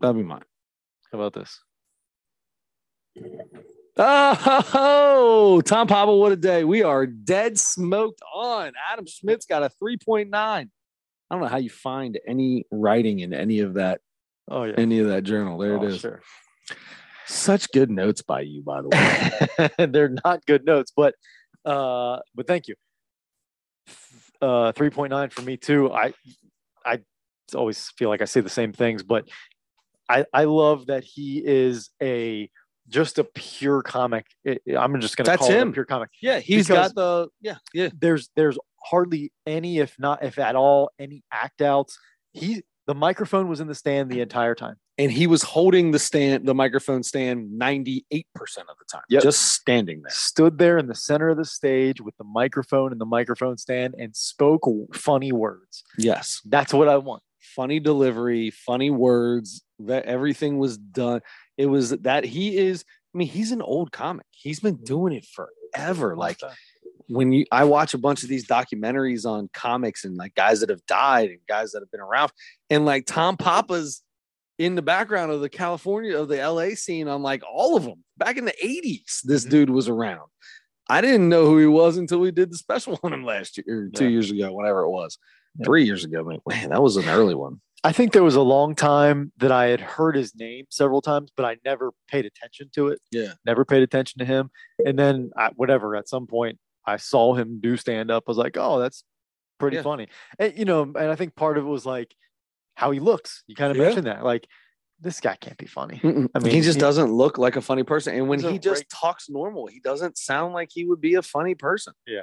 [0.00, 0.42] That'll be mine.
[1.12, 1.60] How about this?
[3.98, 6.64] Oh, Tom Papa, what a day.
[6.64, 8.72] We are dead smoked on.
[8.92, 10.28] Adam Schmidt's got a 3.9.
[10.34, 10.66] I
[11.30, 14.00] don't know how you find any writing in any of that,
[14.48, 14.74] Oh yeah.
[14.76, 15.58] any of that journal.
[15.58, 16.00] There Oh, it is.
[16.00, 16.20] Sure.
[17.26, 18.88] Such good notes by you, by the
[19.78, 19.86] way.
[19.86, 21.14] They're not good notes, but
[21.64, 22.76] uh, but thank you.
[24.40, 25.90] Uh, three point nine for me too.
[25.92, 26.12] I
[26.84, 27.00] I
[27.56, 29.24] always feel like I say the same things, but
[30.08, 32.48] I I love that he is a
[32.88, 34.26] just a pure comic.
[34.46, 35.68] I'm just gonna That's call it him.
[35.70, 36.10] a pure comic.
[36.20, 37.88] Yeah, he's Because- got the yeah, yeah.
[37.98, 41.98] There's there's hardly any, if not if at all, any act outs.
[42.32, 44.76] He the microphone was in the stand the entire time.
[44.98, 49.02] And he was holding the stand, the microphone stand 98% of the time.
[49.10, 49.22] Yep.
[49.24, 50.10] Just standing there.
[50.10, 53.94] stood there in the center of the stage with the microphone and the microphone stand
[53.98, 54.62] and spoke
[54.94, 55.82] funny words.
[55.98, 56.40] Yes.
[56.46, 57.22] That's what I want.
[57.40, 59.62] funny delivery, funny words.
[59.80, 61.20] That everything was done.
[61.58, 62.84] It was that he is.
[63.14, 64.26] I mean, he's an old comic.
[64.30, 66.16] He's been doing it forever.
[66.16, 66.38] Like
[67.08, 70.68] when you, I watch a bunch of these documentaries on comics and like guys that
[70.70, 72.32] have died and guys that have been around,
[72.68, 74.02] and like Tom Papa's
[74.58, 78.02] in the background of the California of the LA scene on like all of them.
[78.18, 79.50] Back in the '80s, this Mhm.
[79.50, 80.28] dude was around.
[80.88, 83.86] I didn't know who he was until we did the special on him last year,
[83.86, 85.18] or two years ago, whatever it was.
[85.58, 85.64] Yeah.
[85.64, 87.60] Three years ago, man, man, that was an early one.
[87.84, 91.30] I think there was a long time that I had heard his name several times,
[91.36, 93.00] but I never paid attention to it.
[93.12, 93.34] Yeah.
[93.44, 94.50] Never paid attention to him.
[94.84, 98.24] And then I, whatever, at some point I saw him do stand up.
[98.26, 99.04] I was like, oh, that's
[99.58, 99.82] pretty Yeah.
[99.82, 100.08] funny.
[100.38, 102.14] And, you know, and I think part of it was like
[102.74, 103.44] how he looks.
[103.46, 103.84] You kind of Yeah.
[103.84, 104.24] mentioned that.
[104.24, 104.46] Like,
[104.98, 106.00] this guy can't be funny.
[106.02, 106.28] Mm-mm.
[106.34, 108.14] I mean, he just he- doesn't look like a funny person.
[108.16, 111.54] And when he just talks normal, he doesn't sound like he would be a funny
[111.54, 111.92] person.
[112.06, 112.22] Yeah.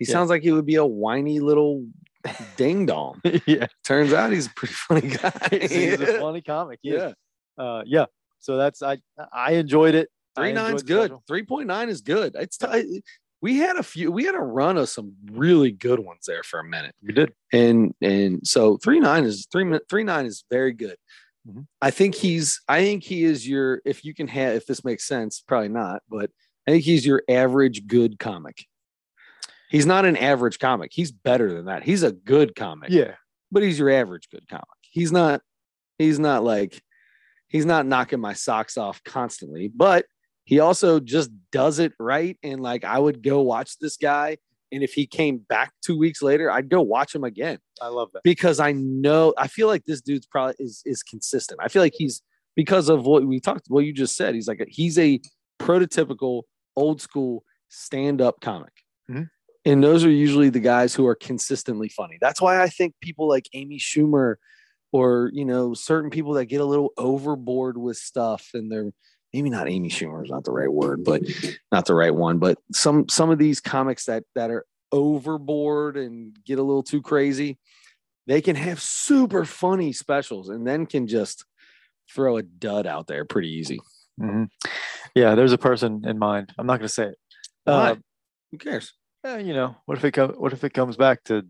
[0.00, 0.12] He Yeah.
[0.12, 1.86] sounds like he would be a whiny little
[2.56, 3.20] ding dong.
[3.46, 3.66] yeah.
[3.84, 5.30] Turns out he's a pretty funny guy.
[5.52, 6.80] He's, a funny comic.
[6.82, 7.12] He yeah.
[7.56, 8.06] Uh, yeah.
[8.40, 8.98] So that's, I,
[9.32, 10.08] I enjoyed it.
[10.34, 11.12] Three nine's good.
[11.28, 12.34] Three point nine is good.
[12.34, 13.02] It's t-
[13.42, 14.10] we had a few.
[14.12, 16.94] We had a run of some really good ones there for a minute.
[17.02, 17.32] We did.
[17.52, 20.96] and and so three nine is three three nine is very good.
[21.48, 21.66] Mhm.
[21.82, 25.06] I think he's I think he is your if you can have if this makes
[25.06, 26.30] sense probably not but
[26.68, 28.66] I think he's your average good comic.
[29.70, 30.90] He's not an average comic.
[30.92, 31.82] He's better than that.
[31.84, 32.90] He's a good comic.
[32.90, 33.14] Yeah.
[33.52, 34.64] but he's your average good comic.
[34.82, 35.40] He's not
[35.98, 36.82] he's not like
[37.48, 40.06] he's not knocking my socks off constantly, but
[40.44, 44.38] he also just does it right and like I would go watch this guy
[44.72, 48.10] And if he came back two weeks later, I'd go watch him again I love
[48.14, 48.22] that.
[48.24, 51.60] because I know I feel like this dude's probably is is consistent.
[51.62, 52.22] I feel like he's
[52.56, 54.34] because of what we talked, what you just said.
[54.34, 55.20] He's like a, he's a
[55.60, 56.42] prototypical
[56.76, 58.72] old school stand up comic,
[59.08, 59.28] Mhm.
[59.64, 62.18] And those are usually the guys who are consistently funny.
[62.20, 64.36] That's why I think people like Amy Schumer,
[64.92, 68.90] or you know, certain people that get a little overboard with stuff, and they're
[69.32, 71.22] maybe not Amy Schumer is not the right word, but
[71.70, 76.36] not the right one, but some some of these comics that that are overboard and
[76.44, 77.56] get a little too crazy
[78.30, 81.44] they can have super funny specials and then can just
[82.08, 83.80] throw a dud out there pretty easy.
[84.20, 84.48] Mhm.
[85.16, 86.52] Yeah, there's a person in mind.
[86.56, 87.18] I'm not going to say it.
[87.66, 87.96] Uh,
[88.52, 88.92] Who cares?
[89.24, 90.36] Eh, you know, what if it comes?
[90.36, 91.46] What if it comes back to?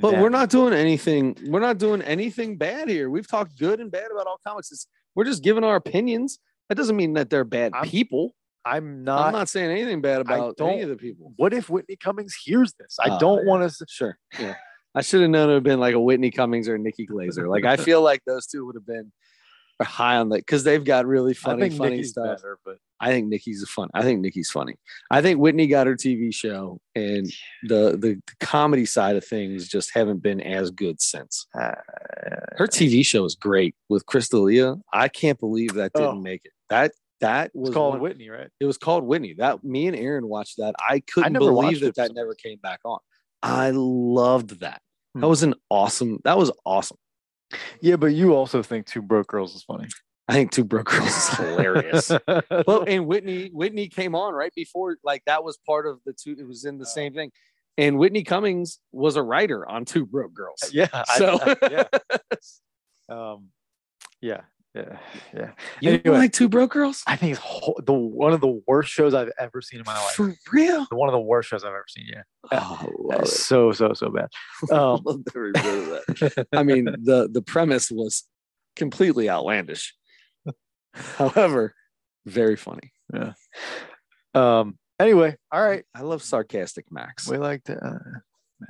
[0.00, 0.22] But that?
[0.22, 1.36] we're not doing anything.
[1.46, 3.08] We're not doing anything bad here.
[3.08, 4.70] We've talked good and bad about all comics.
[4.70, 6.38] It's, we're just giving our opinions.
[6.68, 8.34] That doesn't mean that they're bad I'm people.
[8.64, 9.26] I'm not.
[9.26, 11.32] I'm not saying anything bad about any of the people.
[11.36, 12.98] What if Whitney Cummings hears this?
[13.00, 13.86] I Oh, don't want to.
[13.88, 14.18] Sure.
[14.38, 14.56] Yeah.
[14.94, 17.06] I should have known it would have been like a Whitney Cummings or a Nikki
[17.06, 17.48] Glazer.
[17.48, 19.12] Like I feel like those two would have been
[19.86, 22.36] high on the because they've got really I funny, funny Nikki's stuff.
[22.38, 23.88] better, but I think Nikki's a fun.
[23.94, 24.74] I think Nikki's funny.
[25.10, 27.26] I think Whitney got her TV show, and
[27.64, 31.46] the, the the comedy side of things just haven't been as good since.
[31.58, 31.74] uh,
[32.56, 34.76] Her TV show is great with Chris D'Elia.
[34.92, 36.20] I can't believe that didn't Oh.
[36.20, 36.52] make it.
[36.70, 38.48] That that was called one- Whitney, right?
[38.60, 39.34] it was called Whitney.
[39.38, 40.74] That me and Aaron watched that.
[40.78, 42.98] I couldn't watched believe that that never came back on.
[43.42, 44.82] I loved that.
[45.14, 45.20] Hmm.
[45.20, 46.18] That was an awesome.
[46.24, 46.98] That was awesome.
[47.80, 49.88] Yeah, but you also think Two Broke Girls is funny.
[50.28, 52.10] I think Two Broke Girls is hilarious.
[52.66, 56.36] well, and Whitney, Whitney came on right before, like that was part of the two.
[56.38, 56.88] It was in the Oh.
[56.88, 57.30] same thing.
[57.78, 60.70] And Whitney Cummings was a writer on Two Broke Girls.
[60.72, 60.88] yeah.
[60.92, 61.38] I- So
[61.70, 61.84] yeah.
[63.08, 63.48] Um,
[64.20, 64.42] yeah,
[64.78, 64.98] yeah,
[65.34, 65.50] yeah.
[65.80, 66.18] you Anyway.
[66.18, 67.02] like Two Broke Girls?
[67.06, 70.12] I think it's the one of the worst shows I've ever seen in my life.
[70.14, 70.86] For real?
[70.90, 72.06] One of the worst shows I've ever seen.
[72.08, 72.22] Yeah,
[72.52, 74.28] Oh, so so so bad.
[74.72, 76.46] Um, Loved every bit of that.
[76.52, 78.24] I mean, the the premise was
[78.76, 79.94] completely outlandish.
[80.94, 81.74] However,
[82.26, 82.92] very funny.
[83.12, 83.32] Yeah.
[84.34, 84.78] Um.
[85.00, 85.84] Anyway, all right.
[85.94, 87.28] I love sarcastic Max.
[87.28, 87.76] We like to.
[87.76, 87.98] Uh,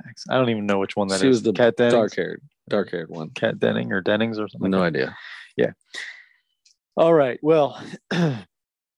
[0.05, 0.25] Max.
[0.29, 1.21] I don't even know which one that is.
[1.21, 3.31] She was the Cat Dark haired, dark haired one.
[3.31, 4.69] Kat Denning or Dennings or something.
[4.69, 5.17] No like idea.
[5.67, 5.75] That.
[6.97, 7.39] All right.
[7.41, 7.81] Well,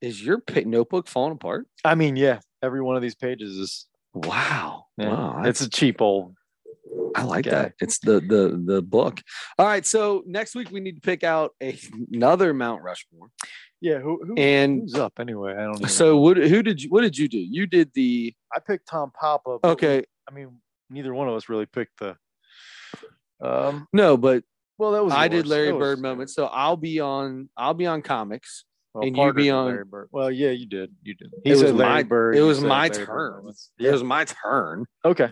[0.01, 1.67] Is your notebook falling apart?
[1.85, 2.39] I mean, yeah.
[2.63, 3.85] Every one of these pages is.
[4.15, 4.85] Wow.
[4.97, 5.43] Yeah, Wow.
[5.45, 6.35] it's a cheap old.
[7.15, 7.51] I like guy.
[7.51, 7.73] that.
[7.79, 9.21] It's the the the book.
[9.59, 9.85] All right.
[9.85, 11.77] So next week we need to pick out a,
[12.11, 13.27] another Mount Rushmore.
[13.79, 13.99] Yeah.
[13.99, 15.53] Who, who And who's up anyway?
[15.53, 15.87] I don't.
[15.89, 16.37] So what?
[16.37, 16.89] Who did you?
[16.89, 17.37] What did you do?
[17.37, 19.59] You did the I picked Tom Papa.
[19.61, 20.03] but we- okay.
[20.27, 20.57] I mean,
[20.89, 22.17] neither one of us really picked the.
[23.39, 23.87] Um.
[23.93, 24.43] No, but
[24.81, 25.13] Well, that was.
[25.13, 25.45] I did.
[25.45, 26.29] Larry That was- Bird moment.
[26.31, 27.49] So I'll be on.
[27.55, 28.65] I'll be on comics.
[28.95, 30.09] Well, and you Parker be on- Larry Bird.
[30.11, 30.91] Well, yeah, you did.
[31.03, 31.31] You did.
[31.45, 32.35] It was said Larry my- Bird.
[32.35, 33.31] it was my Larry turn.
[33.37, 33.71] moments.
[33.79, 34.85] It was my turn.
[35.05, 35.31] Okay.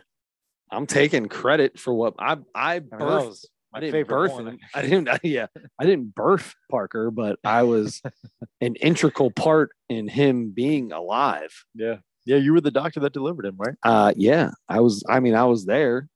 [0.71, 3.45] I'm taking credit for what I I I mean, that birthed.
[3.73, 4.47] I didn't favorite birth one.
[4.49, 4.59] him.
[4.75, 5.09] I didn't.
[5.23, 5.47] Yeah,
[5.79, 8.03] I didn't birth Parker, but I was
[8.61, 11.49] an integral part in him being alive.
[11.73, 11.97] Yeah.
[12.25, 13.75] Yeah, you were the doctor that delivered him, right?
[13.81, 15.03] Uh, yeah, I was.
[15.09, 16.07] I mean, I was there.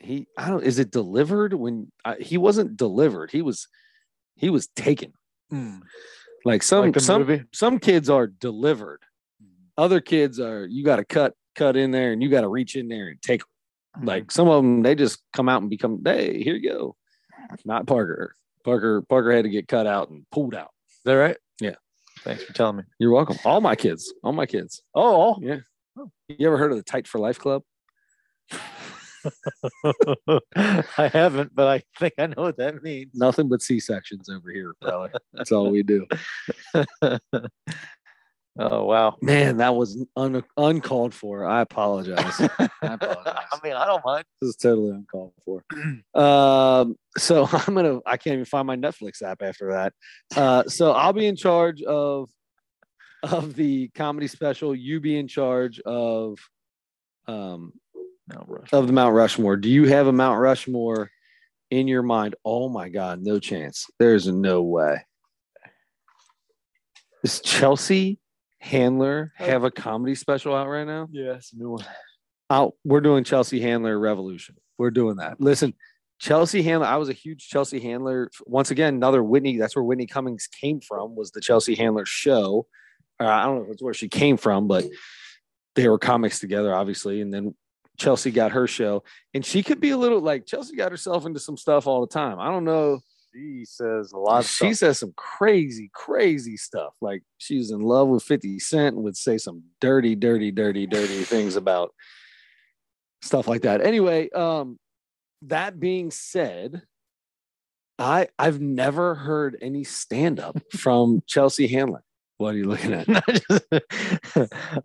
[0.00, 0.64] He, I don't.
[0.64, 3.30] Is it delivered when uh, he wasn't delivered?
[3.30, 3.68] He was,
[4.36, 5.12] he was taken.
[6.44, 7.44] Like some like some movie.
[7.52, 9.02] some kids are delivered.
[9.76, 12.76] Other kids are you got to cut cut in there and you got to reach
[12.76, 13.42] in there and take.
[13.96, 14.06] Mm-hmm.
[14.06, 16.00] Like some of them, they just come out and become.
[16.04, 16.96] Hey, here you go.
[17.64, 18.34] Not Parker.
[18.64, 19.02] Parker.
[19.02, 20.70] Parker had to get cut out and pulled out.
[20.88, 21.36] Is that right?
[21.60, 21.74] Yeah.
[22.20, 22.82] Thanks for telling me.
[22.98, 23.38] You're welcome.
[23.44, 24.12] All my kids.
[24.22, 24.82] All my kids.
[24.94, 25.58] Oh, Yeah.
[26.28, 27.62] You ever heard of the Tight for Life Club?
[30.56, 33.10] I haven't, but I think I know what that means.
[33.14, 35.12] Nothing but C sections over here, brother.
[35.32, 36.06] That's all we do.
[38.58, 39.16] Oh wow.
[39.22, 41.46] Man, that was un- uncalled for.
[41.46, 42.40] I apologize.
[42.58, 43.44] I apologize.
[43.52, 44.24] I mean, I don't mind.
[44.40, 45.64] This is totally uncalled for.
[46.14, 48.00] Um, so I'm gonna.
[48.04, 49.94] I can't even find my Netflix app after that.
[50.36, 52.28] Uh, so I'll be in charge of
[53.22, 54.74] of the comedy special.
[54.74, 56.38] You be in charge of
[57.28, 57.72] um
[58.32, 58.68] No rush.
[58.72, 59.56] of the Mount Rushmore.
[59.56, 61.10] Do you have a Mount Rushmore
[61.70, 62.34] in your mind?
[62.44, 63.86] Oh my God, no chance.
[63.98, 65.04] There's no way.
[67.22, 68.18] Does Chelsea
[68.58, 71.08] Handler have a comedy special out right now?
[71.10, 71.84] Yeah, it's a new one.
[72.48, 72.74] out.
[72.84, 74.56] We're doing Chelsea Handler Revolution.
[74.78, 75.40] We're doing that.
[75.40, 75.74] Listen,
[76.18, 76.86] Chelsea Handler.
[76.86, 78.30] I was a huge Chelsea Handler.
[78.46, 79.58] Once again, another Whitney.
[79.58, 81.14] That's where Whitney Cummings came from.
[81.14, 82.66] Was the Chelsea Handler show?
[83.18, 84.84] Uh, I don't know if it's where she came from, but
[85.74, 87.20] they were comics together, obviously.
[87.20, 87.54] And then
[88.00, 89.04] Chelsea got her show,
[89.34, 92.06] and she could be a little like Chelsea got herself into some stuff all the
[92.12, 92.40] time.
[92.40, 93.00] I don't know
[93.34, 94.44] She says a lot.
[94.46, 94.74] She stuff.
[94.76, 96.94] says some crazy, crazy stuff.
[97.02, 101.22] Like she's in love with 50 Cent and would say some dirty, dirty, dirty, dirty
[101.24, 101.92] things about
[103.20, 103.84] stuff like that.
[103.84, 104.78] Anyway, um,
[105.42, 106.82] that being said,
[107.98, 112.02] I I've never heard any stand-up from Chelsea Handler.
[112.40, 113.06] What are you looking at?
[113.28, 113.68] Just,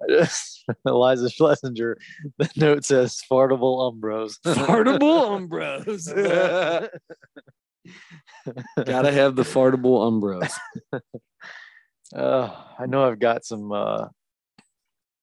[0.10, 1.96] just Iliza Shlesinger.
[2.38, 4.34] The note says fartable umbros.
[4.46, 6.12] fartable umbros.
[8.86, 10.52] Gotta have the fartable umbros.
[12.14, 14.08] Uh, I know I've got some uh,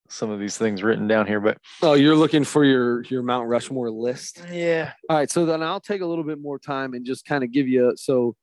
[0.09, 3.47] some of these things written down here, but Oh, you're looking for your your Mount
[3.47, 4.41] Rushmore list.
[4.51, 7.43] yeah, All right, so then I'll take a little bit more time and just kind
[7.43, 8.35] of give you so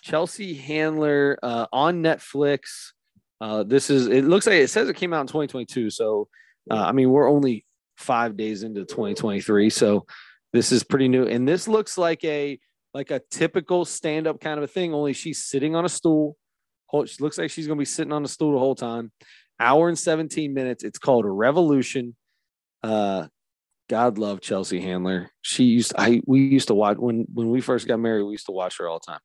[0.00, 2.92] Chelsea Handler uh, on Netflix.
[3.40, 5.90] Uh, this is it looks like it says it came out in 2022.
[5.90, 6.28] So
[6.70, 10.06] uh, I mean we're only five days into 2023, so
[10.52, 11.26] this is pretty new.
[11.26, 12.58] And this looks like a
[12.94, 14.94] like a typical stand up kind of a thing.
[14.94, 16.36] Only she's sitting on a stool.
[17.06, 19.12] She looks like she's gonna be sitting on the stool the whole time.
[19.60, 20.84] Hour and 17 minutes.
[20.84, 22.14] It's called a Revolution.
[22.82, 23.26] Uh,
[23.88, 25.30] God love Chelsea Handler.
[25.42, 28.24] She used I we used to watch when when we first got married.
[28.24, 29.20] We used to watch her all the time.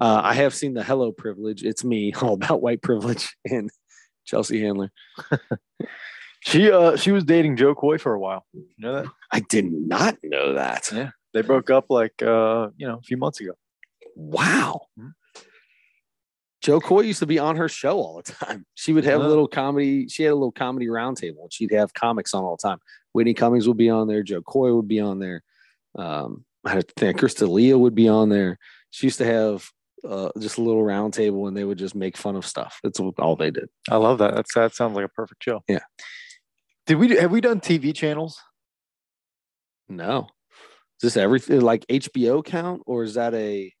[0.00, 1.64] Uh, I have seen the Hello Privilege.
[1.64, 3.70] It's me, all about white privilege, and
[4.24, 4.90] Chelsea Handler.
[6.40, 8.44] she uh she was dating Jo Koy for a while.
[8.52, 10.90] You know that I did not know that.
[10.92, 11.10] Yeah.
[11.34, 13.52] they broke up like uh you know a few months ago.
[14.14, 14.82] Wow.
[14.98, 15.12] Mhm.
[16.60, 18.66] Jo Koy used to be on her show all the time.
[18.74, 20.08] She would have a little comedy.
[20.08, 21.42] She had a little comedy roundtable.
[21.42, 22.78] and She'd have comics on all the time.
[23.12, 24.22] Whitney Cummings would be on there.
[24.22, 25.42] Jo Koy would be on there.
[25.96, 28.58] Um, I think Chris D'Elia would be on there.
[28.90, 29.68] She used to have
[30.08, 32.78] uh, just a little round table and they would just make fun of stuff.
[32.82, 33.68] That's all they did.
[33.90, 34.34] I love that.
[34.34, 35.62] That's that sounds like a perfect show.
[35.68, 35.80] Yeah.
[36.86, 38.40] Did we have we done TV channels?
[39.88, 40.28] No,
[41.00, 43.72] is this everything like HBO count, or is that a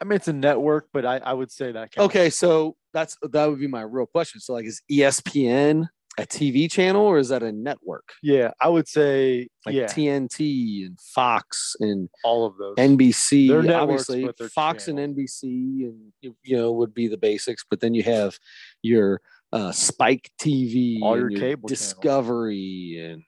[0.00, 1.92] I mean, it's a network, but I, I would say that.
[1.92, 2.06] Counts.
[2.06, 2.30] okay?
[2.30, 4.40] So that's that would be my real question.
[4.40, 5.88] So like, is ESPN
[6.18, 8.12] a TV channel, or is that a network?
[8.22, 12.76] Yeah, I would say like yeah, TNT and Fox and all of those.
[12.76, 13.48] NBC.
[13.48, 15.04] They're networks, Obviously, Fox channels.
[15.04, 15.42] and NBC,
[15.84, 17.64] and you know would be the basics.
[17.68, 18.38] But then you have
[18.82, 19.20] your
[19.52, 21.78] uh, Spike TV, All and your cable channels.
[21.78, 23.22] Discovery, and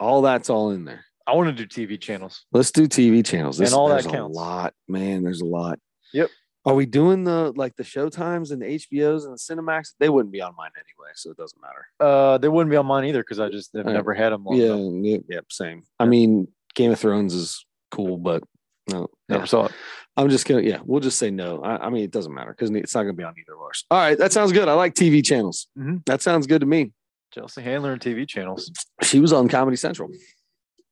[0.00, 1.04] all that's all in there.
[1.26, 2.44] I want to do TV channels.
[2.52, 3.58] Let's do TV channels.
[3.60, 4.36] And all that counts.
[4.36, 5.22] A lot, man.
[5.22, 5.78] There's a lot.
[6.12, 6.28] Yep.
[6.66, 9.94] Are we doing the like the Showtimes and the HBOs and the Cinemax?
[10.00, 11.86] They wouldn't be on mine anyway, so it doesn't matter.
[12.00, 14.44] Uh, they wouldn't be on mine either because I just have never had them.
[14.44, 15.02] Long Yeah, enough.
[15.28, 15.82] yeah, yeah, same.
[16.00, 18.42] I mean, Game of Thrones is cool, but
[18.90, 19.46] no, never yeah.
[19.46, 19.72] saw it.
[20.16, 21.60] I'm just gonna, yeah, we'll just say no.
[21.62, 23.84] I, I mean, it doesn't matter because it's not gonna be on either of ours.
[23.90, 24.68] All right, that sounds good.
[24.68, 25.66] I like TV channels.
[25.78, 26.04] Mhm.
[26.06, 26.92] That sounds good to me.
[27.32, 28.70] Chelsea Handler and TV channels.
[29.02, 30.08] She was on Comedy Central.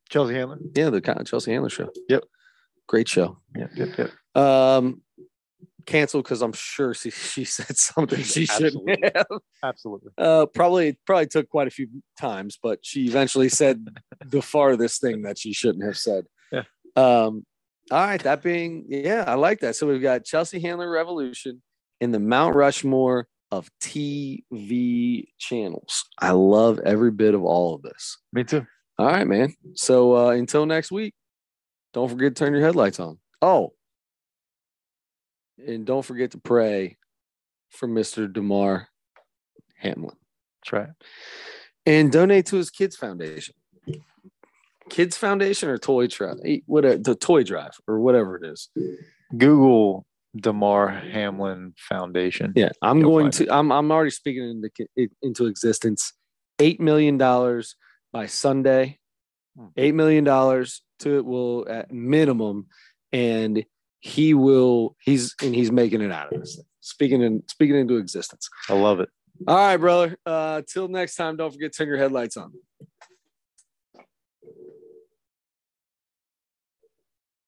[0.09, 0.59] Chelsea Handler.
[0.75, 1.89] Yeah, the Chelsea Handler show.
[2.09, 2.25] Yep.
[2.87, 3.37] great show.
[3.55, 4.11] Yep, yep, yep.
[4.43, 5.01] Um,
[5.85, 9.11] canceled because I'm sure she, she said something she shouldn't Absolutely.
[9.15, 9.41] have.
[9.63, 10.11] Absolutely.
[10.17, 11.87] Uh, probably probably took quite a few
[12.19, 13.87] times, but she eventually said
[14.25, 16.25] the farthest thing that she shouldn't have said.
[16.51, 16.63] Yeah.
[16.95, 17.45] Um.
[17.91, 18.21] All right.
[18.23, 19.75] That being, yeah, I like that.
[19.75, 21.61] So we've got Chelsea Handler Revolution
[21.99, 26.05] in the Mount Rushmore of TV channels.
[26.19, 28.17] I love every bit of all of this.
[28.31, 28.65] Me too.
[28.97, 29.53] All right, man.
[29.75, 31.13] So uh, until next week,
[31.93, 33.19] don't forget to turn your headlights on.
[33.41, 33.73] Oh,
[35.67, 36.97] and don't forget to pray
[37.69, 38.31] for Mr.
[38.31, 38.87] Damar
[39.77, 40.15] Hamlin
[40.61, 40.89] That's right.
[41.85, 43.55] and donate to his kids foundation.
[44.89, 48.69] Kids Foundation or Toy Drive, whatever the Toy Drive or whatever it is.
[49.35, 52.53] Google Damar Hamlin Foundation.
[52.55, 53.53] Yeah, I'm You'll going to.
[53.53, 54.61] I'm I'm already speaking
[54.95, 56.13] into into existence.
[56.59, 57.75] Eight million dollars
[58.11, 58.99] by Sunday.
[59.57, 59.67] Hmm.
[59.77, 62.67] Eight million dollars to it will at minimum,
[63.11, 63.65] and
[64.03, 64.97] he will.
[64.99, 66.57] He's and he's making it out of this.
[66.57, 66.65] Thing.
[66.81, 68.49] Speaking in speaking into existence.
[68.67, 69.07] I love it.
[69.47, 70.17] All right, brother.
[70.25, 71.37] Uh, till next time.
[71.37, 72.51] Don't forget to turn your headlights on.